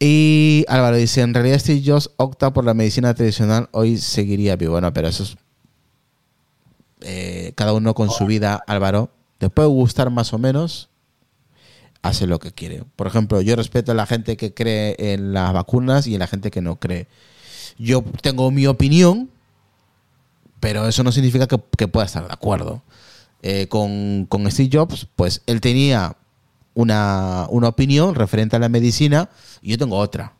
Y 0.00 0.64
Álvaro 0.68 0.96
dice, 0.96 1.22
en 1.22 1.34
realidad 1.34 1.58
Steve 1.58 1.82
Jobs 1.84 2.10
opta 2.16 2.52
por 2.52 2.64
la 2.64 2.74
medicina 2.74 3.14
tradicional, 3.14 3.68
hoy 3.72 3.96
seguiría 3.96 4.56
vivo. 4.56 4.72
Bueno, 4.72 4.92
pero 4.92 5.08
eso 5.08 5.22
es 5.24 5.36
eh, 7.00 7.52
cada 7.54 7.72
uno 7.72 7.94
con 7.94 8.10
su 8.10 8.26
vida, 8.26 8.62
Álvaro. 8.66 9.10
Te 9.38 9.48
puede 9.48 9.68
gustar 9.68 10.10
más 10.10 10.32
o 10.32 10.38
menos, 10.38 10.88
hace 12.02 12.26
lo 12.26 12.38
que 12.38 12.52
quiere. 12.52 12.84
Por 12.96 13.06
ejemplo, 13.06 13.40
yo 13.40 13.56
respeto 13.56 13.92
a 13.92 13.94
la 13.94 14.06
gente 14.06 14.36
que 14.36 14.54
cree 14.54 14.96
en 14.98 15.32
las 15.32 15.52
vacunas 15.52 16.06
y 16.06 16.16
a 16.16 16.18
la 16.18 16.26
gente 16.26 16.50
que 16.50 16.60
no 16.60 16.76
cree. 16.76 17.08
Yo 17.78 18.02
tengo 18.22 18.50
mi 18.50 18.66
opinión, 18.66 19.30
pero 20.60 20.88
eso 20.88 21.02
no 21.02 21.12
significa 21.12 21.46
que, 21.46 21.88
pueda 21.88 22.06
estar 22.06 22.26
de 22.26 22.32
acuerdo. 22.32 22.82
Eh, 23.42 23.68
con, 23.68 24.28
Steve 24.50 24.70
Jobs, 24.72 25.06
pues 25.14 25.42
él 25.46 25.60
tenía 25.60 26.16
una, 26.74 27.46
una 27.50 27.68
opinión 27.68 28.14
referente 28.14 28.56
a 28.56 28.58
la 28.58 28.68
medicina 28.68 29.30
y 29.62 29.70
yo 29.70 29.78
tengo 29.78 29.96
otra. 29.96 30.34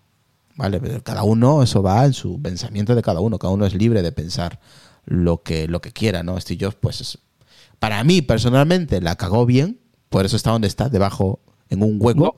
¿Vale? 0.56 0.80
Pero 0.80 1.04
cada 1.04 1.22
uno, 1.22 1.62
eso 1.62 1.84
va 1.84 2.04
en 2.04 2.12
su 2.12 2.42
pensamiento 2.42 2.96
de 2.96 3.02
cada 3.02 3.20
uno. 3.20 3.38
Cada 3.38 3.52
uno 3.54 3.64
es 3.64 3.74
libre 3.74 4.02
de 4.02 4.10
pensar 4.10 4.58
lo 5.04 5.44
que, 5.44 5.68
lo 5.68 5.80
que 5.80 5.92
quiera, 5.92 6.24
¿no? 6.24 6.40
Steve 6.40 6.64
Jobs, 6.64 6.76
pues, 6.80 7.00
es- 7.00 7.18
para 7.78 8.02
mí, 8.02 8.22
personalmente, 8.22 9.00
la 9.00 9.14
cagó 9.14 9.46
bien. 9.46 9.78
Por 10.08 10.26
eso 10.26 10.34
está 10.34 10.50
donde 10.50 10.66
está, 10.66 10.88
debajo, 10.88 11.38
en 11.70 11.82
un 11.82 11.98
hueco. 12.00 12.36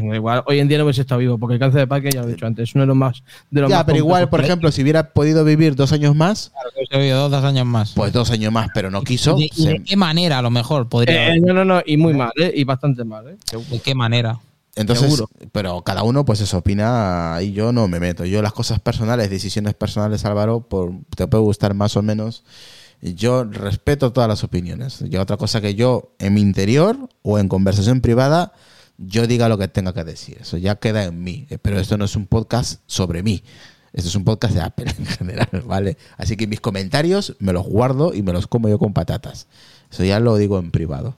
No, 0.00 0.14
igual, 0.14 0.42
hoy 0.46 0.58
en 0.60 0.68
día 0.68 0.78
no 0.78 0.84
hubiese 0.84 1.00
estado 1.00 1.18
vivo, 1.18 1.38
porque 1.38 1.54
el 1.54 1.60
cáncer 1.60 1.80
de 1.80 1.86
páncreas, 1.86 2.14
ya 2.14 2.22
lo 2.22 2.28
he 2.28 2.32
dicho 2.32 2.46
antes, 2.46 2.68
es 2.68 2.74
uno 2.74 2.82
de 2.82 2.86
los 2.88 2.96
más. 2.96 3.22
De 3.50 3.60
los 3.62 3.70
ya, 3.70 3.76
más 3.78 3.84
pero 3.86 3.98
igual, 3.98 4.28
por 4.28 4.40
ejemplo, 4.42 4.70
si 4.70 4.82
hubiera 4.82 5.12
podido 5.12 5.44
vivir 5.44 5.74
dos 5.74 5.92
años 5.92 6.14
más, 6.14 6.50
Claro, 6.50 6.70
que 6.74 6.86
se 6.90 6.98
vivió 6.98 7.16
dos, 7.16 7.30
dos 7.30 7.44
años 7.44 7.66
más. 7.66 7.92
pues 7.94 8.12
dos 8.12 8.30
años 8.30 8.52
más, 8.52 8.68
pero 8.74 8.90
no 8.90 9.02
quiso. 9.02 9.36
¿Y 9.38 9.42
de, 9.42 9.46
y 9.56 9.62
se- 9.62 9.68
de 9.70 9.82
qué 9.82 9.96
manera 9.96 10.38
a 10.38 10.42
lo 10.42 10.50
mejor 10.50 10.88
podría 10.88 11.34
Eh, 11.34 11.40
no, 11.40 11.52
no, 11.54 11.64
no, 11.64 11.82
y 11.84 11.96
muy 11.96 12.14
mal, 12.14 12.30
¿eh? 12.36 12.52
Y 12.54 12.64
bastante 12.64 13.04
mal, 13.04 13.28
¿eh? 13.28 13.36
¿De 13.70 13.80
qué 13.80 13.94
manera? 13.94 14.38
Entonces, 14.78 15.06
Seguro. 15.06 15.30
pero 15.52 15.80
cada 15.80 16.02
uno 16.02 16.26
pues 16.26 16.42
eso 16.42 16.58
opina 16.58 17.38
y 17.40 17.52
yo 17.52 17.72
no 17.72 17.88
me 17.88 17.98
meto. 17.98 18.26
Yo 18.26 18.42
las 18.42 18.52
cosas 18.52 18.78
personales, 18.78 19.30
decisiones 19.30 19.72
personales, 19.72 20.22
Álvaro, 20.26 20.60
por, 20.60 20.92
te 21.16 21.26
puede 21.26 21.42
gustar 21.44 21.72
más 21.72 21.96
o 21.96 22.02
menos. 22.02 22.44
Yo 23.02 23.44
respeto 23.44 24.12
todas 24.12 24.28
las 24.28 24.42
opiniones. 24.44 25.00
Yo 25.08 25.20
otra 25.20 25.36
cosa 25.36 25.60
que 25.60 25.74
yo 25.74 26.14
en 26.18 26.34
mi 26.34 26.40
interior 26.40 27.08
o 27.22 27.38
en 27.38 27.48
conversación 27.48 28.00
privada, 28.00 28.52
yo 28.98 29.26
diga 29.26 29.48
lo 29.48 29.58
que 29.58 29.68
tenga 29.68 29.92
que 29.92 30.04
decir. 30.04 30.38
Eso 30.40 30.56
ya 30.56 30.76
queda 30.76 31.04
en 31.04 31.22
mí. 31.22 31.46
Eh, 31.50 31.58
Pero 31.58 31.78
esto 31.78 31.96
no 31.98 32.04
es 32.04 32.16
un 32.16 32.26
podcast 32.26 32.80
sobre 32.86 33.22
mí. 33.22 33.42
Esto 33.92 34.08
es 34.08 34.14
un 34.14 34.24
podcast 34.24 34.54
de 34.54 34.60
Apple 34.60 34.92
en 34.98 35.06
general, 35.18 35.48
¿vale? 35.64 35.96
Así 36.16 36.36
que 36.36 36.46
mis 36.46 36.60
comentarios 36.60 37.36
me 37.38 37.52
los 37.52 37.66
guardo 37.66 38.12
y 38.14 38.22
me 38.22 38.32
los 38.32 38.46
como 38.46 38.68
yo 38.68 38.78
con 38.78 38.92
patatas. 38.92 39.46
Eso 39.90 40.04
ya 40.04 40.20
lo 40.20 40.36
digo 40.36 40.58
en 40.58 40.70
privado. 40.70 41.16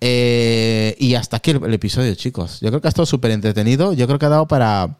Eh, 0.00 0.96
y 0.98 1.14
hasta 1.14 1.36
aquí 1.36 1.50
el, 1.50 1.74
episodio, 1.74 2.14
chicos. 2.14 2.60
Yo 2.60 2.70
creo 2.70 2.80
que 2.80 2.88
ha 2.88 2.90
estado 2.90 3.06
súper 3.06 3.32
entretenido. 3.32 3.92
Yo 3.92 4.06
creo 4.06 4.18
que 4.18 4.26
ha 4.26 4.30
dado 4.30 4.48
para, 4.48 4.98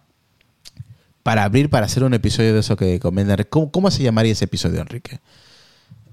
para 1.22 1.44
abrir, 1.44 1.70
para 1.70 1.86
hacer 1.86 2.04
un 2.04 2.14
episodio 2.14 2.52
de 2.54 2.60
eso 2.60 2.76
que 2.76 3.00
comentan. 3.00 3.44
¿Cómo, 3.48 3.70
cómo 3.70 3.90
se 3.90 4.02
llamaría 4.02 4.32
ese 4.32 4.44
episodio, 4.44 4.80
Enrique? 4.80 5.20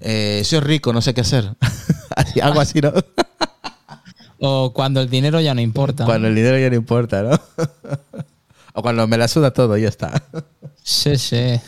Eh, 0.00 0.42
soy 0.44 0.60
rico, 0.60 0.92
no 0.92 1.00
sé 1.02 1.14
qué 1.14 1.22
hacer. 1.22 1.54
Así- 2.16 2.40
Algo 2.40 2.60
así, 2.60 2.80
¿no? 2.80 2.92
O 4.40 4.72
cuando 4.72 5.00
el 5.00 5.10
dinero 5.10 5.40
ya 5.40 5.52
no 5.52 5.60
importa. 5.60 6.04
Cuando 6.04 6.28
el 6.28 6.34
dinero 6.36 6.56
ya 6.58 6.70
no 6.70 6.76
importa, 6.76 7.22
¿no? 7.24 7.30
o 8.74 8.82
cuando 8.82 9.06
me 9.08 9.18
la 9.18 9.26
suda 9.26 9.50
todo, 9.52 9.76
ya 9.76 9.88
está. 9.88 10.22
Sí, 10.80 11.16
sí. 11.18 11.60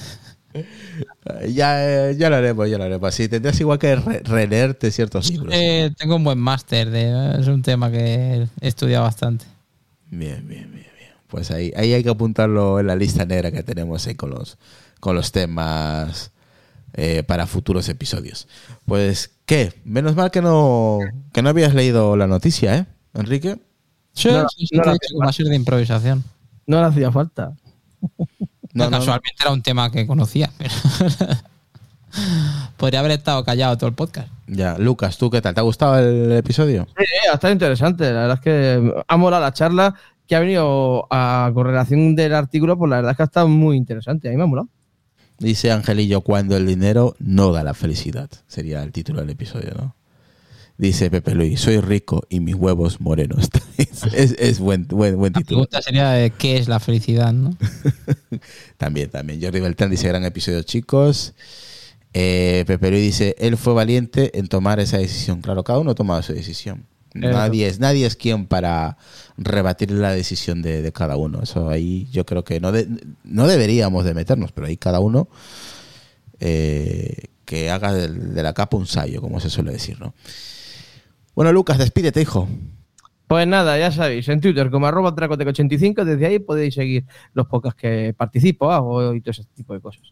ya, 1.49 2.09
eh, 2.11 2.16
ya 2.16 2.31
lo 2.31 2.37
haremos, 2.37 2.70
ya 2.70 2.78
lo 2.78 2.85
haremos. 2.85 3.12
Sí, 3.14 3.28
tendrías 3.28 3.59
igual 3.61 3.78
que 3.81 3.97
re- 3.97 4.20
releerte 4.24 4.91
ciertos 4.93 5.28
libros. 5.31 5.53
Eh, 5.53 5.91
tengo 5.99 6.14
un 6.16 6.22
buen 6.24 6.39
máster, 6.39 6.95
es 6.95 7.47
un 7.49 7.62
tema 7.62 7.91
que 7.91 8.47
he 8.61 8.68
estudiado 8.68 9.03
bastante. 9.05 9.47
Bien, 10.11 10.47
bien, 10.47 10.70
bien, 10.72 10.87
bien. 10.97 11.11
Pues 11.26 11.51
ahí, 11.51 11.72
ahí 11.76 11.93
hay 11.93 12.03
que 12.05 12.11
apuntarlo 12.11 12.78
en 12.81 12.87
la 12.87 12.95
lista 12.97 13.24
negra 13.24 13.51
que 13.51 13.62
tenemos 13.64 14.07
ahí 14.07 14.14
con 14.14 14.31
los, 14.31 14.59
con 15.01 15.14
los 15.16 15.33
temas 15.33 16.31
eh, 16.95 17.22
para 17.22 17.47
futuros 17.47 17.88
episodios. 17.88 18.49
Pues, 18.86 19.30
¿qué? 19.47 19.72
Menos 19.84 20.16
mal 20.16 20.30
que 20.30 20.43
no, 20.43 20.99
que 21.32 21.43
no 21.43 21.49
habías 21.49 21.74
leído 21.74 22.16
la 22.16 22.26
noticia, 22.26 22.76
¿eh, 22.76 22.86
Enrique? 23.14 23.59
Sí, 24.12 24.28
No, 24.30 24.47
sí, 24.49 24.66
sí, 24.66 24.76
no 24.76 24.82
te 24.82 24.88
la 24.88 24.93
he 24.93 24.95
dicho 24.95 25.14
que 25.18 25.24
va 25.24 25.30
a 25.30 25.32
ser 25.32 25.47
de 25.47 25.57
improvisación. 25.57 26.24
No 26.66 26.80
le 26.80 26.86
hacía 26.86 27.11
falta. 27.11 27.53
No, 28.72 28.84
no, 28.84 28.99
Casualmente 28.99 29.34
era 29.41 29.51
un 29.51 29.62
tema 29.62 29.91
que 29.91 30.07
conocía. 30.07 30.49
pero 30.57 30.70
Podría 32.76 33.01
haber 33.01 33.12
estado 33.12 33.45
callado 33.45 33.76
todo 33.76 33.88
el 33.88 33.97
podcast. 33.97 34.28
Ya, 34.47 34.78
Lucas, 34.78 35.18
¿tú 35.18 35.28
qué 35.28 35.41
tal? 35.41 35.55
¿Te 35.55 35.61
ha 35.61 35.64
gustado 35.64 35.99
el 35.99 36.30
episodio? 36.32 36.86
Sí, 36.97 37.05
ha 37.30 37.34
estado 37.34 37.53
interesante. 37.53 38.05
La 38.12 38.20
verdad 38.20 38.36
es 38.36 38.41
que 38.41 39.03
ha 39.09 39.16
molado 39.16 39.43
la 39.43 39.53
charla 39.53 39.95
que 40.26 40.36
ha 40.36 40.41
venido 40.41 41.09
a 41.11 41.51
correlación 41.53 42.14
del 42.14 42.32
artículo, 42.34 42.78
pues 42.78 42.88
la 42.91 42.97
verdad 42.97 43.11
es 43.11 43.16
que 43.16 43.22
ha 43.24 43.26
estado 43.26 43.49
muy 43.49 43.76
interesante. 43.76 44.28
A 44.28 44.30
mí 44.30 44.36
me 44.36 44.45
ha 44.45 44.47
molado. 44.47 44.68
Dice 45.41 45.72
Angelillo, 45.72 46.20
cuando 46.20 46.57
el 46.57 46.66
dinero 46.66 47.16
no 47.18 47.51
da 47.51 47.64
la 47.64 47.74
felicidad. 47.74 48.30
Sería 48.47 48.82
el 48.82 48.93
título 48.93 49.20
del 49.20 49.30
episodio, 49.30 49.72
¿no? 49.76 49.97
Dice 50.78 51.11
Pepe 51.11 51.34
Luis, 51.34 51.61
soy 51.61 51.78
rico 51.80 52.24
y 52.30 52.41
mis 52.41 52.55
huevos 52.55 53.01
morenos. 53.01 53.49
es, 53.76 54.05
es- 54.14 54.36
es 54.38 54.59
buen, 54.61 54.86
buen, 54.88 55.16
buen 55.16 55.32
La 55.32 55.41
título. 55.41 55.62
pregunta 55.66 55.82
sería 55.82 56.11
de 56.11 56.30
qué 56.30 56.57
es 56.59 56.68
la 56.68 56.78
felicidad, 56.80 57.32
¿no? 57.32 57.57
También, 58.78 59.11
también. 59.11 59.41
Jordi 59.43 59.61
Beltrán 59.61 59.91
dice, 59.91 60.09
gran 60.09 60.24
episodio, 60.24 60.62
chicos. 60.62 61.34
Eh, 62.14 62.64
Pepe 62.66 62.91
Luis 62.91 63.03
dice, 63.03 63.36
él 63.38 63.57
fue 63.57 63.72
valiente 63.74 64.38
en 64.38 64.49
tomar 64.49 64.80
esa 64.80 64.99
decisión. 64.99 65.43
Claro, 65.43 65.64
cada 65.64 65.78
uno 65.78 65.91
ha 65.93 65.95
tomado 65.95 66.22
su 66.22 66.32
decisión. 66.32 66.86
Nadie 67.12 67.66
es, 67.66 67.80
nadie 67.80 68.07
es 68.07 68.14
quien 68.16 68.47
para 68.47 68.97
rebatir 69.43 69.91
la 69.91 70.12
decisión 70.12 70.61
de, 70.62 70.82
de 70.82 70.93
cada 70.93 71.16
uno. 71.16 71.43
Eso 71.43 71.70
ahí 71.70 72.07
yo 72.12 72.24
creo 72.26 72.45
que 72.45 72.61
no, 72.61 72.72
de- 72.72 72.86
no 73.24 73.47
deberíamos 73.47 74.05
de 74.05 74.14
meternos, 74.14 74.53
pero 74.53 74.66
ahí 74.66 74.76
cada 74.76 75.01
uno 75.01 75.28
eh, 76.38 77.24
que 77.45 77.70
haga 77.70 77.93
de, 77.93 78.43
la 78.43 78.53
capa 78.53 78.76
un 78.76 78.86
sayo, 78.86 79.20
como 79.20 79.41
se 79.41 79.51
suele 79.51 79.72
decir, 79.72 79.99
¿no? 79.99 80.14
Bueno, 81.34 81.53
Lucas, 81.53 81.78
despídete, 81.78 82.20
hijo. 82.20 82.49
Pues 83.26 83.47
nada, 83.47 83.78
ya 83.78 83.91
sabéis, 83.93 84.28
en 84.28 84.41
Twitter 84.41 84.70
como 84.70 84.86
arroba 84.86 85.14
tracoteco85, 85.14 86.05
desde 86.05 86.26
ahí 86.26 86.38
podéis 86.38 86.74
seguir 86.74 87.07
los 87.32 87.47
podcasts 87.47 87.80
que 87.80 88.12
participo, 88.16 88.70
hago 88.70 89.14
y 89.14 89.20
todo 89.20 89.30
ese 89.30 89.45
tipo 89.55 89.72
de 89.72 89.80
cosas. 89.80 90.03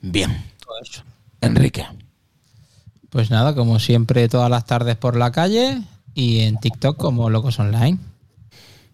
Bien. 0.00 0.30
Enrique. 1.40 1.84
Pues 3.10 3.30
nada, 3.30 3.54
como 3.54 3.78
siempre, 3.78 4.28
todas 4.28 4.50
las 4.50 4.66
tardes 4.66 4.96
por 4.96 5.16
la 5.16 5.32
calle 5.32 5.82
y 6.14 6.40
en 6.40 6.58
TikTok 6.58 6.96
como 6.96 7.30
Locos 7.30 7.58
Online. 7.58 7.98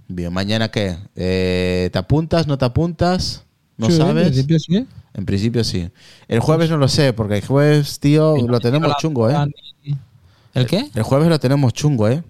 Bien, 0.08 0.32
mañana 0.32 0.70
qué? 0.70 0.96
Eh, 1.16 1.90
¿Te 1.92 1.98
apuntas? 1.98 2.46
¿No 2.46 2.56
te 2.56 2.64
apuntas? 2.64 3.44
¿No 3.76 3.86
Sí, 3.86 3.92
en 3.92 3.98
sabes? 3.98 4.24
principio 4.28 4.58
sí. 4.58 4.86
En 5.14 5.26
principio 5.26 5.64
sí. 5.64 5.90
El 6.28 6.40
jueves 6.40 6.70
no 6.70 6.76
lo 6.78 6.88
sé, 6.88 7.12
porque 7.12 7.36
el 7.38 7.46
jueves, 7.46 7.98
tío, 8.00 8.36
lo 8.46 8.60
tenemos 8.60 8.96
chungo, 8.98 9.28
¿eh? 9.30 9.36
¿El 10.54 10.66
qué? 10.66 10.88
El 10.94 11.02
jueves 11.02 11.28
lo 11.28 11.38
tenemos 11.38 11.72
chungo, 11.72 12.08
¿eh? 12.08 12.22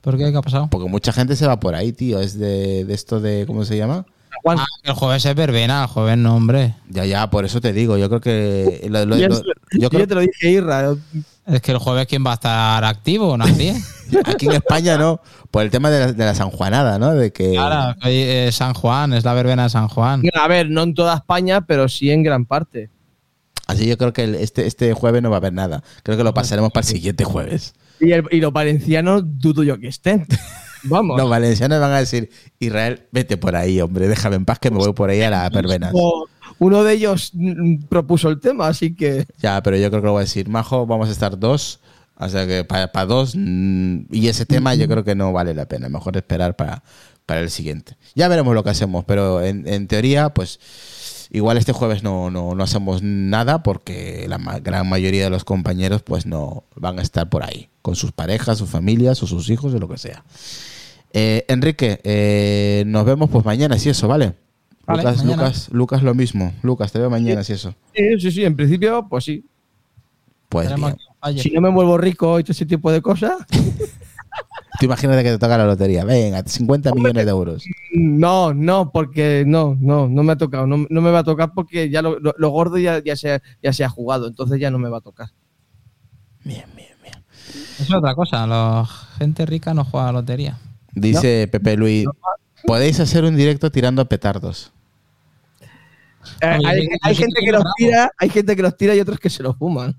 ¿Por 0.00 0.16
qué? 0.16 0.30
¿Qué 0.30 0.36
ha 0.36 0.42
pasado? 0.42 0.68
Porque 0.70 0.88
mucha 0.88 1.12
gente 1.12 1.34
se 1.36 1.46
va 1.46 1.58
por 1.58 1.74
ahí, 1.74 1.92
tío. 1.92 2.20
Es 2.20 2.38
de, 2.38 2.84
de 2.84 2.94
esto 2.94 3.20
de, 3.20 3.44
¿cómo 3.46 3.64
se 3.64 3.76
llama? 3.76 4.06
Juan, 4.42 4.58
Ah, 4.58 4.66
el 4.84 4.92
jueves 4.94 5.24
es 5.24 5.34
verbena, 5.34 5.82
el 5.82 5.88
jueves 5.88 6.16
no, 6.18 6.34
hombre. 6.36 6.74
Ya, 6.88 7.04
ya, 7.04 7.28
por 7.30 7.44
eso 7.44 7.60
te 7.60 7.72
digo. 7.72 7.96
Yo 7.98 8.08
creo 8.08 8.20
que... 8.20 8.86
lo- 8.90 9.04
lo- 9.06 9.16
yo, 9.16 9.28
lo- 9.28 9.42
yo 9.78 9.88
creo 9.90 10.00
yo 10.00 10.08
te 10.08 10.14
lo 10.14 10.20
dije, 10.20 10.50
Irra. 10.50 10.94
Es 11.46 11.60
que 11.62 11.72
el 11.72 11.78
jueves, 11.78 12.06
¿quién 12.06 12.24
va 12.24 12.32
a 12.32 12.34
estar 12.34 12.84
activo? 12.84 13.36
Nadie. 13.36 13.74
aquí 14.24 14.46
en 14.46 14.52
España 14.52 14.96
no. 14.98 15.20
Por 15.50 15.62
el 15.62 15.70
tema 15.70 15.90
de 15.90 16.00
la, 16.00 16.12
de 16.12 16.24
la 16.24 16.34
sanjuanada, 16.34 16.98
¿no? 16.98 17.14
De 17.14 17.32
que... 17.32 17.52
Claro, 17.52 17.96
es 18.04 18.54
San 18.54 18.74
Juan, 18.74 19.12
es 19.14 19.24
la 19.24 19.32
verbena 19.34 19.64
de 19.64 19.70
San 19.70 19.88
Juan. 19.88 20.22
A 20.34 20.48
ver, 20.48 20.68
no 20.70 20.82
en 20.82 20.94
toda 20.94 21.14
España, 21.14 21.62
pero 21.62 21.88
sí 21.88 22.10
en 22.10 22.22
gran 22.22 22.44
parte. 22.44 22.90
Así 23.66 23.86
yo 23.86 23.96
creo 23.98 24.12
que 24.12 24.24
el- 24.24 24.34
este, 24.36 24.66
este 24.66 24.92
jueves 24.94 25.22
no 25.22 25.30
va 25.30 25.36
a 25.36 25.38
haber 25.38 25.52
nada. 25.52 25.82
Creo 26.02 26.16
que 26.18 26.24
lo 26.24 26.34
pasaremos 26.34 26.70
para 26.72 26.86
el 26.86 26.92
siguiente 26.92 27.24
jueves. 27.24 27.74
Y, 28.00 28.12
el- 28.12 28.24
y 28.30 28.40
los 28.40 28.52
valencianos 28.52 29.22
dudo 29.24 29.62
yo 29.62 29.78
que 29.78 29.88
estén. 29.88 30.26
Vamos. 30.84 31.18
Los 31.18 31.28
valencianos 31.28 31.80
van 31.80 31.92
a 31.92 31.98
decir, 31.98 32.30
Israel, 32.58 33.06
vete 33.12 33.36
por 33.36 33.56
ahí, 33.56 33.80
hombre, 33.80 34.08
déjame 34.08 34.36
en 34.36 34.44
paz 34.44 34.58
que 34.58 34.70
me 34.70 34.78
voy 34.78 34.92
por 34.92 35.10
ahí 35.10 35.22
a 35.22 35.30
las 35.30 35.50
verbenas. 35.50 35.92
O 35.94 36.26
uno 36.58 36.84
de 36.84 36.94
ellos 36.94 37.30
mm, 37.34 37.84
propuso 37.88 38.28
el 38.28 38.40
tema, 38.40 38.68
así 38.68 38.94
que 38.94 39.26
Ya, 39.38 39.62
pero 39.62 39.76
yo 39.76 39.90
creo 39.90 40.02
que 40.02 40.06
lo 40.06 40.12
voy 40.12 40.20
a 40.20 40.24
decir, 40.24 40.48
Majo, 40.48 40.86
vamos 40.86 41.08
a 41.08 41.12
estar 41.12 41.38
dos, 41.38 41.80
o 42.16 42.28
sea 42.28 42.46
que 42.46 42.64
para, 42.64 43.06
dos, 43.06 43.34
mm, 43.36 44.06
y 44.10 44.28
ese 44.28 44.46
tema 44.46 44.74
yo 44.74 44.88
creo 44.88 45.04
que 45.04 45.14
no 45.14 45.32
vale 45.32 45.54
la 45.54 45.66
pena, 45.66 45.88
mejor 45.88 46.16
esperar 46.16 46.56
para, 46.56 46.82
para 47.26 47.40
el 47.40 47.50
siguiente. 47.50 47.96
Ya 48.14 48.28
veremos 48.28 48.54
lo 48.54 48.64
que 48.64 48.70
hacemos, 48.70 49.04
pero 49.04 49.42
en, 49.42 49.66
en 49.68 49.86
teoría, 49.86 50.30
pues 50.30 50.58
igual 51.30 51.58
este 51.58 51.72
jueves 51.72 52.02
no, 52.02 52.30
no, 52.30 52.54
no 52.54 52.64
hacemos 52.64 53.02
nada 53.02 53.62
porque 53.62 54.26
la 54.28 54.38
gran 54.60 54.88
mayoría 54.88 55.24
de 55.24 55.30
los 55.30 55.44
compañeros 55.44 56.02
pues 56.02 56.26
no 56.26 56.64
van 56.74 56.98
a 56.98 57.02
estar 57.02 57.28
por 57.28 57.44
ahí, 57.44 57.68
con 57.88 57.96
sus 57.96 58.12
parejas, 58.12 58.58
sus 58.58 58.68
familias 58.68 59.22
o 59.22 59.26
sus 59.26 59.48
hijos 59.48 59.72
o 59.72 59.78
lo 59.78 59.88
que 59.88 59.96
sea. 59.96 60.22
Eh, 61.14 61.46
Enrique, 61.48 61.98
eh, 62.04 62.84
nos 62.86 63.06
vemos 63.06 63.30
pues 63.30 63.42
mañana, 63.46 63.78
si 63.78 63.88
eso, 63.88 64.06
¿vale? 64.06 64.34
Vale, 64.86 65.02
Lucas, 65.04 65.16
mañana. 65.24 65.36
Lucas, 65.44 65.68
Lucas 65.72 66.02
lo 66.02 66.14
mismo. 66.14 66.52
Lucas, 66.62 66.92
te 66.92 66.98
veo 66.98 67.08
mañana, 67.08 67.42
si 67.42 67.54
eso. 67.54 67.74
sí, 67.94 68.20
sí, 68.20 68.30
sí, 68.30 68.44
en 68.44 68.54
principio, 68.56 69.06
pues 69.08 69.24
sí. 69.24 69.42
Pues 70.50 70.68
bien. 70.74 70.96
Si 71.38 71.50
no 71.50 71.62
me 71.62 71.70
vuelvo 71.70 71.96
rico 71.96 72.38
y 72.38 72.42
todo 72.44 72.52
ese 72.52 72.66
tipo 72.66 72.92
de 72.92 73.00
cosas, 73.00 73.32
Tú 74.78 74.84
imagínate 74.84 75.22
que 75.24 75.30
te 75.30 75.38
toca 75.38 75.56
la 75.56 75.64
lotería. 75.64 76.04
Venga, 76.04 76.42
50 76.44 76.92
millones 76.92 77.24
de 77.24 77.30
euros. 77.30 77.64
no, 77.94 78.52
no, 78.52 78.92
porque 78.92 79.44
no, 79.46 79.78
no, 79.80 80.08
no 80.08 80.22
me 80.22 80.32
ha 80.32 80.36
tocado. 80.36 80.66
No, 80.66 80.84
no 80.90 81.00
me 81.00 81.10
va 81.10 81.20
a 81.20 81.24
tocar 81.24 81.52
porque 81.54 81.88
ya 81.88 82.02
lo, 82.02 82.18
lo- 82.20 82.34
lo 82.36 82.50
gordo 82.50 82.76
ya, 82.76 83.02
ya, 83.02 83.16
se, 83.16 83.32
ha- 83.32 83.42
ya 83.62 83.72
se 83.72 83.82
ha 83.82 83.88
jugado, 83.88 84.28
entonces 84.28 84.60
ya 84.60 84.70
no 84.70 84.78
me 84.78 84.90
va 84.90 84.98
a 84.98 85.00
tocar. 85.00 85.30
Bien, 86.44 86.66
bien, 86.76 86.88
es 87.80 87.92
otra 87.92 88.14
cosa, 88.14 88.46
la 88.46 88.88
gente 89.18 89.46
rica 89.46 89.74
no 89.74 89.84
juega 89.84 90.08
a 90.08 90.12
la 90.12 90.20
lotería. 90.20 90.58
Dice 90.92 91.48
Pepe 91.48 91.76
Luis, 91.76 92.06
podéis 92.64 93.00
hacer 93.00 93.24
un 93.24 93.36
directo 93.36 93.70
tirando 93.70 94.06
petardos. 94.08 94.72
Eh, 96.40 96.58
hay, 97.02 97.14
gente 97.14 97.40
que 97.40 97.52
los 97.52 97.64
tira, 97.76 98.12
hay 98.18 98.28
gente 98.28 98.54
que 98.54 98.62
los 98.62 98.76
tira 98.76 98.94
y 98.94 99.00
otros 99.00 99.18
que 99.18 99.30
se 99.30 99.42
los 99.42 99.56
fuman. 99.56 99.96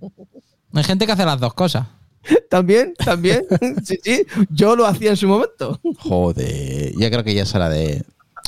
Hay 0.74 0.84
gente 0.84 1.06
que 1.06 1.12
hace 1.12 1.26
las 1.26 1.40
dos 1.40 1.54
cosas. 1.54 1.88
También, 2.50 2.94
también. 2.98 3.46
sí, 3.84 3.98
sí. 4.04 4.26
Yo 4.50 4.76
lo 4.76 4.86
hacía 4.86 5.12
en 5.12 5.18
su 5.18 5.28
momento. 5.28 5.80
Joder, 6.00 6.92
ya 6.98 7.10
creo 7.10 7.24
que 7.24 7.34
ya 7.34 7.44
es 7.44 7.56
hora 7.56 7.70
de, 7.70 8.04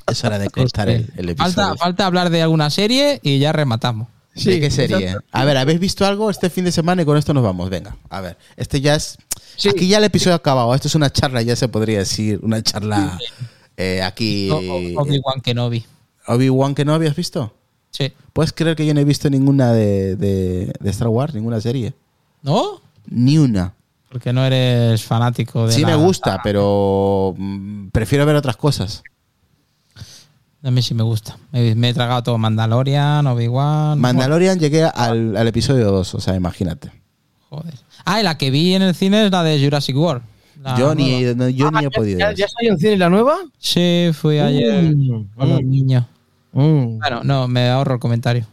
es 0.08 0.24
hora 0.26 0.38
de 0.38 0.50
cortar 0.50 0.90
el, 0.90 1.10
el 1.16 1.30
episodio. 1.30 1.54
Falta, 1.54 1.78
falta 1.78 2.06
hablar 2.06 2.30
de 2.30 2.42
alguna 2.42 2.70
serie 2.70 3.20
y 3.24 3.40
ya 3.40 3.54
rematamos. 3.54 4.10
¿De 4.36 4.60
qué 4.60 4.72
serie? 4.72 4.98
exacto. 4.98 5.28
A 5.32 5.46
ver, 5.46 5.58
¿habéis 5.58 5.80
visto 5.80 6.06
algo 6.06 6.30
este 6.30 6.50
fin 6.50 6.64
de 6.66 6.72
semana 6.72 7.02
y 7.02 7.06
con 7.06 7.18
esto 7.18 7.34
nos 7.34 7.44
vamos? 7.44 7.70
Venga, 7.70 7.98
a 8.10 8.22
ver. 8.22 8.38
Este 8.56 8.80
ya 8.82 8.96
es... 8.96 9.18
Sí. 9.58 9.70
Aquí 9.70 9.88
ya 9.88 9.98
el 9.98 10.04
episodio 10.06 10.34
ha 10.34 10.38
acabado. 10.38 10.74
Esto 10.74 10.88
es 10.88 10.96
una 10.96 11.12
charla, 11.12 11.42
ya 11.42 11.56
se 11.56 11.68
podría 11.68 12.00
decir. 12.00 12.40
Una 12.42 12.62
charla 12.64 13.20
eh, 13.78 14.02
aquí... 14.02 14.50
Obi-Wan 14.50 15.42
Kenobi. 15.42 15.86
Obi-Wan 16.28 16.76
no 16.86 16.94
habías 16.94 17.16
visto. 17.16 17.54
Sí. 17.92 18.14
¿Puedes 18.34 18.54
creer 18.54 18.76
que 18.76 18.86
yo 18.86 18.94
no 18.94 19.02
he 19.02 19.06
visto 19.06 19.30
ninguna 19.30 19.74
de, 19.74 20.16
de- 20.16 20.74
de 20.80 20.90
Star 20.90 21.10
Wars? 21.10 21.34
Ninguna 21.34 21.60
serie. 21.60 21.94
¿No? 22.42 22.82
Ni 23.08 23.38
una. 23.38 23.74
Porque 24.10 24.34
no 24.34 24.46
eres 24.46 25.04
fanático 25.04 25.68
de 25.68 25.74
Sí 25.74 25.82
la 25.82 25.88
me 25.90 25.96
gusta, 25.96 26.40
pero 26.44 27.34
mm, 27.38 27.90
prefiero 27.90 28.26
ver 28.26 28.36
otras 28.36 28.58
cosas. 28.58 29.04
A 30.64 30.70
mí 30.72 30.82
sí 30.82 30.94
me 30.94 31.04
gusta. 31.04 31.38
Me, 31.52 31.74
me 31.76 31.90
he 31.90 31.94
tragado 31.94 32.22
todo 32.24 32.38
Mandalorian, 32.38 33.26
Obi-Wan. 33.26 34.00
Mandalorian 34.00 34.60
llegué 34.60 34.84
al, 34.84 35.36
al 35.36 35.48
episodio 35.48 35.92
2, 35.92 36.16
o 36.16 36.20
sea, 36.20 36.36
imagínate. 36.36 36.92
Joder. 37.50 37.74
Ah, 38.06 38.20
y 38.20 38.24
la 38.24 38.38
que 38.38 38.52
vi 38.52 38.74
en 38.76 38.82
el 38.84 38.94
cine 38.96 39.26
es 39.26 39.32
la 39.32 39.44
de 39.44 39.62
Jurassic 39.64 39.96
World. 39.98 40.22
La 40.62 40.78
yo 40.78 40.94
ni, 40.94 41.24
no, 41.36 41.50
yo 41.50 41.72
ni 41.72 41.80
he 41.80 41.88
Ah, 41.88 41.90
¿Ya, 41.90 41.90
podido. 41.90 42.20
ya, 42.20 42.28
ver. 42.28 42.36
ya 42.38 42.48
salió 42.48 42.72
en 42.74 42.78
cine 42.78 42.98
la 42.98 43.10
nueva? 43.10 43.38
Sí, 43.58 44.12
fui 44.14 44.38
ayer 44.38 44.94
Mm, 44.96 45.30
con 45.36 45.50
los 45.50 45.62
mm. 45.64 45.70
niños. 45.70 46.06
Mm. 46.52 47.00
Bueno, 47.00 47.24
no, 47.24 47.48
me 47.48 47.70
ahorro 47.70 47.96
el 47.96 48.00
comentario. 48.00 48.46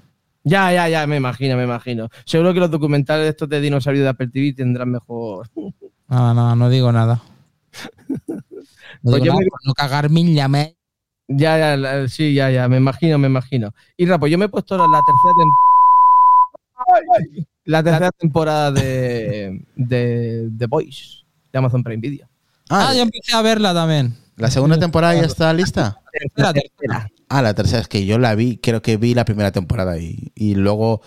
Ya, 0.44 0.72
ya, 0.72 0.88
ya, 0.88 1.06
me 1.06 1.16
imagino, 1.16 1.56
me 1.58 1.64
imagino. 1.64 2.08
Seguro 2.24 2.54
que 2.54 2.60
los 2.60 2.70
documentales 2.70 3.24
de 3.24 3.30
estos 3.30 3.48
de 3.50 3.60
dinosaurios 3.60 4.04
de 4.04 4.08
Apple 4.08 4.28
TV 4.28 4.54
tendrán 4.54 4.90
mejor. 4.90 5.50
Nada, 6.08 6.32
nada, 6.32 6.56
no 6.56 6.70
digo 6.70 6.90
nada. 6.90 7.20
No, 9.02 9.10
Pues 9.12 9.22
digo 9.22 9.26
yo 9.26 9.32
nada 9.32 9.40
me- 9.44 9.46
por 9.50 9.60
no 9.66 9.74
cagar 9.74 10.08
mil 10.10 10.34
llamé. 10.34 10.76
Ya, 11.28 11.58
ya, 11.58 11.76
la- 11.76 12.08
sí, 12.08 12.32
ya, 12.32 12.50
ya, 12.50 12.68
me 12.68 12.78
imagino, 12.78 13.18
me 13.18 13.26
imagino. 13.28 13.74
Y 13.96 14.06
pues 14.06 14.32
yo 14.32 14.38
me 14.38 14.46
he 14.46 14.48
puesto 14.48 14.76
la, 14.78 14.86
la 14.86 15.02
tercera 15.04 15.34
temporada. 15.36 15.68
La 17.64 17.82
tercera 17.82 18.10
temporada 18.12 18.72
de, 18.72 19.62
de 19.76 20.48
The 20.56 20.66
Voice 20.66 21.18
de 21.52 21.58
Amazon 21.58 21.82
Prime 21.84 22.00
Video. 22.00 22.26
Ah, 22.70 22.88
Ah, 22.88 22.94
yo 22.94 23.02
empecé 23.02 23.34
a 23.36 23.42
verla 23.42 23.74
también. 23.74 24.16
¿la 24.36 24.50
segunda 24.50 24.78
temporada 24.78 25.14
ya 25.14 25.22
está 25.26 25.52
lista? 25.52 26.00
La 26.34 26.52
tercera. 26.52 27.10
Ah, 27.28 27.42
la 27.42 27.52
tercera 27.52 27.82
es 27.82 27.88
que 27.88 28.06
yo 28.06 28.18
la 28.18 28.34
vi, 28.34 28.56
creo 28.56 28.80
que 28.80 28.96
vi 28.96 29.12
la 29.14 29.24
primera 29.26 29.52
temporada 29.52 29.98
y, 29.98 30.32
y 30.34 30.54
luego... 30.54 31.02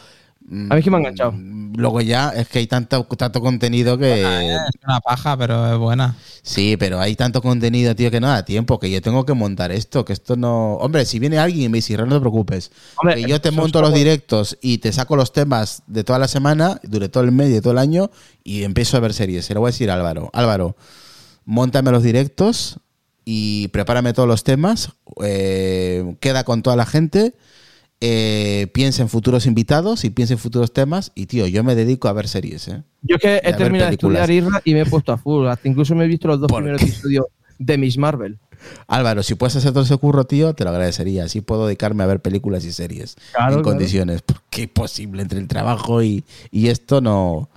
A 0.52 0.74
mí 0.74 0.80
es 0.80 0.84
que 0.84 0.92
me 0.92 0.98
ha 0.98 1.00
enganchado. 1.00 1.32
mm, 1.32 1.76
Luego 1.78 2.02
ya 2.02 2.32
es 2.32 2.50
que 2.50 2.60
hay 2.60 2.68
tanto, 2.68 3.06
tanto 3.06 3.40
contenido 3.40 3.98
que... 3.98 4.22
Es 4.22 4.60
una 4.86 5.00
paja, 5.00 5.38
pero 5.38 5.72
es 5.72 5.78
buena. 5.78 6.18
Sí, 6.42 6.76
pero 6.78 7.00
hay 7.00 7.16
tanto 7.16 7.42
contenido, 7.42 7.96
tío, 7.96 8.12
que 8.12 8.20
no 8.20 8.28
da 8.28 8.44
tiempo, 8.44 8.78
que 8.78 8.92
yo 8.92 9.02
tengo 9.02 9.26
que 9.26 9.34
montar 9.34 9.72
esto, 9.72 10.04
que 10.04 10.12
esto 10.12 10.36
no... 10.36 10.74
Hombre, 10.76 11.06
si 11.06 11.20
viene 11.20 11.38
alguien 11.40 11.64
y 11.68 11.70
me 11.70 11.78
dice, 11.78 11.94
"Israel, 11.94 12.10
no 12.10 12.16
te 12.16 12.22
preocupes, 12.22 12.72
Hombre, 12.98 13.16
que 13.16 13.30
yo 13.30 13.40
te 13.40 13.52
monto 13.52 13.80
los 13.80 13.92
como- 13.92 13.98
directos 13.98 14.58
y 14.62 14.80
te 14.80 14.92
saco 14.92 15.16
los 15.16 15.32
temas 15.32 15.84
de 15.88 16.04
toda 16.04 16.20
la 16.20 16.28
semana, 16.28 16.82
durante 16.84 17.10
todo 17.14 17.24
el 17.24 17.32
mes 17.32 17.48
y 17.50 17.54
de 17.54 17.62
todo 17.62 17.72
el 17.72 17.80
año, 17.80 18.12
y 18.44 18.64
empiezo 18.64 18.98
a 18.98 19.00
ver 19.00 19.14
series. 19.14 19.46
Se 19.46 19.54
lo 19.54 19.62
voy 19.62 19.70
a 19.70 19.72
decir 19.72 19.90
a 19.90 19.94
Álvaro. 19.94 20.30
Álvaro, 20.34 20.76
montame 21.46 21.92
los 21.92 22.04
directos 22.04 22.80
y 23.24 23.70
prepárame 23.70 24.12
todos 24.14 24.28
los 24.28 24.44
temas, 24.44 24.90
eh, 25.24 26.16
queda 26.20 26.44
con 26.44 26.62
toda 26.64 26.76
la 26.76 26.86
gente, 26.86 27.36
eh, 28.02 28.68
piensa 28.74 29.02
en 29.04 29.10
futuros 29.10 29.46
invitados 29.46 30.04
y 30.04 30.10
piensa 30.10 30.34
en 30.34 30.40
futuros 30.40 30.74
temas, 30.74 31.12
y 31.16 31.28
tío, 31.28 31.48
yo 31.48 31.64
me 31.64 31.76
dedico 31.76 32.08
a 32.08 32.14
ver 32.14 32.28
series, 32.28 32.68
¿eh? 32.68 32.84
Yo 33.04 33.16
es 33.16 33.22
que 33.22 33.42
he 33.44 33.54
terminado 33.54 33.90
de 33.90 33.94
estudiar 33.96 34.30
Irra 34.30 34.62
y 34.66 34.74
me 34.74 34.82
he 34.82 34.86
puesto 34.86 35.14
a 35.14 35.18
full. 35.18 35.48
Hasta 35.48 35.68
incluso 35.70 35.96
me 35.96 36.06
he 36.06 36.08
visto 36.08 36.28
los 36.28 36.40
dos 36.40 36.48
¿Por 36.50 36.58
primeros 36.58 36.82
qué? 36.82 36.88
episodios 36.90 37.26
de 37.58 37.78
Miss 37.78 37.98
Marvel. 37.98 38.38
Álvaro, 38.88 39.24
si 39.24 39.34
puedes 39.36 39.56
hacer 39.56 39.72
todo 39.72 39.84
ese 39.84 39.98
curro, 39.98 40.26
tío, 40.26 40.54
te 40.54 40.64
lo 40.64 40.70
agradecería. 40.70 41.24
Así 41.24 41.42
puedo 41.42 41.66
dedicarme 41.66 42.04
a 42.04 42.08
ver 42.08 42.22
películas 42.22 42.64
y 42.66 42.72
series 42.72 43.16
Claro, 43.32 43.56
en 43.58 43.62
claro. 43.62 43.64
condiciones. 43.64 44.22
Porque 44.22 44.64
es 44.64 44.70
posible 44.70 45.22
entre 45.24 45.40
el 45.40 45.48
trabajo 45.48 46.04
y, 46.04 46.24
y 46.52 46.68
esto 46.68 47.02
no. 47.02 47.50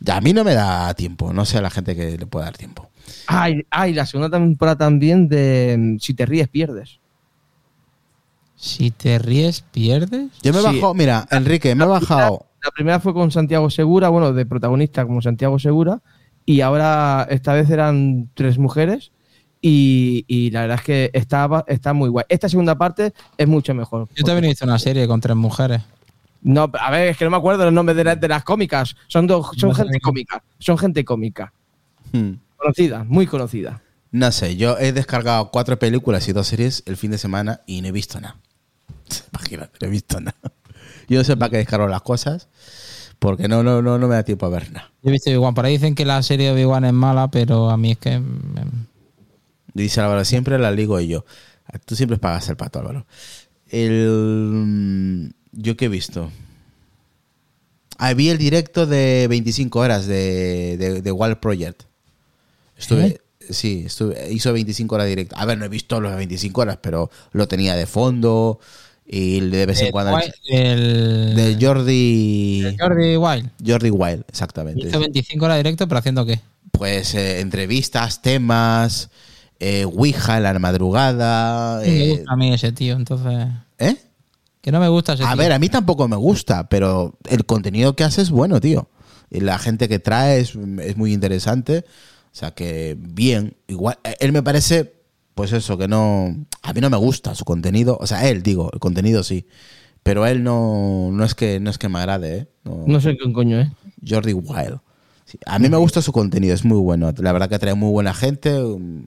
Ya, 0.00 0.16
a 0.16 0.20
mí 0.20 0.32
no 0.32 0.42
me 0.44 0.54
da 0.54 0.92
tiempo. 0.94 1.32
No 1.32 1.44
sé 1.44 1.58
a 1.58 1.62
la 1.62 1.70
gente 1.70 1.94
que 1.94 2.16
le 2.18 2.26
pueda 2.26 2.46
dar 2.46 2.56
tiempo. 2.56 2.88
Ay, 3.26 3.64
ay, 3.70 3.94
la 3.94 4.06
segunda 4.06 4.30
temporada 4.36 4.76
también 4.78 5.28
de 5.28 5.76
mm, 5.78 5.98
Si 6.00 6.14
te 6.14 6.26
ríes, 6.26 6.48
pierdes. 6.48 6.98
Si 8.60 8.90
te 8.90 9.18
ríes, 9.18 9.62
pierdes. 9.70 10.30
Yo 10.42 10.52
me 10.52 10.58
he 10.58 10.62
Sí. 10.62 10.66
bajado, 10.74 10.92
mira, 10.94 11.26
Enrique, 11.30 11.74
me 11.74 11.84
he 11.84 11.86
bajado. 11.86 12.46
La 12.62 12.70
primera 12.72 12.98
fue 12.98 13.14
con 13.14 13.30
Santiago 13.30 13.70
Segura, 13.70 14.08
bueno, 14.08 14.32
de 14.32 14.44
protagonista 14.44 15.06
como 15.06 15.22
Santiago 15.22 15.58
Segura, 15.60 16.00
y 16.44 16.60
ahora 16.60 17.26
esta 17.30 17.52
vez 17.52 17.70
eran 17.70 18.28
tres 18.34 18.58
mujeres, 18.58 19.12
y, 19.62 20.24
y 20.26 20.50
la 20.50 20.62
verdad 20.62 20.78
es 20.80 20.84
que 20.84 21.10
estaba, 21.14 21.64
está 21.68 21.92
muy 21.92 22.08
guay. 22.08 22.24
Esta 22.28 22.48
segunda 22.48 22.76
parte 22.76 23.12
es 23.36 23.46
mucho 23.46 23.74
mejor. 23.74 24.08
Yo 24.16 24.24
también 24.24 24.50
hice 24.50 24.64
una 24.64 24.78
serie 24.78 25.06
con 25.06 25.20
tres 25.20 25.36
mujeres. 25.36 25.82
No, 26.42 26.70
a 26.80 26.90
ver, 26.90 27.08
es 27.08 27.16
que 27.16 27.24
no 27.24 27.30
me 27.30 27.36
acuerdo 27.36 27.64
los 27.64 27.72
nombres 27.72 27.96
de, 27.96 28.04
la- 28.04 28.16
de 28.16 28.28
las 28.28 28.42
cómicas. 28.44 28.96
Son, 29.08 29.26
dos, 29.26 29.50
son 29.56 29.70
No 29.70 29.74
sé. 29.76 29.82
gente 29.82 30.00
cómica. 30.00 30.42
Son 30.58 30.76
gente 30.78 31.04
cómica. 31.04 31.52
Hmm. 32.12 32.32
Conocida, 32.56 33.04
muy 33.04 33.26
conocida. 33.26 33.82
No 34.10 34.32
sé, 34.32 34.56
yo 34.56 34.78
he 34.78 34.92
descargado 34.92 35.50
cuatro 35.50 35.78
películas 35.78 36.28
y 36.28 36.32
dos 36.32 36.46
series 36.48 36.82
el 36.86 36.96
fin 36.96 37.10
de 37.10 37.18
semana 37.18 37.60
y 37.66 37.82
no 37.82 37.88
he 37.88 37.92
visto 37.92 38.20
nada. 38.20 38.36
Imagínate, 39.32 39.78
no 39.80 39.86
he 39.88 39.90
visto 39.90 40.20
nada. 40.20 40.36
Yo 41.08 41.18
no 41.18 41.24
sé 41.24 41.36
para 41.36 41.50
qué 41.50 41.56
descargo 41.58 41.88
las 41.88 42.02
cosas, 42.02 42.48
porque 43.18 43.48
no, 43.48 43.62
no, 43.62 43.82
no, 43.82 43.98
no 43.98 44.08
me 44.08 44.16
da 44.16 44.24
tiempo 44.24 44.46
a 44.46 44.50
ver 44.50 44.72
nada. 44.72 44.92
Yo 45.02 45.08
he 45.10 45.12
visto 45.12 45.30
Obi-Wan. 45.30 45.54
Por 45.54 45.64
ahí 45.66 45.72
dicen 45.72 45.94
que 45.94 46.04
la 46.04 46.22
serie 46.22 46.46
de 46.48 46.52
Obi-Wan 46.52 46.84
es 46.84 46.92
mala, 46.92 47.28
pero 47.30 47.70
a 47.70 47.76
mí 47.76 47.92
es 47.92 47.98
que. 47.98 48.18
mm, 48.18 48.86
Dice 49.74 50.00
Álvaro, 50.00 50.24
siempre 50.24 50.58
la 50.58 50.70
ligo 50.70 50.98
yo. 51.00 51.24
Tú 51.84 51.94
siempre 51.94 52.18
pagas 52.18 52.48
el 52.48 52.56
pato, 52.56 52.80
Álvaro. 52.80 53.06
El, 53.68 55.34
¿Yo 55.52 55.76
qué 55.76 55.86
he 55.86 55.88
visto? 55.88 56.30
Ah, 57.98 58.14
vi 58.14 58.28
el 58.30 58.38
directo 58.38 58.86
de 58.86 59.26
25 59.28 59.80
horas 59.80 60.06
de, 60.06 60.76
de, 60.78 61.02
de 61.02 61.12
Wild 61.12 61.38
Project. 61.38 61.82
Estuve, 62.78 63.20
sí, 63.50 63.84
estuve, 63.86 64.32
hizo 64.32 64.52
25 64.52 64.96
horas 64.96 65.08
directo. 65.08 65.36
A 65.38 65.46
ver, 65.46 65.58
no 65.58 65.64
he 65.66 65.68
visto 65.68 66.00
los 66.00 66.16
25 66.16 66.62
horas, 66.62 66.78
pero 66.82 67.10
lo 67.32 67.48
tenía 67.48 67.76
de 67.76 67.86
fondo 67.86 68.60
y 69.10 69.40
de 69.40 69.66
vez 69.66 69.80
en 69.80 69.90
cuando... 69.90 70.18
El, 70.48 71.34
Del 71.34 71.58
Jordi... 71.58 72.62
el 72.66 72.76
Jordi 72.78 73.16
Wild. 73.16 73.50
Jordi 73.66 73.90
Wild, 73.90 74.24
exactamente. 74.28 74.86
Hizo 74.86 75.00
25 75.00 75.44
horas 75.44 75.56
directo, 75.56 75.88
pero 75.88 75.98
haciendo 75.98 76.26
qué? 76.26 76.40
Pues 76.72 77.14
eh, 77.14 77.40
entrevistas, 77.40 78.20
temas, 78.20 79.08
eh, 79.58 79.84
Ouija 79.86 80.36
en 80.36 80.42
la 80.42 80.58
madrugada... 80.58 81.76
No 81.76 81.80
me 81.80 82.04
eh, 82.04 82.10
gusta 82.10 82.32
a 82.32 82.36
mí 82.36 82.52
ese 82.52 82.72
tío, 82.72 82.96
entonces. 82.96 83.48
¿Eh? 83.78 83.96
Que 84.60 84.70
no 84.70 84.78
me 84.78 84.88
gusta 84.88 85.14
ese 85.14 85.24
A 85.24 85.28
tío. 85.28 85.38
ver, 85.38 85.52
a 85.52 85.58
mí 85.58 85.70
tampoco 85.70 86.06
me 86.06 86.16
gusta, 86.16 86.68
pero 86.68 87.18
el 87.30 87.46
contenido 87.46 87.96
que 87.96 88.04
hace 88.04 88.20
es 88.20 88.30
bueno, 88.30 88.60
tío. 88.60 88.90
Y 89.30 89.40
la 89.40 89.58
gente 89.58 89.88
que 89.88 89.98
trae 89.98 90.40
es, 90.40 90.54
es 90.82 90.96
muy 90.96 91.14
interesante. 91.14 91.84
O 92.32 92.36
sea 92.38 92.52
que 92.52 92.96
bien. 92.98 93.56
Igual, 93.66 93.98
eh, 94.04 94.14
él 94.20 94.32
me 94.32 94.42
parece, 94.42 94.97
pues 95.38 95.52
eso, 95.52 95.78
que 95.78 95.86
no. 95.86 96.34
A 96.62 96.72
mí 96.72 96.80
no 96.80 96.90
me 96.90 96.96
gusta 96.96 97.32
su 97.36 97.44
contenido. 97.44 97.96
O 98.00 98.08
sea, 98.08 98.28
él, 98.28 98.42
digo, 98.42 98.70
el 98.72 98.80
contenido 98.80 99.22
sí. 99.22 99.46
Pero 100.02 100.26
él 100.26 100.42
no, 100.42 101.10
no 101.12 101.24
es 101.24 101.36
que 101.36 101.60
no 101.60 101.70
es 101.70 101.78
que 101.78 101.88
me 101.88 102.00
agrade, 102.00 102.36
¿eh? 102.38 102.48
No- 102.64 102.82
No 102.88 103.00
sé 103.00 103.16
qué 103.16 103.32
coño 103.32 103.60
es. 103.60 103.68
Jordi 104.04 104.32
Wild. 104.32 104.80
Sí, 105.26 105.38
a 105.46 105.60
mí 105.60 105.68
me 105.68 105.76
gusta 105.76 106.02
su 106.02 106.10
contenido, 106.10 106.54
es 106.54 106.64
muy 106.64 106.78
bueno. 106.78 107.12
La 107.18 107.30
verdad 107.30 107.48
que 107.48 107.58
trae 107.60 107.74
muy 107.74 107.92
buena 107.92 108.14
gente 108.14 108.58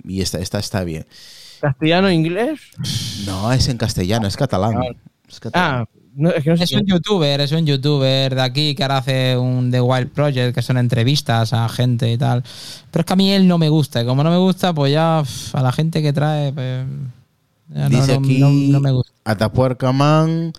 y 0.06 0.22
está, 0.22 0.40
está, 0.40 0.60
está 0.60 0.86
bien. 0.86 1.06
¿Castellano, 1.60 2.10
inglés? 2.10 2.62
No, 3.26 3.52
es 3.52 3.68
en 3.68 3.78
castellano, 3.78 4.26
es 4.28 4.38
catalán. 4.38 4.76
Es 5.28 5.40
catalán. 5.42 5.82
Ah, 5.82 5.90
no, 6.16 6.30
es 6.32 6.43
que 6.43 6.49
no 6.49 6.57
sé. 6.57 6.64
Es 6.66 6.74
un 6.74 6.86
youtuber, 6.86 7.41
es 7.41 7.51
un 7.51 7.66
youtuber 7.66 8.36
de 8.36 8.41
aquí 8.41 8.76
que 8.76 8.84
ahora 8.84 8.97
hace 8.97 9.38
un 9.38 9.72
The 9.72 9.82
Wild 9.82 10.09
Project, 10.12 10.53
que 10.55 10.62
son 10.62 10.78
entrevistas 10.78 11.53
a 11.53 11.68
gente 11.70 12.12
y 12.12 12.18
tal. 12.18 12.43
Pero 12.91 13.01
es 13.01 13.05
que 13.05 13.14
a 13.14 13.16
mí 13.16 13.32
él 13.32 13.47
no 13.47 13.57
me 13.57 13.70
gusta. 13.70 14.01
Y 14.01 14.05
como 14.05 14.24
no 14.24 14.30
me 14.32 14.38
gusta, 14.38 14.74
pues 14.74 14.91
ya 14.91 15.20
a 15.20 15.62
la 15.62 15.72
gente 15.72 16.01
que 16.01 16.14
trae, 16.14 16.51
pues. 16.53 16.86
ya 17.74 17.89
no- 17.89 17.89
Dice 17.89 18.14
no, 18.14 18.20
aquí 18.26 18.39
no- 18.39 18.49
no 18.49 18.80
me 18.82 18.91
gusta. 18.91 19.12
Atapuerca 19.24 19.91
Man, 19.91 20.53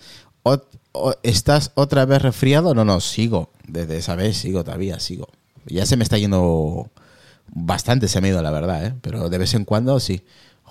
ot- 0.45 0.65
o- 0.93 1.15
¿estás 1.23 1.73
otra 1.75 2.05
vez 2.07 2.23
resfriado? 2.23 2.75
No, 2.75 2.85
no, 2.85 3.01
sigo. 3.01 3.51
Desde 3.67 3.99
esa 3.99 4.15
vez 4.15 4.37
sigo 4.39 4.65
todavía, 4.65 4.99
sigo. 5.01 5.29
Ya 5.67 5.87
se 5.87 5.97
me 5.97 6.03
está 6.05 6.19
yendo 6.19 6.89
bastante, 7.55 8.09
se 8.09 8.21
me 8.21 8.29
ha 8.29 8.31
ido 8.31 8.43
la 8.43 8.51
verdad, 8.51 8.85
¿eh? 8.87 8.95
Pero 9.03 9.29
de 9.29 9.39
vez 9.39 9.55
en 9.55 9.65
cuando 9.65 10.01
sí. 10.01 10.23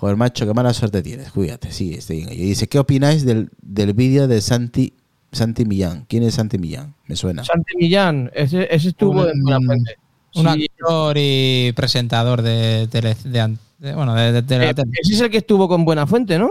Joder, 0.02 0.18
macho, 0.18 0.48
qué 0.48 0.54
mala 0.56 0.74
suerte 0.74 1.04
tienes. 1.04 1.32
Cuídate, 1.32 1.72
sí, 1.72 1.94
estoy 1.94 2.22
en 2.22 2.30
ello. 2.30 2.44
Y 2.44 2.48
dice, 2.48 2.68
¿qué 2.68 2.80
opináis 2.80 3.24
del, 3.24 3.52
del 3.62 3.94
vídeo 3.94 4.28
de 4.28 4.42
Santi, 4.42 4.94
Santi 5.32 5.64
Millán? 5.64 6.06
¿Quién 6.10 6.24
es 6.24 6.34
Santi 6.34 6.58
Millán? 6.58 6.96
Me 7.06 7.16
suena. 7.16 7.44
Santi 7.46 7.78
Millán, 7.78 8.32
ese, 8.34 8.68
ese 8.74 8.90
estuvo 8.90 9.28
en 9.28 9.44
Buena 9.44 9.60
Fuente. 9.64 9.96
Un 10.34 10.54
Sí, 10.54 10.66
actor 10.80 11.16
y 11.20 11.72
presentador 11.76 12.42
de 12.42 12.88
tele. 12.90 13.16
De, 13.26 13.40
an- 13.42 13.60
de- 13.78 13.94
bueno, 13.94 14.16
de, 14.16 14.32
de- 14.32 14.42
de 14.42 14.58
la 14.58 14.70
eh, 14.72 14.74
tele. 14.74 14.90
ese 15.04 15.14
es 15.14 15.22
el 15.22 15.30
que 15.30 15.38
estuvo 15.38 15.68
con 15.68 15.86
Buena 15.86 16.08
Fuente, 16.08 16.40
¿no? 16.40 16.50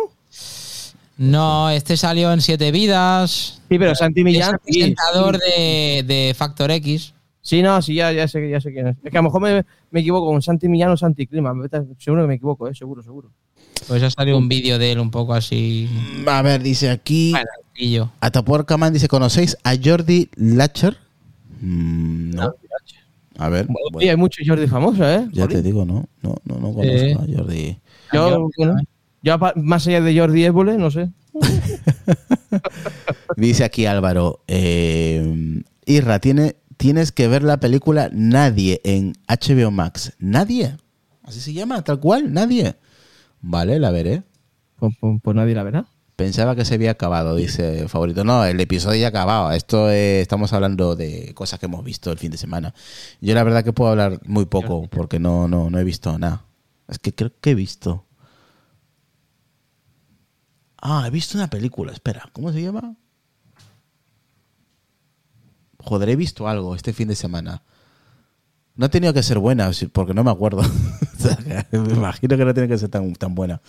No, 1.19 1.69
este 1.71 1.97
salió 1.97 2.33
en 2.33 2.41
Siete 2.41 2.71
Vidas. 2.71 3.61
Sí, 3.69 3.79
pero 3.79 3.95
Santi 3.97 4.21
Es 4.21 4.25
Millán. 4.25 4.55
el 4.55 4.61
sí, 4.65 4.79
presentador 4.79 5.37
sí. 5.37 5.41
de, 5.51 6.05
de 6.07 6.35
Factor 6.35 6.71
X. 6.71 7.15
Sí, 7.43 7.63
no, 7.63 7.81
sí, 7.81 7.95
ya, 7.95 8.13
ya, 8.13 8.29
sé, 8.29 8.49
ya 8.51 8.61
sé 8.61 8.73
quién 8.73 8.89
es. 8.89 8.97
Es 9.03 9.11
que 9.11 9.17
a 9.17 9.21
lo 9.23 9.25
mejor 9.29 9.41
me, 9.41 9.65
me 9.91 10.01
equivoco 10.01 10.27
con 10.31 10.43
Santi 10.43 10.69
Millán 10.69 10.91
o 10.91 10.97
Santi 10.97 11.27
Clima. 11.27 11.53
Seguro 11.99 12.23
que 12.23 12.29
me 12.29 12.35
equivoco, 12.35 12.69
¿eh? 12.69 12.75
Seguro, 12.75 13.03
seguro. 13.03 13.31
Pues 13.89 14.03
ha 14.03 14.11
salido 14.11 14.37
un 14.37 14.49
vídeo 14.49 14.79
de 14.79 14.93
él 14.93 14.99
un 15.01 15.11
poco 15.11 15.33
así. 15.35 15.89
A 16.27 16.43
ver, 16.43 16.63
dice 16.63 16.91
aquí... 16.91 17.33
Y 17.77 17.93
yo. 17.93 18.13
Atapuerca 18.21 18.77
Man 18.77 18.93
dice, 18.93 19.09
¿conocéis 19.09 19.57
a 19.65 19.73
Jordi 19.83 20.29
Lacher? 20.37 20.99
Mm, 21.63 22.31
no. 22.35 22.55
A 23.39 23.49
ver, 23.49 23.67
Bueno, 23.67 23.89
bueno, 23.93 24.11
hay 24.11 24.17
muchos 24.19 24.47
Jordi 24.47 24.67
famosos, 24.67 25.01
¿eh? 25.07 25.27
ya 25.33 25.49
te 25.49 25.63
digo, 25.63 25.87
no, 25.87 26.05
no, 26.21 26.37
no, 26.45 26.57
no 26.57 26.75
conozco 26.75 26.83
Eh. 26.83 27.15
a 27.15 27.39
Jordi. 27.39 27.79
Yo, 28.13 28.51
bueno, 28.59 28.75
¿no? 28.75 28.83
yo 29.23 29.39
más 29.57 29.87
allá 29.87 30.03
de 30.03 30.19
Jordi 30.19 30.45
Évole, 30.45 30.77
no 30.77 30.91
sé. 30.91 31.09
Dice 33.37 33.65
aquí 33.65 33.87
Álvaro, 33.87 34.41
eh, 34.47 35.63
Irra, 35.87 36.19
tiene, 36.19 36.57
tienes 36.81 37.13
que 37.13 37.29
ver 37.29 37.43
la 37.43 37.61
película 37.61 38.09
Nadie 38.11 38.81
en 38.85 39.13
HBO 39.29 39.71
Max. 39.71 40.15
¿Nadie? 40.19 40.79
¿Así 41.23 41.39
se 41.39 41.53
llama? 41.53 41.85
¿Tal 41.85 42.01
cual? 42.01 42.33
¿Nadie? 42.33 42.77
Vale, 43.43 43.79
la 43.79 43.91
veré. 43.91 44.23
Pues, 44.77 44.95
pues- 44.99 45.21
pues 45.23 45.37
nadie 45.37 45.55
la 45.55 45.63
verá. 45.63 45.87
Pensaba 46.17 46.57
que 46.57 46.65
se 46.65 46.75
había 46.75 46.93
acabado, 46.93 47.37
dice 47.37 47.87
favorito. 47.89 48.25
No, 48.25 48.47
el 48.47 48.59
episodio 48.61 48.99
ya 48.99 49.07
ha 49.09 49.11
acabado. 49.11 49.53
Esto 49.53 49.91
estamos 49.91 50.55
hablando 50.55 50.97
de 50.97 51.35
cosas 51.35 51.59
que 51.59 51.67
hemos 51.67 51.85
visto 51.85 52.11
el 52.13 52.19
fin 52.19 52.31
de 52.31 52.39
semana. 52.39 52.75
Yo 53.21 53.35
la 53.35 53.43
verdad 53.45 53.63
que 53.63 53.75
puedo 53.75 53.91
hablar 53.91 54.19
muy 54.25 54.47
poco 54.47 54.89
porque 54.89 55.19
no, 55.19 55.49
no, 55.49 55.69
no 55.69 55.79
he 55.79 55.85
visto 55.85 56.19
nada. 56.19 56.47
Es 56.89 56.99
que 56.99 57.15
creo 57.15 57.31
que 57.43 57.51
he 57.51 57.55
visto. 57.55 58.07
Ah, 60.81 61.05
he 61.07 61.11
visto 61.11 61.37
una 61.37 61.51
película. 61.51 61.93
Espera, 61.93 62.29
¿cómo 62.33 62.53
se 62.53 62.63
llama? 62.63 62.97
Joder, 65.85 66.11
he 66.11 66.17
visto 66.17 66.49
algo 66.49 66.75
este 66.75 66.93
fin 66.93 67.09
de 67.09 67.17
semana. 67.17 67.63
No 68.77 68.87
ha 68.87 68.89
tenido 68.89 69.13
que 69.13 69.23
ser 69.23 69.39
buena, 69.39 69.71
porque 69.93 70.15
no 70.15 70.25
me 70.25 70.31
acuerdo. 70.31 70.63
Me 71.73 71.93
imagino 71.93 72.37
que 72.37 72.45
no 72.45 72.55
tiene 72.55 72.69
que 72.69 72.79
ser 72.79 72.89
tan, 72.89 73.15
tan 73.15 73.35
buena. 73.35 73.61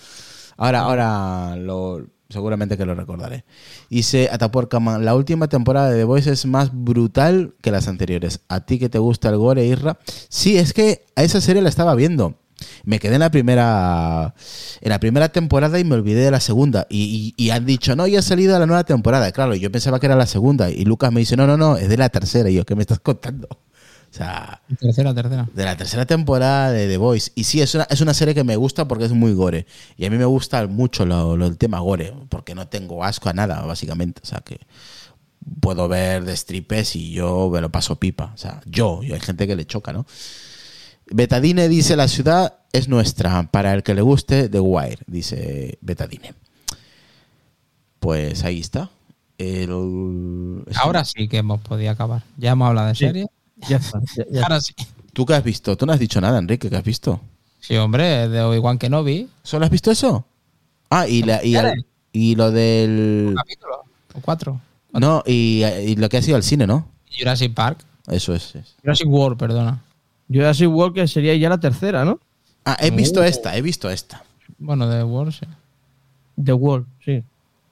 Ahora, 0.57 0.81
ahora 0.81 1.55
lo, 1.55 2.05
seguramente 2.29 2.77
que 2.77 2.85
lo 2.85 2.95
recordaré. 2.95 3.45
Dice 3.89 4.29
Atapuercaman, 4.31 5.05
la 5.05 5.15
última 5.15 5.47
temporada 5.47 5.89
de 5.89 5.97
The 5.97 6.03
Voice 6.03 6.31
es 6.31 6.45
más 6.45 6.71
brutal 6.73 7.55
que 7.61 7.71
las 7.71 7.87
anteriores. 7.87 8.41
¿A 8.47 8.61
ti 8.61 8.79
que 8.79 8.89
te 8.89 8.99
gusta 8.99 9.29
el 9.29 9.37
gore, 9.37 9.65
Irra? 9.65 9.97
Sí, 10.29 10.57
es 10.57 10.73
que 10.73 11.05
a 11.15 11.23
esa 11.23 11.41
serie 11.41 11.61
la 11.61 11.69
estaba 11.69 11.95
viendo. 11.95 12.35
Me 12.85 12.99
quedé 12.99 13.15
en 13.15 13.19
la 13.21 13.31
primera 13.31 14.33
en 14.81 14.89
la 14.89 14.99
primera 14.99 15.29
temporada 15.29 15.79
y 15.79 15.83
me 15.83 15.95
olvidé 15.95 16.23
de 16.25 16.31
la 16.31 16.39
segunda. 16.39 16.87
Y, 16.89 17.33
y- 17.37 17.43
y 17.45 17.49
han 17.51 17.65
dicho, 17.65 17.95
no, 17.95 18.07
ya 18.07 18.19
ha 18.19 18.21
salido 18.21 18.57
la 18.59 18.65
nueva 18.65 18.83
temporada. 18.83 19.31
Claro, 19.31 19.55
yo 19.55 19.71
pensaba 19.71 19.99
que 19.99 20.05
era 20.07 20.15
la 20.15 20.25
segunda. 20.27 20.69
Y 20.69 20.85
Lucas 20.85 21.11
me 21.11 21.19
dice, 21.19 21.35
no, 21.37 21.47
no, 21.47 21.57
no, 21.57 21.77
es 21.77 21.89
de 21.89 21.97
la 21.97 22.09
tercera. 22.09 22.49
Y 22.49 22.55
yo, 22.55 22.65
¿qué 22.65 22.75
me 22.75 22.81
estás 22.81 22.99
contando? 22.99 23.47
O 23.51 24.13
sea, 24.13 24.61
Tercera, 24.77 25.13
tercera. 25.13 25.47
de 25.53 25.63
la 25.63 25.77
tercera 25.77 26.05
temporada 26.05 26.71
de 26.71 26.87
The 26.89 26.97
Voice. 26.97 27.31
Y 27.33 27.45
sí, 27.45 27.61
es 27.61 27.73
una, 27.75 27.85
es 27.89 28.01
una 28.01 28.13
serie 28.13 28.35
que 28.35 28.43
me 28.43 28.57
gusta 28.57 28.85
porque 28.85 29.05
es 29.05 29.13
muy 29.13 29.31
gore. 29.33 29.65
Y 29.95 30.05
a 30.05 30.09
mí 30.09 30.17
me 30.17 30.25
gusta 30.25 30.67
mucho 30.67 31.05
lo, 31.05 31.37
lo- 31.37 31.45
el 31.47 31.57
tema 31.57 31.79
gore, 31.79 32.13
porque 32.27 32.53
no 32.53 32.67
tengo 32.67 33.05
asco 33.05 33.29
a 33.29 33.33
nada, 33.33 33.61
básicamente. 33.61 34.19
O 34.23 34.25
sea, 34.27 34.39
que 34.41 34.59
puedo 35.59 35.87
ver 35.87 36.23
de 36.25 36.35
stripes 36.35 36.95
y 36.95 37.11
yo 37.11 37.49
me 37.51 37.61
lo 37.61 37.71
paso 37.71 37.95
pipa. 37.99 38.31
O 38.33 38.37
sea, 38.37 38.61
yo, 38.65 39.01
y 39.03 39.13
hay 39.13 39.19
gente 39.19 39.47
que 39.47 39.55
le 39.55 39.65
choca, 39.65 39.93
¿no? 39.93 40.05
Betadine 41.13 41.67
dice, 41.69 41.95
la 41.95 42.07
ciudad 42.07 42.55
es 42.73 42.87
nuestra, 42.87 43.43
para 43.51 43.73
el 43.73 43.83
que 43.83 43.93
le 43.93 44.01
guste 44.01 44.49
The 44.49 44.59
Wire, 44.59 44.99
dice 45.07 45.77
Betadine. 45.81 46.33
Pues 47.99 48.43
ahí 48.43 48.59
está. 48.59 48.89
El- 49.37 50.63
Ahora 50.75 51.03
sí 51.05 51.27
que 51.27 51.37
hemos 51.37 51.61
podido 51.61 51.91
acabar. 51.91 52.23
Ya 52.37 52.51
hemos 52.51 52.67
hablado 52.67 52.87
de 52.89 52.95
Sí. 52.95 53.05
serie. 53.05 53.27
Ya 53.67 53.77
está. 53.77 53.99
ya- 54.15 54.25
ya 54.31 54.43
Ahora 54.43 54.61
sí. 54.61 54.73
¿Tú 55.13 55.25
qué 55.25 55.33
has 55.33 55.43
visto? 55.43 55.75
Tú 55.77 55.85
no 55.85 55.93
has 55.93 55.99
dicho 55.99 56.21
nada, 56.21 56.39
Enrique, 56.39 56.69
¿qué 56.69 56.75
has 56.77 56.83
visto? 56.83 57.19
Sí, 57.59 57.75
hombre, 57.75 58.27
de 58.27 58.41
Obi-Wan 58.41 58.77
Kenobi. 58.77 59.29
¿Solo 59.43 59.65
has 59.65 59.71
visto 59.71 59.91
eso? 59.91 60.25
Ah, 60.89 61.07
y, 61.07 61.23
la, 61.23 61.43
y, 61.43 61.55
el- 61.55 61.85
y 62.11 62.35
lo 62.35 62.51
del... 62.51 63.27
Un 63.29 63.35
capítulo. 63.35 63.83
O 64.15 64.21
cuatro. 64.21 64.59
No, 64.93 65.23
y, 65.25 65.63
y 65.63 65.95
lo 65.95 66.09
que 66.09 66.17
ha 66.17 66.21
sido 66.21 66.37
el 66.37 66.43
cine, 66.43 66.65
¿no? 66.67 66.87
Jurassic 67.17 67.53
Park. 67.53 67.79
Eso 68.07 68.33
es. 68.33 68.55
es. 68.55 68.75
Jurassic 68.81 69.07
World, 69.07 69.37
perdona. 69.37 69.81
Jurassic 70.31 70.69
World 70.69 70.95
que 70.95 71.07
sería 71.07 71.35
ya 71.35 71.49
la 71.49 71.59
tercera, 71.59 72.05
¿no? 72.05 72.19
Ah, 72.65 72.77
he 72.79 72.91
visto 72.91 73.23
esta, 73.23 73.55
he 73.57 73.61
visto 73.61 73.89
esta. 73.89 74.23
Bueno, 74.57 74.87
de 74.87 75.03
World, 75.03 75.33
sí. 75.33 75.45
The 76.43 76.53
World, 76.53 76.85
sí. 77.03 77.23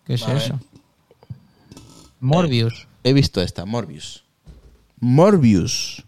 ¿Qué 0.05 0.16
es 0.16 0.28
eso? 0.28 0.60
Morbius. 2.20 2.88
He 3.03 3.14
visto 3.14 3.41
esta, 3.41 3.66
Morbius. 3.66 4.24
Morbius. 4.99 6.03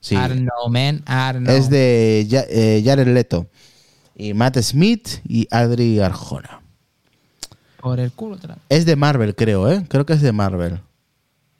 Sí. 0.00 0.14
I 0.14 0.28
don't 0.28 0.40
know, 0.40 0.68
man. 0.68 1.02
I 1.06 1.32
don't 1.32 1.46
know. 1.46 1.54
Es 1.54 1.70
de 1.70 2.26
eh, 2.30 2.82
Jared 2.84 3.08
Leto. 3.08 3.48
Y 4.14 4.34
Matt 4.34 4.58
Smith 4.58 5.20
y 5.26 5.46
Adri 5.50 6.00
Arjona. 6.00 6.60
Por 7.80 8.00
el 8.00 8.10
culo. 8.12 8.36
Es 8.68 8.84
de 8.84 8.96
Marvel, 8.96 9.34
creo, 9.34 9.70
¿eh? 9.70 9.84
Creo 9.88 10.04
que 10.04 10.12
es 10.12 10.20
de 10.20 10.32
Marvel. 10.32 10.80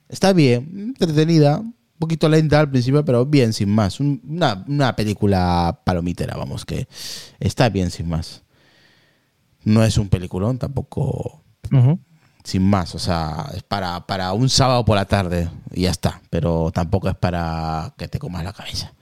Está 0.09 0.33
bien, 0.33 0.69
entretenida. 0.89 1.63
Un 1.99 2.07
poquito 2.07 2.29
lenta 2.29 2.61
al 2.61 2.71
principio, 2.71 3.05
pero 3.05 3.27
bien, 3.27 3.53
sin 3.53 3.71
más. 3.71 3.99
Un- 3.99 4.23
Una, 4.29 4.65
una 4.69 4.95
película 4.95 5.81
palomitera, 5.85 6.37
vamos, 6.37 6.65
que 6.65 6.87
está 7.41 7.69
bien, 7.71 7.91
sin 7.91 8.09
más. 8.09 8.43
No 9.65 9.83
es 9.83 9.99
un 9.99 10.09
peliculón, 10.09 10.59
tampoco 10.59 11.43
sin 12.45 12.63
más. 12.63 12.95
O 12.95 12.99
sea, 13.01 13.51
es 13.55 13.63
para, 13.65 14.07
para 14.07 14.33
un 14.33 14.49
sábado 14.49 14.85
por 14.85 14.97
la 14.97 15.05
tarde 15.07 15.51
y 15.73 15.83
ya 15.83 15.91
está. 15.91 16.23
Pero 16.31 16.71
tampoco 16.73 17.09
es 17.09 17.17
para 17.17 17.93
que 17.99 18.07
te 18.09 18.19
comas 18.21 18.45
la 18.45 18.53
cabeza. 18.53 18.93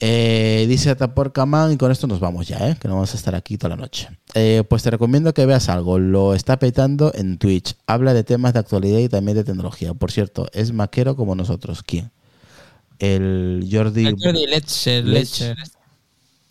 Eh, 0.00 0.66
dice 0.68 0.94
Taporcaman 0.94 1.72
y 1.72 1.76
con 1.76 1.90
esto 1.90 2.06
nos 2.06 2.20
vamos 2.20 2.46
ya, 2.48 2.68
¿eh? 2.68 2.76
que 2.80 2.88
no 2.88 2.94
vamos 2.94 3.14
a 3.14 3.16
estar 3.16 3.34
aquí 3.34 3.56
toda 3.56 3.76
la 3.76 3.82
noche. 3.82 4.08
Eh, 4.34 4.62
pues 4.68 4.82
te 4.82 4.90
recomiendo 4.90 5.32
que 5.32 5.46
veas 5.46 5.68
algo. 5.68 5.98
Lo 5.98 6.34
está 6.34 6.58
petando 6.58 7.12
en 7.14 7.38
Twitch. 7.38 7.74
Habla 7.86 8.12
de 8.12 8.24
temas 8.24 8.52
de 8.52 8.58
actualidad 8.58 8.98
y 8.98 9.08
también 9.08 9.36
de 9.36 9.44
tecnología. 9.44 9.94
Por 9.94 10.10
cierto, 10.10 10.48
es 10.52 10.72
maquero 10.72 11.16
como 11.16 11.34
nosotros. 11.34 11.82
¿Quién? 11.82 12.10
El 12.98 13.66
Jordi. 13.70 14.06
El 14.06 14.16
Jordi 14.20 14.46
Letcher. 14.46 15.04
Letcher. 15.04 15.56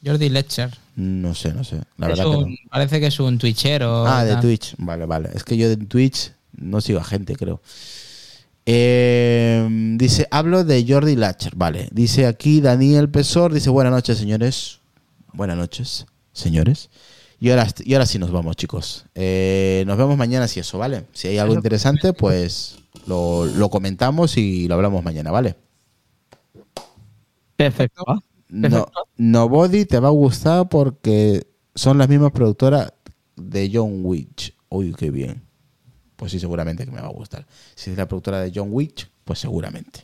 Jordi 0.06 0.30
Letcher. 0.30 0.70
No 0.96 1.34
sé, 1.36 1.54
no 1.54 1.64
sé. 1.64 1.82
La 1.98 2.08
verdad 2.08 2.24
que 2.26 2.30
un- 2.30 2.50
no. 2.52 2.56
Parece 2.70 3.00
que 3.00 3.08
es 3.08 3.20
un 3.20 3.38
twitchero. 3.38 4.06
Ah, 4.08 4.24
de 4.24 4.34
tal. 4.34 4.42
Twitch. 4.42 4.76
Vale, 4.78 5.06
vale. 5.06 5.30
Es 5.34 5.44
que 5.44 5.58
yo 5.58 5.68
de 5.70 5.78
Twitch 5.78 6.32
no 6.54 6.82
sigo 6.82 7.00
a 7.00 7.04
gente, 7.04 7.36
creo. 7.36 7.62
Eh, 8.66 9.68
dice, 9.98 10.28
hablo 10.32 10.64
de 10.64 10.86
Jordi 10.88 11.16
Latcher. 11.16 11.56
Vale. 11.56 11.90
Dice 11.92 12.26
aquí 12.26 12.62
Daniel 12.62 13.10
Pesor. 13.10 13.54
Dice, 13.54 13.70
buenas 13.70 13.94
noches, 13.94 14.18
señores. 14.18 14.80
Buenas 15.34 15.58
noches, 15.58 16.06
señores. 16.32 16.90
Y 17.40 17.50
ahora, 17.50 17.68
y 17.84 17.94
ahora 17.94 18.06
sí 18.06 18.20
nos 18.20 18.32
vamos, 18.32 18.56
chicos. 18.56 19.06
Eh, 19.16 19.84
nos 19.86 19.98
vemos 19.98 20.18
mañana 20.18 20.48
si 20.48 20.60
eso, 20.62 20.78
¿vale? 20.78 21.06
Si 21.12 21.28
hay 21.28 21.38
algo 21.40 21.54
interesante, 21.54 22.14
pues 22.14 22.78
lo, 23.06 23.46
lo 23.46 23.70
comentamos 23.70 24.38
y 24.38 24.68
lo 24.68 24.76
hablamos 24.76 25.04
mañana, 25.04 25.32
¿vale? 25.32 25.58
Perfecto. 27.58 28.06
No. 28.48 28.88
Nobody 29.18 29.86
te 29.86 30.00
va 30.00 30.10
a 30.10 30.12
gustar 30.12 30.70
porque 30.70 31.48
son 31.76 31.98
las 31.98 32.08
mismas 32.08 32.32
productoras 32.32 32.94
de 33.36 33.70
John 33.74 34.02
Wick. 34.04 34.56
Uy, 34.70 34.94
qué 34.94 35.10
bien. 35.12 35.44
Pues 36.16 36.32
sí, 36.32 36.40
seguramente 36.40 36.86
que 36.86 36.92
me 36.92 37.02
va 37.02 37.08
a 37.08 37.12
gustar. 37.12 37.46
Si 37.76 37.92
es 37.92 37.98
la 37.98 38.08
productora 38.08 38.40
de 38.42 38.52
John 38.54 38.70
Wick, 38.72 39.10
pues 39.26 39.40
seguramente. 39.40 40.02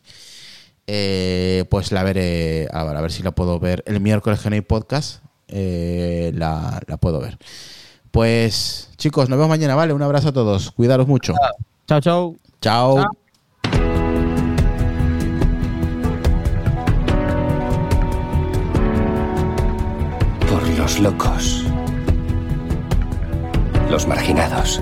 Eh, 0.88 1.66
pues 1.70 1.92
la 1.92 2.04
veré 2.04 2.68
ahora, 2.74 3.00
a 3.00 3.02
ver 3.02 3.12
si 3.12 3.22
la 3.22 3.32
puedo 3.32 3.60
ver. 3.60 3.84
El 3.86 4.00
miércoles 4.00 4.40
que 4.40 4.50
no 4.50 4.56
hay 4.56 4.62
podcast, 4.62 5.24
eh, 5.48 6.32
la, 6.34 6.82
la 6.88 6.98
puedo 6.98 7.20
ver. 7.20 7.38
Pues 8.12 8.90
chicos, 8.98 9.30
nos 9.30 9.38
vemos 9.38 9.50
mañana, 9.50 9.76
¿vale? 9.76 9.94
Un 9.94 10.02
abrazo 10.02 10.30
a 10.30 10.34
todos. 10.34 10.72
Cuidaros 10.72 11.08
mucho. 11.08 11.34
Chao, 11.88 12.02
chao. 12.02 12.36
Chao. 12.60 12.96
Chao. 12.96 13.12
Por 20.50 20.68
los 20.70 21.00
locos. 21.00 21.66
Los 23.92 24.08
marginados. 24.08 24.82